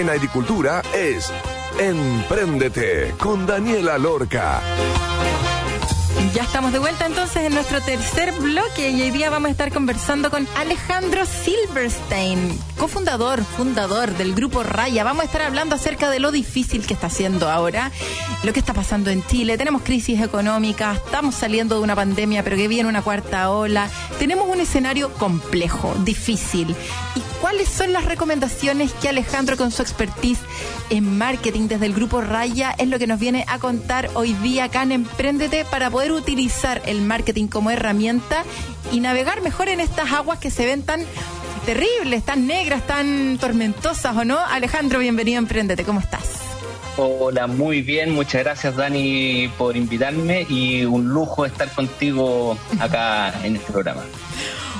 En 0.00 0.08
agricultura 0.08 0.80
es 0.94 1.30
Empréndete 1.78 3.14
con 3.18 3.44
Daniela 3.44 3.98
Lorca. 3.98 4.62
Ya 6.34 6.44
estamos 6.44 6.72
de 6.72 6.78
vuelta 6.78 7.06
entonces 7.06 7.42
en 7.42 7.54
nuestro 7.54 7.80
tercer 7.80 8.32
bloque 8.32 8.90
y 8.90 9.02
hoy 9.02 9.10
día 9.10 9.30
vamos 9.30 9.48
a 9.48 9.50
estar 9.50 9.72
conversando 9.72 10.30
con 10.30 10.46
Alejandro 10.56 11.24
Silverstein, 11.26 12.56
cofundador, 12.78 13.42
fundador 13.42 14.16
del 14.16 14.34
grupo 14.34 14.62
Raya. 14.62 15.02
Vamos 15.02 15.22
a 15.22 15.26
estar 15.26 15.42
hablando 15.42 15.74
acerca 15.74 16.08
de 16.08 16.20
lo 16.20 16.30
difícil 16.30 16.86
que 16.86 16.94
está 16.94 17.08
haciendo 17.08 17.50
ahora, 17.50 17.90
lo 18.44 18.52
que 18.52 18.60
está 18.60 18.74
pasando 18.74 19.10
en 19.10 19.26
Chile. 19.26 19.58
Tenemos 19.58 19.82
crisis 19.82 20.20
económica, 20.20 20.92
estamos 20.92 21.34
saliendo 21.34 21.76
de 21.76 21.82
una 21.82 21.96
pandemia, 21.96 22.44
pero 22.44 22.56
que 22.56 22.68
viene 22.68 22.88
una 22.88 23.02
cuarta 23.02 23.50
ola. 23.50 23.88
Tenemos 24.20 24.48
un 24.48 24.60
escenario 24.60 25.12
complejo, 25.14 25.94
difícil. 26.04 26.76
¿Y 27.16 27.20
cuáles 27.40 27.68
son 27.68 27.92
las 27.92 28.04
recomendaciones 28.04 28.92
que 28.92 29.08
Alejandro, 29.08 29.56
con 29.56 29.72
su 29.72 29.82
expertise 29.82 30.40
en 30.90 31.18
marketing 31.18 31.66
desde 31.66 31.86
el 31.86 31.94
grupo 31.94 32.20
Raya, 32.20 32.74
es 32.78 32.88
lo 32.88 32.98
que 32.98 33.06
nos 33.06 33.18
viene 33.18 33.44
a 33.48 33.58
contar 33.58 34.10
hoy 34.14 34.34
día 34.34 34.64
acá 34.64 34.82
en 34.82 34.92
Emprendete 34.92 35.64
para 35.64 35.90
poder 35.90 36.12
utilizar 36.20 36.82
el 36.86 37.00
marketing 37.02 37.48
como 37.48 37.70
herramienta 37.70 38.44
y 38.92 39.00
navegar 39.00 39.40
mejor 39.42 39.68
en 39.68 39.80
estas 39.80 40.12
aguas 40.12 40.38
que 40.38 40.50
se 40.50 40.66
ven 40.66 40.82
tan 40.82 41.04
terribles, 41.66 42.24
tan 42.24 42.46
negras, 42.46 42.86
tan 42.86 43.38
tormentosas, 43.38 44.16
¿o 44.16 44.24
no? 44.24 44.38
Alejandro, 44.38 44.98
bienvenido 44.98 45.38
a 45.38 45.40
Emprendete, 45.40 45.84
¿cómo 45.84 46.00
estás? 46.00 46.40
Hola, 46.96 47.46
muy 47.46 47.80
bien, 47.82 48.12
muchas 48.12 48.42
gracias 48.42 48.76
Dani 48.76 49.48
por 49.56 49.76
invitarme 49.76 50.46
y 50.48 50.84
un 50.84 51.08
lujo 51.08 51.46
estar 51.46 51.70
contigo 51.72 52.58
acá 52.78 53.32
en 53.44 53.56
este 53.56 53.72
programa. 53.72 54.02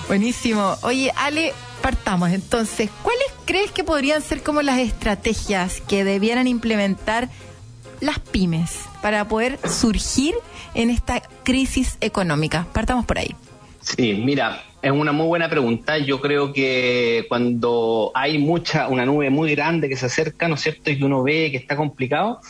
Buenísimo. 0.09 0.77
Oye, 0.83 1.13
Ale, 1.17 1.55
partamos 1.81 2.31
entonces. 2.31 2.91
¿Cuáles 3.03 3.29
crees 3.47 3.71
que 3.71 3.85
podrían 3.85 4.23
ser 4.23 4.43
como 4.43 4.61
las 4.61 4.79
estrategias 4.79 5.81
que 5.81 6.05
debieran 6.05 6.49
implementar 6.49 7.29
las 8.01 8.19
pymes 8.19 8.81
para 9.03 9.29
poder 9.29 9.59
surgir 9.69 10.35
en 10.75 10.91
esta 10.91 11.21
crisis 11.43 11.97
económica? 12.01 12.67
Partamos 12.73 13.05
por 13.07 13.19
ahí. 13.19 13.35
Sí, 13.81 14.15
mira, 14.25 14.63
es 14.83 14.91
una 14.93 15.13
muy 15.13 15.27
buena 15.27 15.49
pregunta. 15.49 15.99
Yo 15.99 16.21
creo 16.21 16.53
que 16.53 17.25
cuando 17.29 18.13
hay 18.15 18.39
mucha, 18.39 18.89
una 18.89 19.07
nube 19.07 19.31
muy 19.31 19.55
grande 19.55 19.89
que 19.89 19.97
se 19.97 20.07
acerca, 20.07 20.49
¿no 20.49 20.55
es 20.55 20.61
cierto? 20.61 20.91
Y 20.91 20.99
que 20.99 21.05
uno 21.05 21.23
ve 21.23 21.51
que 21.51 21.57
está 21.57 21.77
complicado, 21.77 22.41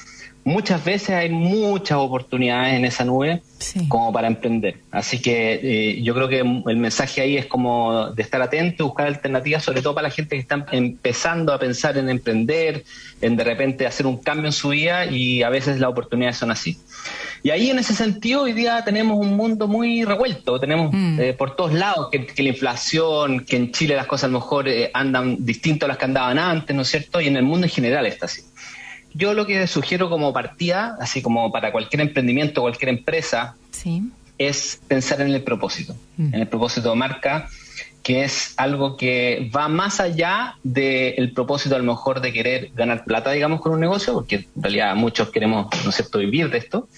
muchas 0.42 0.82
veces 0.84 1.10
hay 1.10 1.28
muchas 1.28 1.98
oportunidades 1.98 2.74
en 2.74 2.84
esa 2.84 3.04
nube 3.04 3.42
Sí. 3.58 3.86
como 3.88 4.10
para 4.12 4.26
emprender. 4.26 4.78
Así 4.90 5.20
que 5.20 5.60
eh, 5.62 6.02
yo 6.02 6.14
creo 6.14 6.28
que 6.28 6.38
el 6.40 6.76
mensaje 6.78 7.20
ahí 7.20 7.36
es 7.36 7.44
como 7.46 8.10
de 8.10 8.22
estar 8.22 8.40
atento, 8.40 8.86
buscar 8.86 9.06
alternativas, 9.06 9.62
sobre 9.62 9.82
todo 9.82 9.94
para 9.94 10.08
la 10.08 10.14
gente 10.14 10.34
que 10.34 10.40
está 10.40 10.64
empezando 10.72 11.52
a 11.52 11.58
pensar 11.58 11.98
en 11.98 12.08
emprender, 12.08 12.84
en 13.20 13.36
de 13.36 13.44
repente 13.44 13.86
hacer 13.86 14.06
un 14.06 14.16
cambio 14.16 14.46
en 14.46 14.52
su 14.52 14.70
vida 14.70 15.04
y 15.06 15.42
a 15.42 15.50
veces 15.50 15.78
las 15.78 15.90
oportunidades 15.90 16.38
son 16.38 16.50
así. 16.50 16.78
Y 17.42 17.50
ahí 17.50 17.70
en 17.70 17.78
ese 17.78 17.94
sentido 17.94 18.42
hoy 18.42 18.52
día 18.52 18.82
tenemos 18.84 19.18
un 19.18 19.34
mundo 19.36 19.66
muy 19.66 20.04
revuelto, 20.04 20.60
tenemos 20.60 20.92
Mm. 20.92 21.20
eh, 21.20 21.32
por 21.32 21.56
todos 21.56 21.72
lados 21.72 22.08
que, 22.10 22.26
que 22.26 22.42
la 22.42 22.50
inflación, 22.50 23.44
que 23.46 23.56
en 23.56 23.72
Chile 23.72 23.96
las 23.96 24.06
cosas 24.06 24.24
a 24.24 24.28
lo 24.28 24.40
mejor 24.40 24.68
eh, 24.68 24.90
andan 24.92 25.44
distinto 25.44 25.86
a 25.86 25.88
las 25.88 25.96
que 25.98 26.04
andaban 26.04 26.38
antes, 26.38 26.74
¿no 26.76 26.82
es 26.82 26.88
cierto? 26.88 27.20
Y 27.20 27.28
en 27.28 27.36
el 27.36 27.42
mundo 27.42 27.66
en 27.66 27.72
general 27.72 28.04
está 28.06 28.26
así. 28.26 28.42
Yo 29.14 29.34
lo 29.34 29.46
que 29.46 29.66
sugiero 29.66 30.08
como 30.10 30.32
partida, 30.32 30.96
así 31.00 31.22
como 31.22 31.50
para 31.50 31.72
cualquier 31.72 32.02
emprendimiento, 32.02 32.60
cualquier 32.60 32.90
empresa, 32.90 33.56
Sí. 33.70 34.02
es 34.38 34.80
pensar 34.86 35.20
en 35.20 35.28
el 35.30 35.42
propósito, 35.42 35.94
Mm. 36.16 36.34
en 36.34 36.40
el 36.42 36.46
propósito 36.48 36.90
de 36.90 36.96
marca, 36.96 37.48
que 38.02 38.24
es 38.24 38.54
algo 38.56 38.96
que 38.96 39.50
va 39.54 39.68
más 39.68 40.00
allá 40.00 40.54
del 40.62 41.32
propósito 41.32 41.74
a 41.74 41.78
lo 41.78 41.84
mejor 41.84 42.22
de 42.22 42.32
querer 42.32 42.70
ganar 42.74 43.04
plata, 43.04 43.30
digamos, 43.30 43.60
con 43.60 43.72
un 43.72 43.80
negocio, 43.80 44.14
porque 44.14 44.36
en 44.36 44.62
realidad 44.62 44.94
muchos 44.96 45.28
queremos, 45.30 45.66
¿no 45.84 45.90
es 45.90 45.96
cierto?, 45.96 46.18
vivir 46.18 46.48
de 46.50 46.58
esto. 46.58 46.88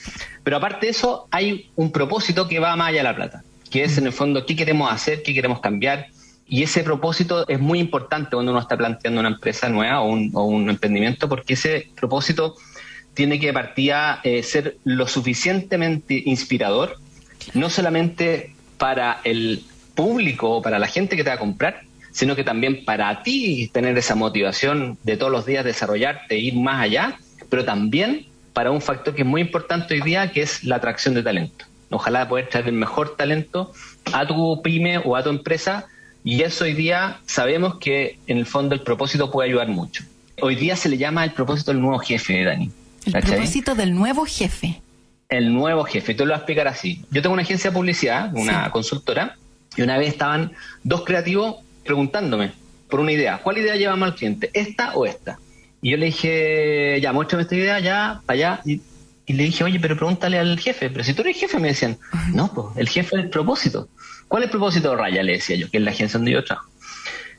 Pero 0.44 0.56
aparte 0.56 0.86
de 0.86 0.90
eso, 0.92 1.28
hay 1.30 1.70
un 1.76 1.92
propósito 1.92 2.48
que 2.48 2.58
va 2.58 2.76
más 2.76 2.88
allá 2.88 2.98
de 2.98 3.04
la 3.04 3.16
plata, 3.16 3.44
que 3.70 3.84
es 3.84 3.98
en 3.98 4.06
el 4.06 4.12
fondo 4.12 4.44
qué 4.44 4.56
queremos 4.56 4.92
hacer, 4.92 5.22
qué 5.22 5.32
queremos 5.34 5.60
cambiar. 5.60 6.08
Y 6.48 6.62
ese 6.62 6.82
propósito 6.82 7.46
es 7.48 7.60
muy 7.60 7.78
importante 7.78 8.30
cuando 8.32 8.52
uno 8.52 8.60
está 8.60 8.76
planteando 8.76 9.20
una 9.20 9.30
empresa 9.30 9.68
nueva 9.68 10.00
o 10.00 10.12
un, 10.12 10.68
emprendimiento, 10.68 11.28
porque 11.28 11.54
ese 11.54 11.88
propósito 11.94 12.56
tiene 13.14 13.38
que 13.38 13.46
de 13.46 13.52
partida 13.52 14.20
eh, 14.24 14.42
ser 14.42 14.76
lo 14.84 15.06
suficientemente 15.06 16.22
inspirador, 16.26 16.96
no 17.54 17.70
solamente 17.70 18.54
para 18.78 19.20
el 19.24 19.64
público 19.94 20.50
o 20.50 20.62
para 20.62 20.78
la 20.78 20.86
gente 20.88 21.16
que 21.16 21.22
te 21.22 21.30
va 21.30 21.36
a 21.36 21.38
comprar, 21.38 21.82
sino 22.10 22.36
que 22.36 22.44
también 22.44 22.84
para 22.84 23.22
ti 23.22 23.70
tener 23.72 23.96
esa 23.96 24.14
motivación 24.14 24.98
de 25.02 25.16
todos 25.16 25.32
los 25.32 25.46
días 25.46 25.64
desarrollarte, 25.64 26.38
ir 26.38 26.54
más 26.54 26.82
allá, 26.82 27.18
pero 27.48 27.64
también 27.64 28.26
para 28.52 28.70
un 28.70 28.80
factor 28.80 29.14
que 29.14 29.22
es 29.22 29.28
muy 29.28 29.40
importante 29.40 29.94
hoy 29.94 30.00
día, 30.02 30.30
que 30.32 30.42
es 30.42 30.64
la 30.64 30.76
atracción 30.76 31.14
de 31.14 31.22
talento. 31.22 31.64
Ojalá 31.90 32.28
poder 32.28 32.48
traer 32.48 32.68
el 32.68 32.74
mejor 32.74 33.16
talento 33.16 33.72
a 34.12 34.26
tu 34.26 34.60
pyme 34.62 34.98
o 34.98 35.16
a 35.16 35.22
tu 35.22 35.30
empresa 35.30 35.86
y 36.24 36.42
eso 36.42 36.64
hoy 36.64 36.72
día 36.74 37.18
sabemos 37.26 37.78
que 37.78 38.18
en 38.26 38.38
el 38.38 38.46
fondo 38.46 38.74
el 38.74 38.80
propósito 38.82 39.30
puede 39.30 39.48
ayudar 39.50 39.68
mucho. 39.68 40.04
Hoy 40.40 40.54
día 40.56 40.76
se 40.76 40.88
le 40.88 40.96
llama 40.96 41.24
el 41.24 41.32
propósito 41.32 41.72
del 41.72 41.80
nuevo 41.80 41.98
jefe, 41.98 42.42
Dani. 42.44 42.70
El 43.06 43.12
¿Cachai? 43.12 43.30
propósito 43.32 43.74
del 43.74 43.94
nuevo 43.94 44.24
jefe. 44.24 44.80
el 45.28 45.52
nuevo 45.52 45.84
jefe. 45.84 46.12
Te 46.14 46.24
lo 46.24 46.26
voy 46.30 46.34
a 46.34 46.36
explicar 46.36 46.68
así. 46.68 47.02
Yo 47.10 47.22
tengo 47.22 47.32
una 47.32 47.42
agencia 47.42 47.70
de 47.70 47.74
publicidad, 47.76 48.30
una 48.34 48.66
Sí. 48.66 48.70
consultora, 48.70 49.36
y 49.76 49.82
una 49.82 49.96
vez 49.96 50.08
estaban 50.08 50.52
dos 50.84 51.04
creativos 51.04 51.56
preguntándome 51.84 52.52
por 52.90 53.00
una 53.00 53.12
idea. 53.12 53.38
¿Cuál 53.38 53.56
idea 53.58 53.76
llevamos 53.76 54.08
al 54.10 54.14
cliente? 54.14 54.50
¿Esta 54.52 54.94
o 54.94 55.06
esta? 55.06 55.38
Y 55.82 55.90
yo 55.90 55.96
le 55.96 56.06
dije, 56.06 57.00
ya, 57.02 57.12
muéstrame 57.12 57.42
esta 57.42 57.56
idea, 57.56 57.80
ya, 57.80 58.22
para 58.24 58.36
allá. 58.36 58.60
Y, 58.64 58.80
y 59.26 59.32
le 59.32 59.42
dije, 59.42 59.64
oye, 59.64 59.80
pero 59.80 59.96
pregúntale 59.96 60.38
al 60.38 60.58
jefe. 60.58 60.88
Pero 60.90 61.02
si 61.02 61.12
tú 61.12 61.22
eres 61.22 61.36
jefe, 61.36 61.58
me 61.58 61.68
decían, 61.68 61.98
no, 62.32 62.52
pues, 62.54 62.68
el 62.76 62.88
jefe 62.88 63.16
es 63.16 63.24
el 63.24 63.30
propósito. 63.30 63.88
¿Cuál 64.28 64.44
es 64.44 64.46
el 64.46 64.50
propósito 64.52 64.90
de 64.90 64.96
Raya? 64.96 65.22
Le 65.24 65.32
decía 65.32 65.56
yo, 65.56 65.68
que 65.68 65.78
es 65.78 65.82
la 65.82 65.90
agencia 65.90 66.18
donde 66.18 66.30
yo 66.30 66.44
trabajo. 66.44 66.70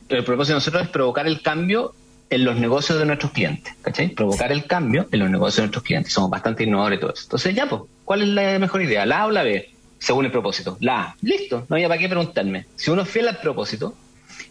El 0.10 0.26
propósito 0.26 0.56
de 0.56 0.58
nosotros 0.58 0.84
es 0.84 0.89
provocar 0.89 1.26
el 1.26 1.41
cambio 1.41 1.96
en 2.30 2.44
los 2.44 2.58
negocios 2.58 3.00
de 3.00 3.06
nuestros 3.06 3.32
clientes, 3.32 3.74
¿cachai? 3.82 4.10
Provocar 4.10 4.52
el 4.52 4.66
cambio 4.66 5.08
en 5.12 5.20
los 5.20 5.30
negocios 5.30 5.58
de 5.58 5.62
nuestros 5.64 5.84
clientes. 5.84 6.12
Somos 6.12 6.30
bastante 6.30 6.66
innovadores 6.66 6.98
y 6.98 7.02
todo 7.02 7.14
eso. 7.14 7.24
Entonces, 7.24 7.56
ya, 7.56 7.70
pues, 7.70 7.84
¿cuál 8.04 8.24
es 8.24 8.28
la 8.28 8.60
mejor 8.60 8.82
idea? 8.82 9.06
¿La 9.06 9.22
A 9.22 9.28
o 9.28 9.32
la 9.32 9.44
B? 9.44 9.72
Según 10.00 10.26
el 10.26 10.32
propósito. 10.32 10.78
La 10.82 11.02
A. 11.02 11.16
Listo, 11.22 11.66
no 11.70 11.78
había 11.78 11.88
para 11.88 12.00
qué 12.00 12.10
preguntarme. 12.10 12.66
Si 12.76 12.91
uno 12.91 13.04
es 13.04 13.10
fiel 13.10 13.30
al 13.30 13.39
propósito 13.39 13.96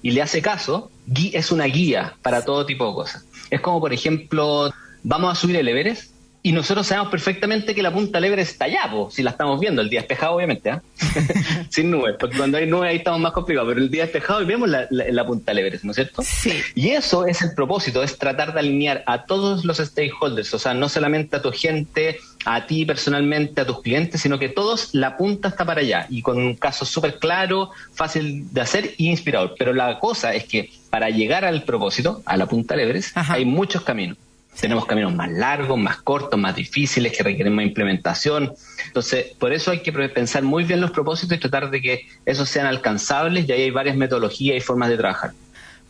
y 0.03 0.11
le 0.11 0.23
hace 0.23 0.43
caso, 0.43 0.91
gui- 1.09 1.31
es 1.35 1.53
una 1.53 1.65
guía 1.65 2.17
para 2.23 2.45
todo 2.45 2.67
tipo 2.67 2.87
de 2.89 2.95
cosas. 2.95 3.25
Es 3.51 3.61
como, 3.61 3.81
por 3.81 3.93
ejemplo, 3.93 4.73
vamos 5.03 5.33
a 5.33 5.41
subir 5.41 5.57
el 5.57 5.69
Everest 5.69 6.12
y 6.45 6.53
nosotros 6.53 6.87
sabemos 6.89 7.11
perfectamente 7.11 7.75
que 7.75 7.83
la 7.83 7.93
punta 7.93 8.19
Everest 8.19 8.53
está 8.53 8.65
allá, 8.65 8.89
po, 8.91 9.11
si 9.11 9.23
la 9.23 9.31
estamos 9.31 9.61
viendo, 9.61 9.81
el 9.81 9.89
día 9.89 10.01
despejado, 10.01 10.35
obviamente, 10.35 10.71
¿ah? 10.71 10.83
sin 11.71 11.91
nubes, 11.91 12.17
porque 12.19 12.37
cuando 12.37 12.59
hay 12.59 12.67
nubes 12.67 12.91
ahí 12.91 12.97
estamos 12.97 13.21
más 13.21 13.33
complicados, 13.33 13.69
pero 13.69 13.81
el 13.81 13.91
día 13.91 14.03
despejado 14.03 14.43
y 14.43 14.45
vemos 14.45 14.69
la, 14.69 14.87
la- 14.91 15.05
la 15.09 15.27
punta 15.27 15.53
Everest, 15.53 15.85
¿no 15.85 15.93
es 15.93 15.97
cierto? 15.97 16.23
Sí. 16.23 16.61
Y 16.75 16.91
eso 16.91 17.27
es 17.27 17.43
el 17.43 17.55
propósito, 17.55 18.03
es 18.03 18.19
tratar 18.19 18.53
de 18.55 18.61
alinear 18.61 19.05
a 19.07 19.25
todos 19.25 19.65
los 19.65 19.79
stakeholders, 19.79 20.53
o 20.55 20.59
sea, 20.59 20.75
no 20.75 20.89
solamente 20.89 21.37
a 21.37 21.43
tu 21.43 21.53
gente, 21.53 22.19
a 22.45 22.67
ti 22.67 22.85
personalmente, 22.85 23.61
a 23.61 23.67
tus 23.67 23.81
clientes, 23.83 24.21
sino 24.21 24.39
que 24.39 24.49
todos, 24.49 24.91
la 24.95 25.17
punta 25.17 25.49
está 25.49 25.65
para 25.65 25.81
allá 25.81 26.07
y 26.11 26.23
con 26.23 26.39
un 26.39 26.57
caso 26.57 26.85
súper 26.85 27.19
claro, 27.21 27.71
fácil 27.95 28.53
de 28.53 28.61
hacer 28.61 28.95
y 28.97 29.11
inspirador. 29.11 29.55
Pero 29.57 29.73
la 29.73 29.99
cosa 30.01 30.35
es 30.35 30.45
que 30.45 30.73
para 30.91 31.09
llegar 31.11 31.45
al 31.45 31.63
propósito, 31.63 32.21
a 32.27 32.37
la 32.37 32.47
punta 32.47 32.75
Ajá. 33.15 33.35
hay 33.35 33.45
muchos 33.45 33.83
caminos. 33.83 34.17
Tenemos 34.61 34.87
caminos 34.87 35.15
más 35.15 35.31
largos, 35.31 35.79
más 35.79 36.03
cortos, 36.03 36.39
más 36.39 36.55
difíciles, 36.55 37.17
que 37.17 37.23
requieren 37.23 37.55
más 37.55 37.65
implementación. 37.65 38.53
Entonces, 38.87 39.33
por 39.39 39.53
eso 39.53 39.71
hay 39.71 39.81
que 39.81 39.93
pensar 39.93 40.43
muy 40.43 40.65
bien 40.65 40.81
los 40.81 40.91
propósitos 40.91 41.37
y 41.37 41.41
tratar 41.41 41.71
de 41.71 41.81
que 41.81 42.07
esos 42.27 42.49
sean 42.49 42.67
alcanzables 42.67 43.49
y 43.49 43.53
ahí 43.53 43.63
hay 43.63 43.71
varias 43.71 43.97
metodologías 43.97 44.57
y 44.57 44.61
formas 44.61 44.91
de 44.91 44.97
trabajar. 44.99 45.33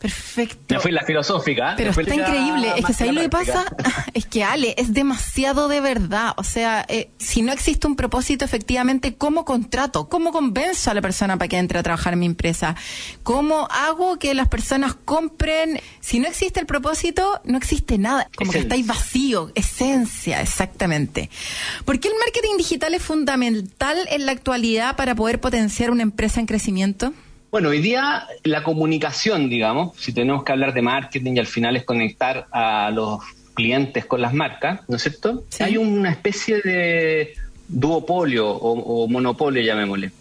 Perfecto. 0.03 0.75
Me 0.75 0.81
fui 0.81 0.91
la 0.91 1.03
filosófica. 1.03 1.71
¿eh? 1.71 1.75
Pero 1.77 1.91
está 1.91 2.13
increíble. 2.13 2.73
Es 2.75 2.85
que 2.85 2.93
si 2.93 3.03
ahí 3.05 3.13
lo 3.13 3.21
que 3.21 3.29
pasa 3.29 3.63
es 4.13 4.25
que 4.25 4.43
Ale 4.43 4.75
es 4.77 4.93
demasiado 4.93 5.69
de 5.69 5.79
verdad. 5.79 6.33
O 6.35 6.43
sea, 6.43 6.85
eh, 6.89 7.09
si 7.19 7.41
no 7.41 7.53
existe 7.53 7.87
un 7.87 7.95
propósito, 7.95 8.43
efectivamente, 8.43 9.15
¿cómo 9.15 9.45
contrato? 9.45 10.09
¿Cómo 10.09 10.33
convenzo 10.33 10.91
a 10.91 10.93
la 10.93 11.01
persona 11.01 11.37
para 11.37 11.47
que 11.47 11.57
entre 11.57 11.79
a 11.79 11.83
trabajar 11.83 12.11
en 12.11 12.19
mi 12.19 12.25
empresa? 12.25 12.75
¿Cómo 13.23 13.65
hago 13.71 14.19
que 14.19 14.33
las 14.33 14.49
personas 14.49 14.93
compren? 14.93 15.79
Si 16.01 16.19
no 16.19 16.27
existe 16.27 16.59
el 16.59 16.65
propósito, 16.65 17.39
no 17.45 17.57
existe 17.57 17.97
nada. 17.97 18.29
Como 18.35 18.51
que 18.51 18.59
estáis 18.59 18.85
vacío. 18.85 19.53
Esencia, 19.55 20.41
exactamente. 20.41 21.29
¿Por 21.85 22.01
qué 22.01 22.09
el 22.09 22.15
marketing 22.19 22.57
digital 22.57 22.93
es 22.93 23.01
fundamental 23.01 23.97
en 24.09 24.25
la 24.25 24.33
actualidad 24.33 24.97
para 24.97 25.15
poder 25.15 25.39
potenciar 25.39 25.91
una 25.91 26.03
empresa 26.03 26.41
en 26.41 26.45
crecimiento? 26.45 27.13
Bueno, 27.53 27.69
hoy 27.69 27.81
día 27.81 28.25
la 28.45 28.63
comunicación, 28.63 29.47
digamos, 29.47 29.95
si 29.99 30.11
tenemos 30.11 30.43
que 30.43 30.51
hablar 30.51 30.73
de 30.73 30.81
marketing 30.81 31.33
y 31.35 31.39
al 31.39 31.45
final 31.45 31.75
es 31.75 31.83
conectar 31.83 32.47
a 32.49 32.89
los 32.89 33.19
clientes 33.53 34.07
con 34.07 34.21
las 34.23 34.33
marcas, 34.33 34.81
¿no 34.87 34.95
es 34.95 35.03
cierto? 35.03 35.43
Sí. 35.49 35.61
Hay 35.61 35.77
una 35.77 36.09
especie 36.09 36.61
de 36.63 37.35
duopolio 37.67 38.49
o, 38.49 39.03
o 39.03 39.07
monopolio, 39.07 39.61
llamémosle, 39.61 40.11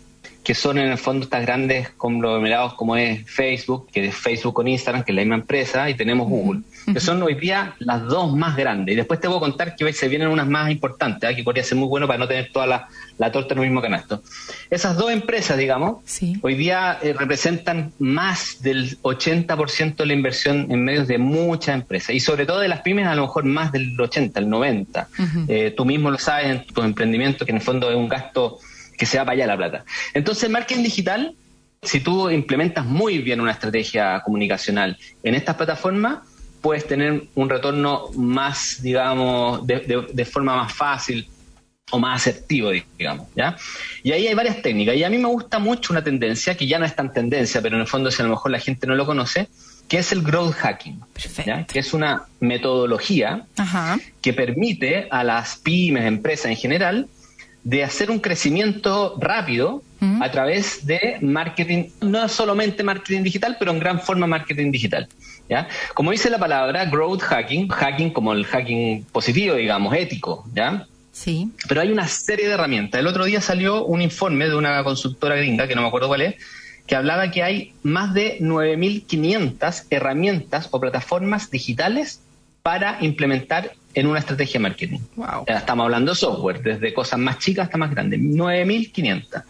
que 0.42 0.54
son 0.54 0.78
en 0.78 0.90
el 0.90 0.98
fondo 0.98 1.24
estas 1.24 1.42
grandes 1.46 1.90
conglomerados 1.90 2.74
como 2.74 2.96
es 2.96 3.28
Facebook, 3.30 3.88
que 3.92 4.06
es 4.06 4.14
Facebook 4.14 4.54
con 4.54 4.66
Instagram, 4.66 5.04
que 5.04 5.12
es 5.12 5.16
la 5.16 5.22
misma 5.22 5.36
empresa, 5.36 5.88
y 5.88 5.94
tenemos 5.94 6.28
Google, 6.28 6.62
que 6.92 6.98
son 6.98 7.22
hoy 7.22 7.34
día 7.34 7.74
las 7.78 8.02
dos 8.02 8.34
más 8.36 8.56
grandes. 8.56 8.92
Y 8.94 8.96
después 8.96 9.20
te 9.20 9.28
voy 9.28 9.36
a 9.36 9.40
contar 9.40 9.76
que 9.76 9.84
hoy 9.84 9.92
se 9.92 10.08
vienen 10.08 10.28
unas 10.28 10.48
más 10.48 10.70
importantes, 10.70 11.30
¿eh? 11.30 11.36
que 11.36 11.44
podría 11.44 11.62
ser 11.62 11.78
muy 11.78 11.86
bueno 11.88 12.06
para 12.08 12.18
no 12.18 12.26
tener 12.26 12.50
toda 12.52 12.66
la, 12.66 12.88
la 13.18 13.30
torta 13.30 13.54
en 13.54 13.60
el 13.60 13.66
mismo 13.66 13.80
canasto. 13.80 14.20
Esas 14.68 14.96
dos 14.96 15.10
empresas, 15.12 15.56
digamos, 15.56 15.98
Sí. 16.04 16.36
hoy 16.42 16.54
día 16.56 16.98
eh, 17.02 17.12
representan 17.16 17.92
más 18.00 18.62
del 18.62 18.98
80% 19.02 19.96
de 19.96 20.06
la 20.06 20.12
inversión 20.12 20.66
en 20.70 20.84
medios 20.84 21.06
de 21.06 21.18
muchas 21.18 21.74
empresas 21.76 22.14
y 22.14 22.20
sobre 22.20 22.46
todo 22.46 22.58
de 22.58 22.68
las 22.68 22.80
pymes 22.80 23.06
a 23.06 23.14
lo 23.14 23.22
mejor 23.22 23.44
más 23.44 23.70
del 23.72 23.98
80, 24.00 24.40
el 24.40 24.48
90. 24.48 25.08
Ujú. 25.18 25.44
Eh, 25.48 25.72
tú 25.76 25.84
mismo 25.84 26.10
lo 26.10 26.18
sabes 26.18 26.46
en 26.46 26.66
tu 26.66 26.82
emprendimiento 26.82 27.44
que 27.44 27.52
en 27.52 27.56
el 27.58 27.62
fondo 27.62 27.88
es 27.90 27.96
un 27.96 28.08
gasto 28.08 28.58
que 29.02 29.06
se 29.06 29.18
va 29.18 29.24
para 29.24 29.34
allá 29.34 29.46
la 29.48 29.56
plata. 29.56 29.84
Entonces, 30.14 30.48
marketing 30.48 30.84
digital, 30.84 31.34
si 31.82 31.98
tú 31.98 32.30
implementas 32.30 32.84
muy 32.86 33.18
bien 33.18 33.40
una 33.40 33.50
estrategia 33.50 34.20
comunicacional 34.24 34.96
en 35.24 35.34
estas 35.34 35.56
plataformas, 35.56 36.20
puedes 36.60 36.86
tener 36.86 37.24
un 37.34 37.50
retorno 37.50 38.10
más, 38.14 38.80
digamos, 38.80 39.66
de, 39.66 39.80
de- 39.80 40.06
de 40.12 40.24
forma 40.24 40.54
más 40.54 40.72
fácil 40.72 41.26
o 41.90 41.98
más 41.98 42.20
asertivo, 42.20 42.70
digamos, 42.96 43.26
¿ya? 43.34 43.56
Y 44.04 44.12
ahí 44.12 44.28
hay 44.28 44.34
varias 44.34 44.62
técnicas. 44.62 44.94
Y 44.94 45.02
a 45.02 45.10
mí 45.10 45.18
me 45.18 45.26
gusta 45.26 45.58
mucho 45.58 45.92
una 45.92 46.04
tendencia, 46.04 46.56
que 46.56 46.68
ya 46.68 46.78
no 46.78 46.84
es 46.84 46.94
tan 46.94 47.12
tendencia, 47.12 47.60
pero 47.60 47.74
en 47.74 47.80
el 47.80 47.88
fondo 47.88 48.08
si 48.12 48.22
a 48.22 48.24
lo 48.24 48.30
mejor 48.30 48.52
la 48.52 48.60
gente 48.60 48.86
no 48.86 48.94
lo 48.94 49.04
conoce, 49.04 49.48
que 49.88 49.98
es 49.98 50.12
el 50.12 50.22
growth 50.22 50.54
hacking. 50.54 51.00
Que 51.66 51.80
es 51.80 51.92
una 51.92 52.22
metodología 52.38 53.46
Ajá. 53.56 53.98
que 54.20 54.32
permite 54.32 55.08
a 55.10 55.24
las 55.24 55.56
pymes, 55.56 56.04
empresas 56.06 56.46
en 56.52 56.56
general, 56.56 57.08
de 57.64 57.84
hacer 57.84 58.10
un 58.10 58.18
crecimiento 58.18 59.16
rápido 59.20 59.82
Ujú. 60.00 60.22
a 60.22 60.30
través 60.30 60.84
de 60.84 61.18
marketing, 61.20 61.90
no 62.00 62.28
solamente 62.28 62.82
marketing 62.82 63.22
digital, 63.22 63.56
pero 63.58 63.70
en 63.70 63.78
gran 63.78 64.00
forma 64.00 64.26
marketing 64.26 64.72
digital. 64.72 65.08
¿ya? 65.48 65.68
Como 65.94 66.10
dice 66.10 66.28
la 66.28 66.38
palabra, 66.38 66.84
growth 66.86 67.22
hacking, 67.22 67.68
hacking 67.68 68.10
como 68.10 68.32
el 68.32 68.44
hacking 68.44 69.04
positivo, 69.12 69.54
digamos, 69.54 69.94
ético, 69.94 70.44
¿ya? 70.54 70.86
Sí. 71.12 71.50
Pero 71.68 71.82
hay 71.82 71.92
una 71.92 72.08
serie 72.08 72.48
de 72.48 72.54
herramientas. 72.54 72.98
El 72.98 73.06
otro 73.06 73.24
día 73.24 73.40
salió 73.40 73.84
un 73.84 74.00
informe 74.00 74.48
de 74.48 74.56
una 74.56 74.82
consultora 74.82 75.36
gringa, 75.36 75.68
que 75.68 75.74
no 75.74 75.82
me 75.82 75.88
acuerdo 75.88 76.08
cuál 76.08 76.22
es, 76.22 76.34
que 76.86 76.96
hablaba 76.96 77.30
que 77.30 77.42
hay 77.42 77.74
más 77.82 78.12
de 78.14 78.38
9.500 78.40 79.84
herramientas 79.90 80.68
o 80.70 80.80
plataformas 80.80 81.50
digitales 81.50 82.20
para 82.62 82.98
implementar 83.00 83.72
en 83.94 84.06
una 84.06 84.20
estrategia 84.20 84.54
de 84.54 84.58
marketing. 84.60 84.98
Wow. 85.16 85.44
Estamos 85.46 85.84
hablando 85.84 86.12
de 86.12 86.16
software, 86.16 86.62
desde 86.62 86.94
cosas 86.94 87.18
más 87.18 87.38
chicas 87.38 87.66
hasta 87.66 87.76
más 87.76 87.90
grandes. 87.90 88.20
9.500. 88.20 89.42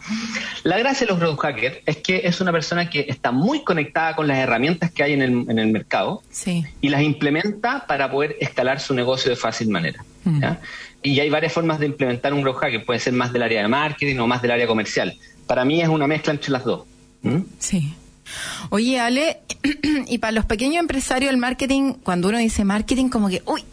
La 0.63 0.77
gracia 0.77 1.05
de 1.05 1.11
los 1.13 1.19
growth 1.19 1.39
hackers 1.39 1.77
es 1.85 1.97
que 1.97 2.21
es 2.25 2.41
una 2.41 2.51
persona 2.51 2.89
que 2.89 3.05
está 3.07 3.31
muy 3.31 3.63
conectada 3.63 4.15
con 4.15 4.27
las 4.27 4.37
herramientas 4.37 4.91
que 4.91 5.03
hay 5.03 5.13
en 5.13 5.21
el, 5.21 5.31
en 5.49 5.59
el 5.59 5.67
mercado 5.71 6.21
Sí. 6.29 6.65
y 6.81 6.89
las 6.89 7.01
implementa 7.01 7.85
para 7.87 8.11
poder 8.11 8.35
escalar 8.41 8.79
su 8.81 8.93
negocio 8.93 9.29
de 9.29 9.37
fácil 9.37 9.69
manera. 9.69 10.03
Mm. 10.25 10.41
¿ya? 10.41 10.59
Y 11.01 11.19
hay 11.19 11.29
varias 11.29 11.53
formas 11.53 11.79
de 11.79 11.85
implementar 11.85 12.33
un 12.33 12.41
growth 12.41 12.57
hacker, 12.57 12.83
puede 12.85 12.99
ser 12.99 13.13
más 13.13 13.31
del 13.31 13.43
área 13.43 13.61
de 13.61 13.67
marketing 13.69 14.17
o 14.19 14.27
más 14.27 14.41
del 14.41 14.51
área 14.51 14.67
comercial. 14.67 15.17
Para 15.47 15.63
mí 15.63 15.81
es 15.81 15.87
una 15.87 16.07
mezcla 16.07 16.33
entre 16.33 16.51
las 16.51 16.65
dos. 16.65 16.83
¿Mm? 17.21 17.39
Sí. 17.59 17.95
Oye, 18.69 18.99
Ale, 18.99 19.41
y 20.07 20.17
para 20.17 20.31
los 20.31 20.45
pequeños 20.45 20.79
empresarios 20.79 21.31
el 21.31 21.37
marketing, 21.37 21.93
cuando 22.03 22.29
uno 22.29 22.37
dice 22.37 22.63
marketing, 22.63 23.09
como 23.09 23.29
que, 23.29 23.41
uy, 23.45 23.63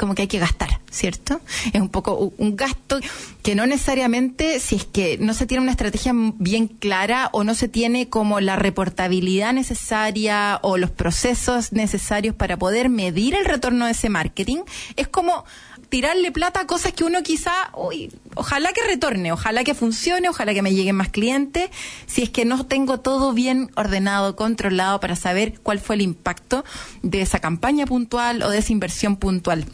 como 0.00 0.14
que 0.14 0.22
hay 0.22 0.28
que 0.28 0.38
gastar, 0.38 0.80
¿cierto? 0.90 1.42
Es 1.74 1.80
un 1.80 1.90
poco 1.90 2.32
un 2.38 2.56
gasto 2.56 2.98
que 3.42 3.54
no 3.54 3.66
necesariamente, 3.66 4.58
si 4.58 4.76
es 4.76 4.86
que 4.86 5.18
no 5.18 5.34
se 5.34 5.46
tiene 5.46 5.62
una 5.62 5.72
estrategia 5.72 6.14
bien 6.14 6.68
clara 6.68 7.28
o 7.32 7.44
no 7.44 7.54
se 7.54 7.68
tiene 7.68 8.08
como 8.08 8.40
la 8.40 8.56
reportabilidad 8.56 9.52
necesaria 9.52 10.58
o 10.62 10.78
los 10.78 10.90
procesos 10.90 11.72
necesarios 11.72 12.34
para 12.34 12.56
poder 12.56 12.88
medir 12.88 13.34
el 13.34 13.44
retorno 13.44 13.84
de 13.84 13.92
ese 13.92 14.08
marketing, 14.08 14.62
es 14.96 15.06
como 15.06 15.44
tirarle 15.90 16.32
plata 16.32 16.60
a 16.60 16.66
cosas 16.66 16.92
que 16.92 17.04
uno 17.04 17.22
quizá, 17.22 17.52
uy, 17.76 18.10
ojalá 18.36 18.72
que 18.72 18.82
retorne, 18.82 19.32
ojalá 19.32 19.64
que 19.64 19.74
funcione, 19.74 20.28
ojalá 20.28 20.54
que 20.54 20.62
me 20.62 20.72
lleguen 20.72 20.96
más 20.96 21.10
clientes, 21.10 21.68
si 22.06 22.22
es 22.22 22.30
que 22.30 22.44
no 22.44 22.64
tengo 22.64 23.00
todo 23.00 23.32
bien 23.34 23.70
ordenado, 23.76 24.36
controlado 24.36 25.00
para 25.00 25.16
saber 25.16 25.60
cuál 25.62 25.80
fue 25.80 25.96
el 25.96 26.02
impacto 26.02 26.64
de 27.02 27.20
esa 27.20 27.40
campaña 27.40 27.86
puntual 27.86 28.42
o 28.42 28.50
de 28.50 28.58
esa 28.58 28.72
inversión 28.72 29.16
puntual. 29.16 29.66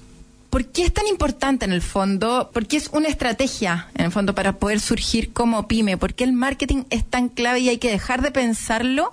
¿Por 0.51 0.65
qué 0.65 0.85
es 0.85 0.93
tan 0.95 1.07
importante 1.07 1.67
en 1.67 1.73
el 1.73 1.83
fondo? 1.83 2.51
¿Por 2.51 2.67
qué 2.67 2.79
es 2.79 2.89
una 2.89 3.09
estrategia 3.09 3.89
en 3.95 4.07
el 4.07 4.11
fondo 4.11 4.35
para 4.35 4.55
poder 4.55 4.81
surgir 4.81 5.35
como 5.35 5.69
pyme? 5.69 5.99
¿Por 5.99 6.15
qué 6.15 6.25
el 6.25 6.33
marketing 6.33 6.85
es 6.89 7.05
tan 7.05 7.29
clave 7.29 7.61
y 7.61 7.69
hay 7.69 7.77
que 7.79 7.91
dejar 7.91 8.23
de 8.23 8.31
pensarlo 8.31 9.13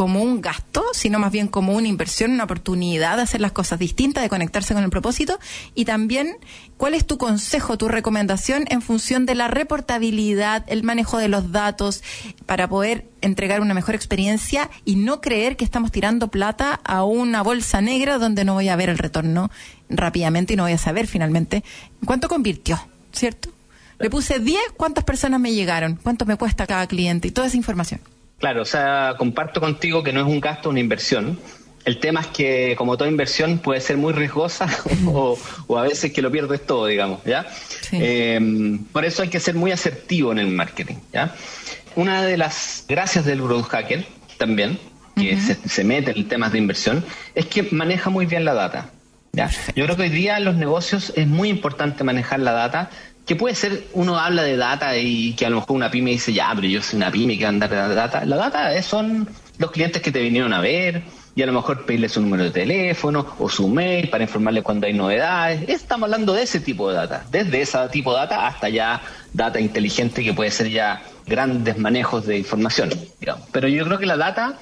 como 0.00 0.22
un 0.22 0.40
gasto, 0.40 0.82
sino 0.94 1.18
más 1.18 1.30
bien 1.30 1.46
como 1.46 1.74
una 1.74 1.86
inversión, 1.86 2.30
una 2.30 2.44
oportunidad 2.44 3.18
de 3.18 3.22
hacer 3.24 3.42
las 3.42 3.52
cosas 3.52 3.78
distintas, 3.78 4.22
de 4.22 4.30
conectarse 4.30 4.72
con 4.72 4.82
el 4.82 4.88
propósito. 4.88 5.38
Y 5.74 5.84
también, 5.84 6.38
¿cuál 6.78 6.94
es 6.94 7.06
tu 7.06 7.18
consejo, 7.18 7.76
tu 7.76 7.86
recomendación 7.86 8.64
en 8.70 8.80
función 8.80 9.26
de 9.26 9.34
la 9.34 9.48
reportabilidad, 9.48 10.64
el 10.68 10.84
manejo 10.84 11.18
de 11.18 11.28
los 11.28 11.52
datos, 11.52 12.02
para 12.46 12.66
poder 12.66 13.08
entregar 13.20 13.60
una 13.60 13.74
mejor 13.74 13.94
experiencia 13.94 14.70
y 14.86 14.96
no 14.96 15.20
creer 15.20 15.58
que 15.58 15.66
estamos 15.66 15.92
tirando 15.92 16.28
plata 16.28 16.80
a 16.82 17.04
una 17.04 17.42
bolsa 17.42 17.82
negra 17.82 18.16
donde 18.16 18.46
no 18.46 18.54
voy 18.54 18.70
a 18.70 18.76
ver 18.76 18.88
el 18.88 18.96
retorno 18.96 19.50
rápidamente 19.90 20.54
y 20.54 20.56
no 20.56 20.62
voy 20.62 20.72
a 20.72 20.78
saber 20.78 21.08
finalmente 21.08 21.62
cuánto 22.06 22.30
convirtió, 22.30 22.80
¿cierto? 23.12 23.50
Le 23.98 24.08
puse 24.08 24.38
10, 24.38 24.58
¿cuántas 24.78 25.04
personas 25.04 25.40
me 25.40 25.52
llegaron? 25.52 25.96
¿Cuánto 26.02 26.24
me 26.24 26.36
cuesta 26.36 26.66
cada 26.66 26.86
cliente? 26.86 27.28
Y 27.28 27.32
toda 27.32 27.48
esa 27.48 27.58
información. 27.58 28.00
Claro, 28.40 28.62
o 28.62 28.64
sea, 28.64 29.14
comparto 29.18 29.60
contigo 29.60 30.02
que 30.02 30.12
no 30.14 30.20
es 30.20 30.26
un 30.26 30.40
gasto, 30.40 30.70
una 30.70 30.80
inversión. 30.80 31.38
El 31.84 31.98
tema 31.98 32.20
es 32.20 32.26
que, 32.28 32.74
como 32.76 32.96
toda 32.96 33.08
inversión, 33.08 33.58
puede 33.58 33.82
ser 33.82 33.98
muy 33.98 34.14
riesgosa 34.14 34.66
o, 35.06 35.38
o 35.66 35.78
a 35.78 35.82
veces 35.82 36.12
que 36.12 36.22
lo 36.22 36.30
pierdes 36.30 36.66
todo, 36.66 36.86
digamos, 36.86 37.22
¿ya? 37.24 37.46
Sí. 37.50 37.98
Eh, 38.00 38.78
por 38.92 39.04
eso 39.04 39.22
hay 39.22 39.28
que 39.28 39.40
ser 39.40 39.54
muy 39.54 39.72
asertivo 39.72 40.32
en 40.32 40.38
el 40.38 40.48
marketing, 40.48 40.96
¿ya? 41.12 41.34
Una 41.96 42.22
de 42.22 42.38
las 42.38 42.86
gracias 42.88 43.26
del 43.26 43.42
growth 43.42 43.66
hacker 43.66 44.06
también, 44.38 44.78
que 45.16 45.38
se, 45.38 45.56
se 45.68 45.84
mete 45.84 46.12
en 46.12 46.26
temas 46.26 46.52
de 46.52 46.58
inversión, 46.58 47.04
es 47.34 47.44
que 47.44 47.64
maneja 47.64 48.08
muy 48.08 48.24
bien 48.24 48.46
la 48.46 48.54
data, 48.54 48.90
¿ya? 49.32 49.50
Yo 49.76 49.84
creo 49.84 49.96
que 49.96 50.02
hoy 50.04 50.08
día 50.08 50.38
en 50.38 50.46
los 50.46 50.54
negocios 50.54 51.12
es 51.14 51.26
muy 51.26 51.50
importante 51.50 52.04
manejar 52.04 52.40
la 52.40 52.52
data, 52.52 52.90
que 53.26 53.36
puede 53.36 53.54
ser, 53.54 53.84
uno 53.92 54.18
habla 54.18 54.42
de 54.42 54.56
data 54.56 54.96
y 54.96 55.34
que 55.34 55.46
a 55.46 55.50
lo 55.50 55.56
mejor 55.56 55.76
una 55.76 55.90
pyme 55.90 56.10
dice, 56.10 56.32
ya, 56.32 56.50
pero 56.54 56.66
yo 56.66 56.82
soy 56.82 56.96
una 56.96 57.10
pyme 57.12 57.36
que 57.38 57.44
va 57.44 57.48
a 57.48 57.52
andar 57.52 57.70
de 57.70 57.94
data. 57.94 58.24
La 58.24 58.36
data 58.36 58.74
es- 58.74 58.86
son 58.86 59.28
los 59.58 59.70
clientes 59.70 60.02
que 60.02 60.10
te 60.10 60.20
vinieron 60.20 60.52
a 60.52 60.60
ver 60.60 61.02
y 61.36 61.42
a 61.42 61.46
lo 61.46 61.52
mejor 61.52 61.86
pedirle 61.86 62.08
su 62.08 62.20
número 62.20 62.42
de 62.44 62.50
teléfono 62.50 63.24
o 63.38 63.48
su 63.48 63.68
mail 63.68 64.08
para 64.08 64.24
informarle 64.24 64.62
cuando 64.62 64.86
hay 64.88 64.94
novedades. 64.94 65.68
Estamos 65.68 66.06
hablando 66.08 66.32
de 66.32 66.42
ese 66.42 66.58
tipo 66.60 66.88
de 66.90 66.96
data, 66.96 67.24
desde 67.30 67.60
ese 67.60 67.78
tipo 67.92 68.12
de 68.12 68.18
data 68.20 68.46
hasta 68.48 68.68
ya 68.68 69.00
data 69.32 69.60
inteligente 69.60 70.24
que 70.24 70.32
puede 70.34 70.50
ser 70.50 70.68
ya 70.70 71.02
grandes 71.26 71.78
manejos 71.78 72.26
de 72.26 72.36
información. 72.38 72.90
digamos. 73.20 73.46
Pero 73.52 73.68
yo 73.68 73.84
creo 73.84 73.98
que 73.98 74.06
la 74.06 74.16
data 74.16 74.54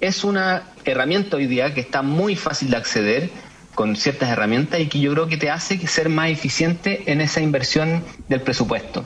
es 0.00 0.22
una 0.22 0.62
herramienta 0.84 1.36
hoy 1.38 1.46
día 1.46 1.74
que 1.74 1.80
está 1.80 2.02
muy 2.02 2.36
fácil 2.36 2.70
de 2.70 2.76
acceder 2.76 3.30
con 3.74 3.96
ciertas 3.96 4.30
herramientas 4.30 4.80
y 4.80 4.86
que 4.86 5.00
yo 5.00 5.12
creo 5.12 5.26
que 5.26 5.36
te 5.36 5.50
hace 5.50 5.78
ser 5.86 6.08
más 6.08 6.30
eficiente 6.30 7.02
en 7.06 7.20
esa 7.20 7.40
inversión 7.40 8.04
del 8.28 8.40
presupuesto. 8.40 9.04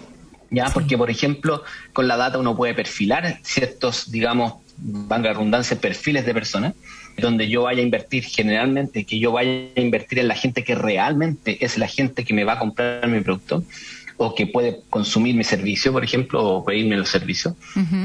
¿Ya? 0.51 0.67
Porque, 0.73 0.97
por 0.97 1.11
ejemplo, 1.11 1.65
con 1.93 2.07
la 2.07 2.17
data 2.17 2.39
uno 2.39 2.57
puede 2.57 2.73
perfilar 2.73 3.41
ciertos, 3.43 4.11
digamos, 4.11 4.55
valga 4.79 5.31
la 5.31 5.33
redundancia, 5.35 5.77
perfiles 5.79 6.25
de 6.25 6.35
personas, 6.35 6.75
donde 7.19 7.49
yo 7.49 7.63
vaya 7.63 7.81
a 7.81 7.85
invertir 7.85 8.25
generalmente, 8.25 9.05
que 9.05 9.19
yo 9.19 9.33
vaya 9.33 9.69
a 9.77 9.81
invertir 9.81 10.21
en 10.21 10.29
la 10.29 10.35
gente 10.35 10.63
que 10.63 10.75
realmente 10.75 11.65
es 11.65 11.79
la 11.79 11.89
gente 11.89 12.25
que 12.25 12.35
me 12.35 12.45
va 12.45 12.55
a 12.55 12.59
comprar 12.59 13.09
mi 13.09 13.21
producto 13.21 13.65
o 14.19 14.35
que 14.35 14.47
puede 14.47 14.81
consumir 14.89 15.35
mi 15.35 15.45
servicio, 15.45 15.93
por 15.93 16.03
ejemplo, 16.03 16.43
o 16.43 16.65
pedirme 16.65 16.97
los 16.97 17.09
servicios. 17.09 17.55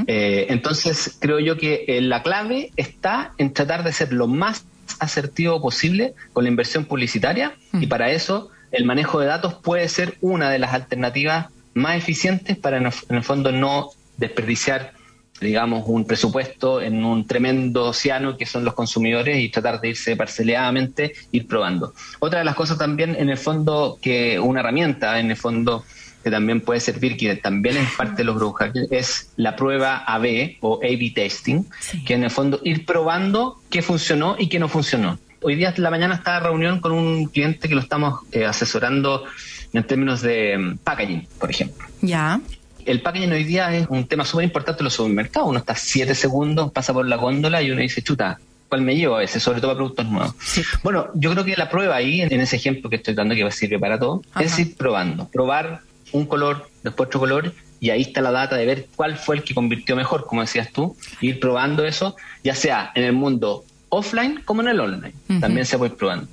Eh, 0.07 0.47
entonces, 0.49 1.17
creo 1.19 1.39
yo 1.39 1.57
que 1.57 1.85
eh, 1.87 2.01
la 2.01 2.21
clave 2.21 2.71
está 2.75 3.33
en 3.37 3.53
tratar 3.53 3.83
de 3.83 3.93
ser 3.93 4.11
lo 4.11 4.27
más 4.27 4.65
asertivo 4.99 5.61
posible 5.61 6.13
con 6.33 6.43
la 6.43 6.49
inversión 6.49 6.85
publicitaria 6.85 7.55
y 7.73 7.87
para 7.87 8.11
eso 8.11 8.49
el 8.71 8.85
manejo 8.85 9.19
de 9.19 9.27
datos 9.27 9.55
puede 9.55 9.87
ser 9.89 10.17
una 10.21 10.49
de 10.49 10.59
las 10.59 10.73
alternativas 10.73 11.47
más 11.73 11.97
eficientes 11.97 12.57
para 12.57 12.77
en 12.77 12.85
el, 12.87 12.93
en 13.09 13.15
el 13.17 13.23
fondo 13.23 13.51
no 13.51 13.89
desperdiciar 14.17 14.93
digamos 15.41 15.83
un 15.87 16.05
presupuesto 16.05 16.81
en 16.81 17.03
un 17.03 17.25
tremendo 17.25 17.85
océano 17.85 18.37
que 18.37 18.45
son 18.45 18.63
los 18.63 18.75
consumidores 18.75 19.39
y 19.39 19.49
tratar 19.49 19.81
de 19.81 19.89
irse 19.89 20.15
parceleadamente 20.15 21.13
ir 21.31 21.47
probando. 21.47 21.93
Otra 22.19 22.39
de 22.39 22.45
las 22.45 22.55
cosas 22.55 22.77
también 22.77 23.15
en 23.17 23.29
el 23.29 23.37
fondo 23.37 23.97
que 24.01 24.39
una 24.39 24.59
herramienta 24.59 25.19
en 25.19 25.31
el 25.31 25.37
fondo 25.37 25.83
que 26.23 26.31
también 26.31 26.61
puede 26.61 26.79
servir, 26.79 27.17
que 27.17 27.35
también 27.35 27.77
es 27.77 27.89
parte 27.91 28.17
de 28.17 28.23
los 28.25 28.35
growth 28.35 28.61
es 28.91 29.31
la 29.35 29.55
prueba 29.55 30.03
AB 30.05 30.57
o 30.61 30.79
A-B 30.83 31.11
testing, 31.15 31.63
que 32.05 32.13
en 32.13 32.23
el 32.23 32.31
fondo 32.31 32.59
ir 32.63 32.85
probando 32.85 33.61
qué 33.69 33.81
funcionó 33.81 34.35
y 34.37 34.47
qué 34.47 34.59
no 34.59 34.67
funcionó. 34.67 35.19
Hoy 35.41 35.55
día 35.55 35.73
en 35.75 35.83
la 35.83 35.89
mañana 35.89 36.15
estaba 36.15 36.37
en 36.37 36.43
reunión 36.43 36.79
con 36.81 36.91
un 36.91 37.25
cliente 37.25 37.67
que 37.67 37.73
lo 37.73 37.81
estamos 37.81 38.19
eh, 38.31 38.45
asesorando 38.45 39.25
en 39.73 39.83
términos 39.83 40.21
de 40.21 40.57
mm, 40.57 40.77
packaging, 40.77 41.27
por 41.39 41.49
ejemplo. 41.49 41.87
Ya. 42.01 42.39
El 42.85 43.01
packaging 43.01 43.31
hoy 43.31 43.43
día 43.43 43.75
es 43.75 43.87
un 43.89 44.07
tema 44.07 44.25
súper 44.25 44.45
importante 44.45 44.81
en 44.81 44.85
los 44.85 44.93
supermercados. 44.93 45.49
Uno 45.49 45.59
está 45.59 45.75
siete 45.75 46.15
segundos, 46.15 46.71
pasa 46.71 46.93
por 46.93 47.07
la 47.07 47.15
góndola 47.15 47.61
y 47.61 47.71
uno 47.71 47.81
dice, 47.81 48.01
chuta, 48.01 48.39
¿cuál 48.69 48.81
me 48.81 48.95
llevo 48.95 49.17
a 49.17 49.23
ese? 49.23 49.39
Sobre 49.39 49.59
todo 49.59 49.71
para 49.71 49.77
productos 49.77 50.05
nuevos. 50.07 50.35
Bueno, 50.83 51.07
yo 51.13 51.31
creo 51.31 51.43
que 51.43 51.55
la 51.55 51.69
prueba 51.69 51.95
ahí, 51.95 52.21
en 52.21 52.39
ese 52.39 52.55
ejemplo 52.55 52.89
que 52.89 52.97
estoy 52.97 53.13
dando, 53.13 53.35
que 53.35 53.49
sirve 53.51 53.79
para 53.79 53.99
todo, 53.99 54.21
es 54.39 54.57
ir 54.59 54.75
probando. 54.75 55.27
Probar 55.27 55.81
un 56.11 56.25
color, 56.25 56.69
después 56.83 57.07
otro 57.07 57.19
color, 57.19 57.53
y 57.79 57.89
ahí 57.89 58.01
está 58.01 58.21
la 58.21 58.31
data 58.31 58.55
de 58.55 58.65
ver 58.65 58.87
cuál 58.95 59.17
fue 59.17 59.37
el 59.37 59.43
que 59.43 59.53
convirtió 59.53 59.95
mejor, 59.95 60.25
como 60.25 60.41
decías 60.41 60.71
tú, 60.71 60.95
ir 61.19 61.39
probando 61.39 61.83
eso, 61.85 62.15
ya 62.43 62.55
sea 62.55 62.91
en 62.95 63.03
el 63.03 63.13
mundo 63.13 63.65
offline 63.89 64.41
como 64.45 64.61
en 64.61 64.69
el 64.69 64.79
online. 64.79 65.13
También 65.39 65.65
se 65.65 65.77
puede 65.77 65.91
ir 65.93 65.97
probando. 65.97 66.27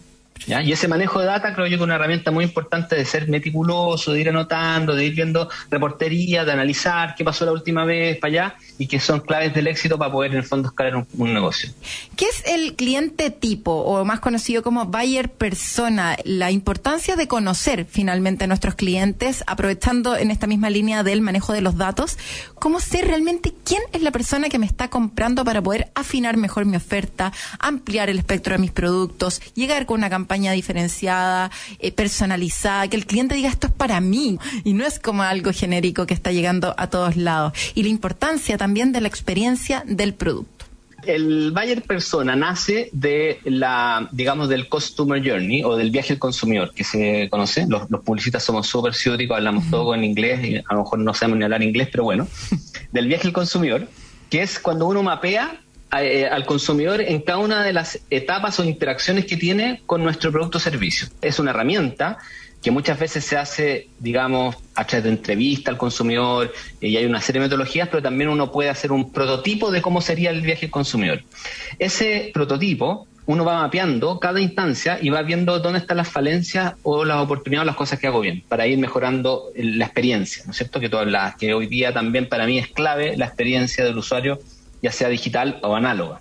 ¿Ya? 0.46 0.62
Y 0.62 0.72
ese 0.72 0.88
manejo 0.88 1.20
de 1.20 1.26
data 1.26 1.54
creo 1.54 1.66
yo 1.66 1.70
que 1.70 1.74
es 1.76 1.80
una 1.80 1.96
herramienta 1.96 2.30
muy 2.30 2.44
importante 2.44 2.96
de 2.96 3.04
ser 3.04 3.28
meticuloso, 3.28 4.12
de 4.12 4.20
ir 4.20 4.28
anotando, 4.28 4.94
de 4.94 5.04
ir 5.04 5.14
viendo 5.14 5.48
reportería, 5.70 6.44
de 6.44 6.52
analizar 6.52 7.14
qué 7.16 7.24
pasó 7.24 7.44
la 7.44 7.52
última 7.52 7.84
vez 7.84 8.18
para 8.18 8.30
allá 8.30 8.56
y 8.78 8.86
que 8.86 9.00
son 9.00 9.20
claves 9.20 9.54
del 9.54 9.66
éxito 9.66 9.98
para 9.98 10.12
poder 10.12 10.32
en 10.32 10.38
el 10.38 10.44
fondo 10.44 10.68
escalar 10.68 10.96
un, 10.96 11.06
un 11.16 11.34
negocio. 11.34 11.70
¿Qué 12.16 12.26
es 12.26 12.44
el 12.46 12.76
cliente 12.76 13.30
tipo 13.30 13.72
o 13.72 14.04
más 14.04 14.20
conocido 14.20 14.62
como 14.62 14.86
buyer 14.86 15.30
persona? 15.30 16.16
La 16.24 16.50
importancia 16.50 17.16
de 17.16 17.28
conocer 17.28 17.86
finalmente 17.88 18.44
a 18.44 18.46
nuestros 18.46 18.74
clientes, 18.74 19.44
aprovechando 19.46 20.16
en 20.16 20.30
esta 20.30 20.46
misma 20.46 20.70
línea 20.70 21.02
del 21.02 21.20
manejo 21.20 21.52
de 21.52 21.60
los 21.60 21.76
datos, 21.76 22.16
cómo 22.54 22.80
sé 22.80 23.02
realmente 23.02 23.52
quién 23.64 23.82
es 23.92 24.02
la 24.02 24.12
persona 24.12 24.48
que 24.48 24.58
me 24.58 24.66
está 24.66 24.88
comprando 24.88 25.44
para 25.44 25.62
poder 25.62 25.90
afinar 25.94 26.36
mejor 26.36 26.64
mi 26.64 26.76
oferta, 26.76 27.32
ampliar 27.58 28.08
el 28.08 28.18
espectro 28.18 28.54
de 28.54 28.58
mis 28.58 28.70
productos, 28.70 29.40
llegar 29.54 29.86
con 29.86 29.98
una 29.98 30.10
campaña 30.10 30.27
diferenciada, 30.28 31.50
eh, 31.78 31.92
personalizada, 31.92 32.88
que 32.88 32.96
el 32.96 33.06
cliente 33.06 33.34
diga 33.34 33.48
esto 33.48 33.68
es 33.68 33.72
para 33.72 34.00
mí 34.00 34.38
y 34.64 34.74
no 34.74 34.86
es 34.86 34.98
como 34.98 35.22
algo 35.22 35.52
genérico 35.52 36.06
que 36.06 36.14
está 36.14 36.32
llegando 36.32 36.74
a 36.76 36.88
todos 36.88 37.16
lados. 37.16 37.52
Y 37.74 37.82
la 37.82 37.88
importancia 37.88 38.56
también 38.58 38.92
de 38.92 39.00
la 39.00 39.08
experiencia 39.08 39.82
del 39.86 40.14
producto. 40.14 40.66
El 41.06 41.52
buyer 41.52 41.82
persona 41.82 42.34
nace 42.34 42.90
de 42.92 43.38
la, 43.44 44.08
digamos, 44.12 44.48
del 44.48 44.68
customer 44.68 45.22
journey 45.26 45.62
o 45.62 45.76
del 45.76 45.90
viaje 45.90 46.12
al 46.12 46.18
consumidor 46.18 46.74
que 46.74 46.84
se 46.84 47.28
conoce. 47.30 47.66
Los, 47.68 47.88
los 47.88 48.02
publicistas 48.02 48.42
somos 48.42 48.66
súper 48.66 48.94
ciúticos, 48.94 49.36
hablamos 49.36 49.70
todo 49.70 49.94
en 49.94 50.04
inglés 50.04 50.44
y 50.44 50.56
a 50.56 50.74
lo 50.74 50.82
mejor 50.82 50.98
no 50.98 51.14
sabemos 51.14 51.38
ni 51.38 51.44
hablar 51.44 51.62
inglés, 51.62 51.88
pero 51.90 52.04
bueno. 52.04 52.26
Del 52.92 53.06
viaje 53.06 53.28
al 53.28 53.32
consumidor, 53.32 53.88
que 54.28 54.42
es 54.42 54.58
cuando 54.58 54.86
uno 54.86 55.02
mapea 55.02 55.60
eh, 55.92 56.26
al 56.26 56.44
consumidor 56.44 57.00
en 57.00 57.22
cada 57.22 57.38
una 57.38 57.62
de 57.62 57.72
las 57.72 58.00
etapas 58.10 58.60
o 58.60 58.64
interacciones 58.64 59.24
que 59.24 59.36
tiene 59.36 59.82
con 59.86 60.02
nuestro 60.02 60.30
producto 60.30 60.58
o 60.58 60.60
servicio. 60.60 61.08
Es 61.22 61.38
una 61.38 61.50
herramienta 61.50 62.18
que 62.62 62.70
muchas 62.70 62.98
veces 62.98 63.24
se 63.24 63.36
hace, 63.36 63.88
digamos, 63.98 64.56
a 64.74 64.84
través 64.84 65.04
de 65.04 65.10
entrevista 65.10 65.70
al 65.70 65.78
consumidor 65.78 66.52
eh, 66.80 66.88
y 66.88 66.96
hay 66.96 67.06
una 67.06 67.20
serie 67.20 67.40
de 67.40 67.46
metodologías, 67.46 67.88
pero 67.88 68.02
también 68.02 68.30
uno 68.30 68.52
puede 68.52 68.68
hacer 68.68 68.92
un 68.92 69.12
prototipo 69.12 69.70
de 69.70 69.80
cómo 69.80 70.00
sería 70.00 70.30
el 70.30 70.42
viaje 70.42 70.66
al 70.66 70.72
consumidor. 70.72 71.22
Ese 71.78 72.30
prototipo 72.34 73.06
uno 73.28 73.44
va 73.44 73.60
mapeando 73.60 74.18
cada 74.18 74.40
instancia 74.40 74.98
y 75.02 75.10
va 75.10 75.20
viendo 75.20 75.58
dónde 75.58 75.80
están 75.80 75.98
las 75.98 76.08
falencias 76.08 76.74
o 76.82 77.04
las 77.04 77.18
oportunidades 77.18 77.64
o 77.64 77.66
las 77.66 77.76
cosas 77.76 77.98
que 77.98 78.06
hago 78.06 78.20
bien 78.20 78.42
para 78.48 78.66
ir 78.66 78.78
mejorando 78.78 79.50
la 79.54 79.84
experiencia, 79.84 80.44
¿no 80.46 80.52
es 80.52 80.56
cierto? 80.56 80.80
Que 80.80 80.88
tú 80.88 80.96
hablabas, 80.96 81.36
que 81.36 81.52
hoy 81.52 81.66
día 81.66 81.92
también 81.92 82.26
para 82.26 82.46
mí 82.46 82.58
es 82.58 82.68
clave 82.68 83.18
la 83.18 83.26
experiencia 83.26 83.84
del 83.84 83.98
usuario, 83.98 84.38
ya 84.82 84.92
sea 84.92 85.08
digital 85.08 85.58
o 85.62 85.74
análoga. 85.74 86.20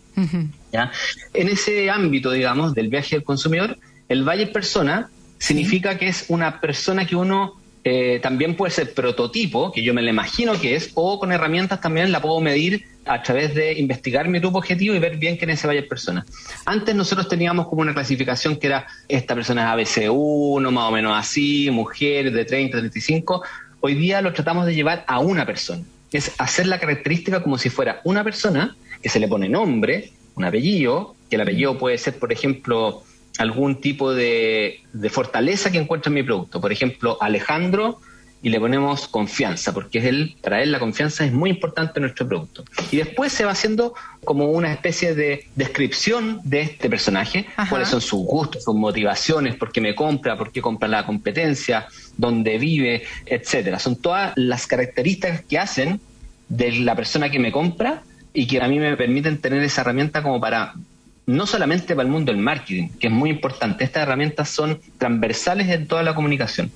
¿ya? 0.71 0.91
En 1.33 1.49
ese 1.49 1.89
ámbito, 1.89 2.31
digamos, 2.31 2.73
del 2.73 2.89
viaje 2.89 3.15
del 3.15 3.23
consumidor, 3.23 3.77
el 4.09 4.23
buyer 4.23 4.51
persona 4.51 5.09
significa 5.37 5.97
que 5.97 6.07
es 6.07 6.25
una 6.29 6.59
persona 6.59 7.05
que 7.05 7.15
uno 7.15 7.53
eh, 7.83 8.19
también 8.21 8.55
puede 8.55 8.71
ser 8.71 8.93
prototipo, 8.93 9.71
que 9.71 9.81
yo 9.81 9.93
me 9.93 10.01
la 10.01 10.09
imagino 10.09 10.59
que 10.59 10.75
es, 10.75 10.91
o 10.95 11.19
con 11.19 11.31
herramientas 11.31 11.79
también 11.79 12.11
la 12.11 12.21
puedo 12.21 12.41
medir 12.41 12.85
a 13.05 13.23
través 13.23 13.55
de 13.55 13.79
investigar 13.79 14.27
mi 14.27 14.39
grupo 14.39 14.57
objetivo 14.57 14.93
y 14.93 14.99
ver 14.99 15.15
bien 15.15 15.37
quién 15.37 15.51
es 15.51 15.59
ese 15.59 15.67
buyer 15.67 15.87
persona. 15.87 16.25
Antes 16.65 16.93
nosotros 16.95 17.29
teníamos 17.29 17.67
como 17.67 17.83
una 17.83 17.93
clasificación 17.93 18.57
que 18.57 18.67
era, 18.67 18.87
esta 19.07 19.35
persona 19.35 19.73
es 19.79 19.89
ABC1, 19.89 20.69
más 20.69 20.83
o 20.83 20.91
menos 20.91 21.17
así, 21.17 21.69
mujer 21.71 22.31
de 22.31 22.43
30, 22.43 22.79
35. 22.79 23.43
Hoy 23.79 23.95
día 23.95 24.21
lo 24.21 24.33
tratamos 24.33 24.65
de 24.65 24.75
llevar 24.75 25.05
a 25.07 25.19
una 25.19 25.45
persona. 25.45 25.83
Es 26.11 26.31
hacer 26.37 26.67
la 26.67 26.79
característica 26.79 27.43
como 27.43 27.57
si 27.57 27.69
fuera 27.69 28.01
una 28.03 28.23
persona 28.23 28.75
que 29.01 29.09
se 29.09 29.19
le 29.19 29.27
pone 29.27 29.49
nombre, 29.49 30.11
un 30.35 30.45
apellido, 30.45 31.15
que 31.29 31.35
el 31.35 31.41
apellido 31.41 31.77
puede 31.77 31.97
ser, 31.97 32.17
por 32.17 32.31
ejemplo, 32.31 33.03
algún 33.37 33.81
tipo 33.81 34.13
de, 34.13 34.81
de 34.93 35.09
fortaleza 35.09 35.71
que 35.71 35.77
encuentra 35.77 36.09
en 36.09 36.15
mi 36.15 36.23
producto. 36.23 36.61
Por 36.61 36.71
ejemplo, 36.71 37.17
Alejandro 37.21 37.99
y 38.41 38.49
le 38.49 38.59
ponemos 38.59 39.07
confianza, 39.07 39.73
porque 39.73 39.99
es 39.99 40.05
él, 40.05 40.35
para 40.41 40.61
él 40.61 40.71
la 40.71 40.79
confianza 40.79 41.25
es 41.25 41.33
muy 41.33 41.49
importante 41.49 41.93
en 41.95 42.03
nuestro 42.03 42.27
producto. 42.27 42.63
Y 42.91 42.97
después 42.97 43.33
se 43.33 43.45
va 43.45 43.51
haciendo 43.51 43.93
como 44.23 44.51
una 44.51 44.71
especie 44.71 45.15
de 45.15 45.47
descripción 45.55 46.39
de 46.43 46.61
este 46.61 46.89
personaje, 46.89 47.47
Ajá. 47.55 47.69
cuáles 47.69 47.89
son 47.89 48.01
sus 48.01 48.23
gustos, 48.25 48.63
sus 48.63 48.75
motivaciones, 48.75 49.55
por 49.55 49.71
qué 49.71 49.81
me 49.81 49.95
compra, 49.95 50.37
por 50.37 50.51
qué 50.51 50.61
compra 50.61 50.87
la 50.87 51.05
competencia, 51.05 51.87
dónde 52.17 52.57
vive, 52.57 53.03
etcétera. 53.25 53.79
Son 53.79 53.95
todas 53.95 54.33
las 54.35 54.67
características 54.67 55.41
que 55.41 55.59
hacen 55.59 55.99
de 56.49 56.71
la 56.79 56.95
persona 56.95 57.29
que 57.29 57.39
me 57.39 57.51
compra 57.51 58.03
y 58.33 58.47
que 58.47 58.61
a 58.61 58.67
mí 58.67 58.79
me 58.79 58.95
permiten 58.97 59.39
tener 59.39 59.63
esa 59.63 59.81
herramienta 59.81 60.21
como 60.21 60.39
para 60.39 60.73
no 61.25 61.45
solamente 61.45 61.93
para 61.93 62.05
el 62.05 62.11
mundo 62.11 62.31
del 62.31 62.41
marketing, 62.41 62.89
que 62.99 63.07
es 63.07 63.13
muy 63.13 63.29
importante, 63.29 63.83
estas 63.83 64.03
herramientas 64.03 64.49
son 64.49 64.79
transversales 64.97 65.67
en 65.67 65.85
toda 65.85 66.01
la 66.01 66.15
comunicación. 66.15 66.71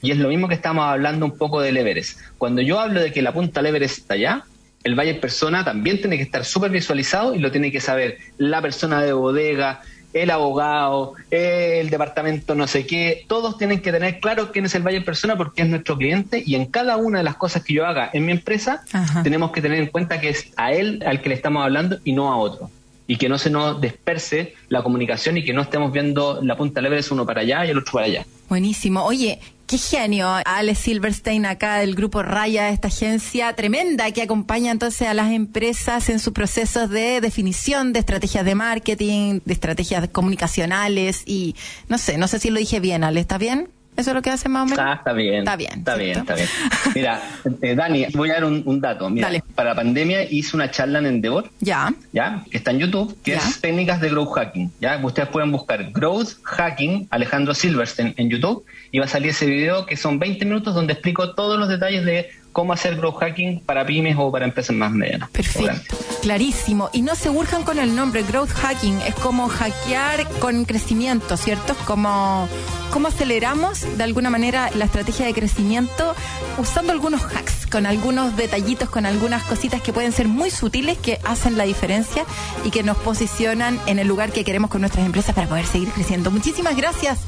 Y 0.00 0.12
es 0.12 0.18
lo 0.18 0.28
mismo 0.28 0.46
que 0.46 0.54
estamos 0.54 0.84
hablando 0.84 1.26
un 1.26 1.36
poco 1.36 1.60
del 1.60 1.76
Everest. 1.76 2.20
Cuando 2.38 2.62
yo 2.62 2.78
hablo 2.78 3.00
de 3.00 3.12
que 3.12 3.20
la 3.20 3.32
punta 3.32 3.60
del 3.60 3.74
Everest 3.74 3.98
está 3.98 4.14
allá, 4.14 4.44
el 4.84 4.94
Valle 4.94 5.14
Persona 5.14 5.64
también 5.64 6.00
tiene 6.00 6.16
que 6.16 6.22
estar 6.22 6.44
súper 6.44 6.70
visualizado 6.70 7.34
y 7.34 7.40
lo 7.40 7.50
tiene 7.50 7.72
que 7.72 7.80
saber 7.80 8.18
la 8.38 8.62
persona 8.62 9.02
de 9.02 9.12
bodega, 9.12 9.80
el 10.22 10.30
abogado, 10.30 11.14
el 11.30 11.90
departamento 11.90 12.54
no 12.54 12.66
sé 12.66 12.86
qué, 12.86 13.24
todos 13.28 13.58
tienen 13.58 13.80
que 13.80 13.92
tener 13.92 14.20
claro 14.20 14.50
quién 14.52 14.64
es 14.64 14.74
el 14.74 14.82
Valle 14.82 15.00
Persona 15.02 15.36
porque 15.36 15.62
es 15.62 15.68
nuestro 15.68 15.96
cliente 15.96 16.42
y 16.44 16.54
en 16.54 16.66
cada 16.66 16.96
una 16.96 17.18
de 17.18 17.24
las 17.24 17.36
cosas 17.36 17.62
que 17.62 17.74
yo 17.74 17.86
haga 17.86 18.10
en 18.12 18.24
mi 18.24 18.32
empresa 18.32 18.82
Ajá. 18.92 19.22
tenemos 19.22 19.50
que 19.52 19.60
tener 19.60 19.78
en 19.78 19.86
cuenta 19.88 20.20
que 20.20 20.30
es 20.30 20.52
a 20.56 20.72
él 20.72 21.02
al 21.06 21.20
que 21.20 21.28
le 21.28 21.34
estamos 21.34 21.62
hablando 21.62 21.98
y 22.04 22.12
no 22.12 22.32
a 22.32 22.36
otro. 22.36 22.70
Y 23.08 23.18
que 23.18 23.28
no 23.28 23.38
se 23.38 23.50
nos 23.50 23.80
disperse 23.80 24.54
la 24.68 24.82
comunicación 24.82 25.36
y 25.36 25.44
que 25.44 25.52
no 25.52 25.62
estemos 25.62 25.92
viendo 25.92 26.40
la 26.42 26.56
punta 26.56 26.80
del 26.80 26.86
Everest 26.86 27.12
uno 27.12 27.24
para 27.24 27.42
allá 27.42 27.64
y 27.64 27.70
el 27.70 27.78
otro 27.78 27.92
para 27.92 28.06
allá. 28.06 28.26
Buenísimo. 28.48 29.04
Oye, 29.04 29.38
qué 29.66 29.78
genio. 29.78 30.28
Alex 30.44 30.78
Silverstein 30.78 31.46
acá 31.46 31.78
del 31.78 31.94
grupo 31.94 32.22
Raya, 32.22 32.70
esta 32.70 32.88
agencia 32.88 33.54
tremenda 33.54 34.10
que 34.12 34.22
acompaña 34.22 34.70
entonces 34.70 35.08
a 35.08 35.14
las 35.14 35.32
empresas 35.32 36.08
en 36.08 36.18
sus 36.20 36.32
procesos 36.32 36.90
de 36.90 37.20
definición 37.20 37.92
de 37.92 38.00
estrategias 38.00 38.44
de 38.44 38.54
marketing, 38.54 39.40
de 39.44 39.52
estrategias 39.52 40.08
comunicacionales 40.08 41.22
y 41.26 41.56
no 41.88 41.98
sé, 41.98 42.18
no 42.18 42.28
sé 42.28 42.38
si 42.38 42.50
lo 42.50 42.58
dije 42.58 42.80
bien, 42.80 43.04
Ale, 43.04 43.20
¿está 43.20 43.38
bien? 43.38 43.68
¿Eso 43.96 44.10
es 44.10 44.14
lo 44.14 44.22
que 44.22 44.30
hace 44.30 44.48
más 44.48 44.62
o 44.62 44.66
menos? 44.66 44.78
Ah, 44.78 44.94
está 44.98 45.12
bien. 45.12 45.38
Está 45.38 45.56
bien, 45.56 45.78
Está 45.78 45.94
bien, 45.96 46.18
está 46.18 46.34
bien. 46.34 46.48
Mira, 46.94 47.22
eh, 47.62 47.74
Dani, 47.74 48.06
voy 48.14 48.30
a 48.30 48.34
dar 48.34 48.44
un, 48.44 48.62
un 48.66 48.80
dato. 48.80 49.08
Mira, 49.10 49.28
Dale. 49.28 49.42
para 49.54 49.70
la 49.70 49.76
pandemia 49.76 50.22
hice 50.30 50.54
una 50.56 50.70
charla 50.70 50.98
en 50.98 51.06
Endeavor, 51.06 51.50
Ya. 51.60 51.92
¿ya? 52.12 52.44
Que 52.50 52.58
está 52.58 52.70
en 52.72 52.78
YouTube, 52.80 53.16
que 53.22 53.32
Ya. 53.32 53.38
es 53.38 53.60
técnicas 53.60 54.00
de 54.00 54.10
growth 54.10 54.32
hacking, 54.34 54.70
¿ya? 54.80 55.00
Ustedes 55.02 55.28
pueden 55.28 55.50
buscar 55.52 55.90
growth 55.92 56.34
hacking 56.42 57.08
Alejandro 57.10 57.54
Silverstein 57.54 58.14
en 58.16 58.28
YouTube 58.30 58.64
y 58.92 58.98
va 58.98 59.06
a 59.06 59.08
salir 59.08 59.30
ese 59.30 59.46
video 59.46 59.86
que 59.86 59.96
son 59.96 60.18
20 60.18 60.44
minutos 60.44 60.74
donde 60.74 60.92
explico 60.92 61.34
todos 61.34 61.58
los 61.58 61.68
detalles 61.68 62.04
de 62.04 62.28
cómo 62.52 62.72
hacer 62.72 62.96
growth 62.96 63.18
hacking 63.20 63.60
para 63.60 63.84
pymes 63.84 64.16
o 64.18 64.32
para 64.32 64.46
empresas 64.46 64.74
más 64.74 64.90
medianas. 64.90 65.28
Perfecto, 65.30 65.96
clarísimo. 66.22 66.88
Y 66.92 67.02
no 67.02 67.14
se 67.14 67.28
urjan 67.28 67.62
con 67.64 67.78
el 67.78 67.94
nombre, 67.94 68.22
growth 68.22 68.48
hacking. 68.50 68.98
Es 69.02 69.14
como 69.16 69.48
hackear 69.48 70.26
con 70.40 70.64
crecimiento, 70.64 71.36
¿cierto? 71.36 71.72
Es 71.72 71.78
como 71.80 72.48
cómo 72.90 73.08
aceleramos 73.08 73.86
de 73.96 74.04
alguna 74.04 74.30
manera 74.30 74.70
la 74.74 74.84
estrategia 74.84 75.26
de 75.26 75.34
crecimiento 75.34 76.14
usando 76.58 76.92
algunos 76.92 77.22
hacks, 77.22 77.66
con 77.66 77.86
algunos 77.86 78.36
detallitos, 78.36 78.88
con 78.88 79.06
algunas 79.06 79.42
cositas 79.44 79.82
que 79.82 79.92
pueden 79.92 80.12
ser 80.12 80.28
muy 80.28 80.50
sutiles, 80.50 80.98
que 80.98 81.18
hacen 81.24 81.58
la 81.58 81.64
diferencia 81.64 82.24
y 82.64 82.70
que 82.70 82.82
nos 82.82 82.96
posicionan 82.98 83.80
en 83.86 83.98
el 83.98 84.08
lugar 84.08 84.32
que 84.32 84.44
queremos 84.44 84.70
con 84.70 84.80
nuestras 84.80 85.04
empresas 85.04 85.34
para 85.34 85.48
poder 85.48 85.66
seguir 85.66 85.90
creciendo. 85.90 86.30
Muchísimas 86.30 86.76
gracias, 86.76 87.18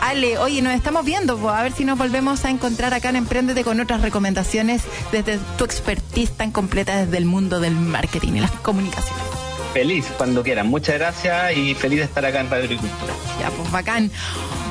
Ale. 0.00 0.38
Oye, 0.38 0.62
nos 0.62 0.74
estamos 0.74 1.04
viendo, 1.04 1.36
pues, 1.38 1.54
a 1.54 1.62
ver 1.62 1.72
si 1.72 1.84
nos 1.84 1.98
volvemos 1.98 2.44
a 2.44 2.50
encontrar 2.50 2.94
acá 2.94 3.10
en 3.10 3.16
Emprendete 3.16 3.64
con 3.64 3.80
otras 3.80 4.02
recomendaciones 4.02 4.82
desde 5.12 5.38
tu 5.58 5.64
expertise 5.64 6.30
tan 6.30 6.52
completa 6.52 7.04
desde 7.04 7.16
el 7.18 7.24
mundo 7.24 7.60
del 7.60 7.74
marketing 7.74 8.34
y 8.34 8.40
las 8.40 8.50
comunicaciones. 8.52 9.24
Feliz 9.72 10.06
cuando 10.16 10.42
quieran. 10.42 10.68
Muchas 10.68 10.94
gracias 10.94 11.56
y 11.56 11.74
feliz 11.74 11.98
de 11.98 12.04
estar 12.04 12.24
acá 12.24 12.40
en 12.40 12.48
Radio 12.48 12.64
Agricultura. 12.64 13.12
Ya, 13.40 13.50
pues 13.50 13.70
bacán. 13.70 14.10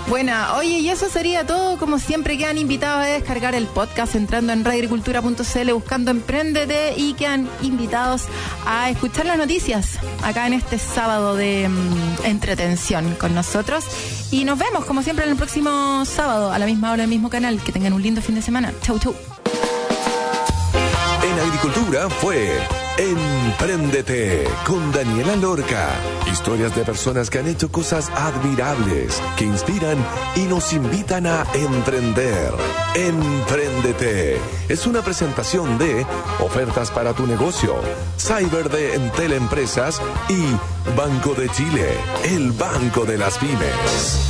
Buena, 0.07 0.55
oye, 0.55 0.79
y 0.79 0.89
eso 0.89 1.09
sería 1.09 1.47
todo. 1.47 1.77
Como 1.77 1.97
siempre, 1.97 2.37
quedan 2.37 2.59
invitados 2.59 3.05
a 3.05 3.07
descargar 3.07 3.55
el 3.55 3.65
podcast 3.65 4.13
entrando 4.13 4.53
en 4.53 4.63
radioagricultura.cl 4.63 5.71
buscando 5.73 6.11
Emprendete 6.11 6.93
y 6.95 7.13
quedan 7.13 7.49
invitados 7.63 8.25
a 8.67 8.91
escuchar 8.91 9.25
las 9.25 9.37
noticias 9.37 9.97
acá 10.23 10.45
en 10.45 10.53
este 10.53 10.77
sábado 10.77 11.35
de 11.35 11.67
mm, 11.67 12.25
entretención 12.25 13.15
con 13.15 13.33
nosotros. 13.33 13.83
Y 14.29 14.45
nos 14.45 14.59
vemos, 14.59 14.85
como 14.85 15.01
siempre, 15.01 15.25
en 15.25 15.31
el 15.31 15.37
próximo 15.37 16.05
sábado 16.05 16.51
a 16.51 16.59
la 16.59 16.67
misma 16.67 16.91
hora, 16.91 17.03
el 17.03 17.09
mismo 17.09 17.29
canal. 17.31 17.59
Que 17.59 17.71
tengan 17.71 17.93
un 17.93 18.03
lindo 18.03 18.21
fin 18.21 18.35
de 18.35 18.43
semana. 18.43 18.71
Chau, 18.81 18.99
chau. 18.99 19.15
En 21.23 21.39
Agricultura 21.39 22.09
fue 22.09 22.59
Empréndete 22.97 24.45
con 24.65 24.91
Daniela 24.93 25.35
Lorca. 25.35 25.89
Historias 26.31 26.73
de 26.75 26.85
personas 26.85 27.29
que 27.29 27.39
han 27.39 27.47
hecho 27.47 27.69
cosas 27.69 28.09
admirables, 28.09 29.21
que 29.37 29.43
inspiran 29.43 29.97
y 30.35 30.43
nos 30.43 30.71
invitan 30.71 31.27
a 31.27 31.45
emprender. 31.53 32.53
Empréndete 32.95 34.39
es 34.69 34.87
una 34.87 35.01
presentación 35.01 35.77
de 35.77 36.05
ofertas 36.39 36.89
para 36.89 37.13
tu 37.13 37.27
negocio, 37.27 37.75
Cyber 38.17 38.69
de 38.69 38.95
Entel 38.95 39.33
Empresas 39.33 40.01
y 40.29 40.43
Banco 40.95 41.33
de 41.33 41.49
Chile, 41.49 41.89
el 42.23 42.51
banco 42.53 43.05
de 43.05 43.17
las 43.17 43.37
pymes. 43.37 44.29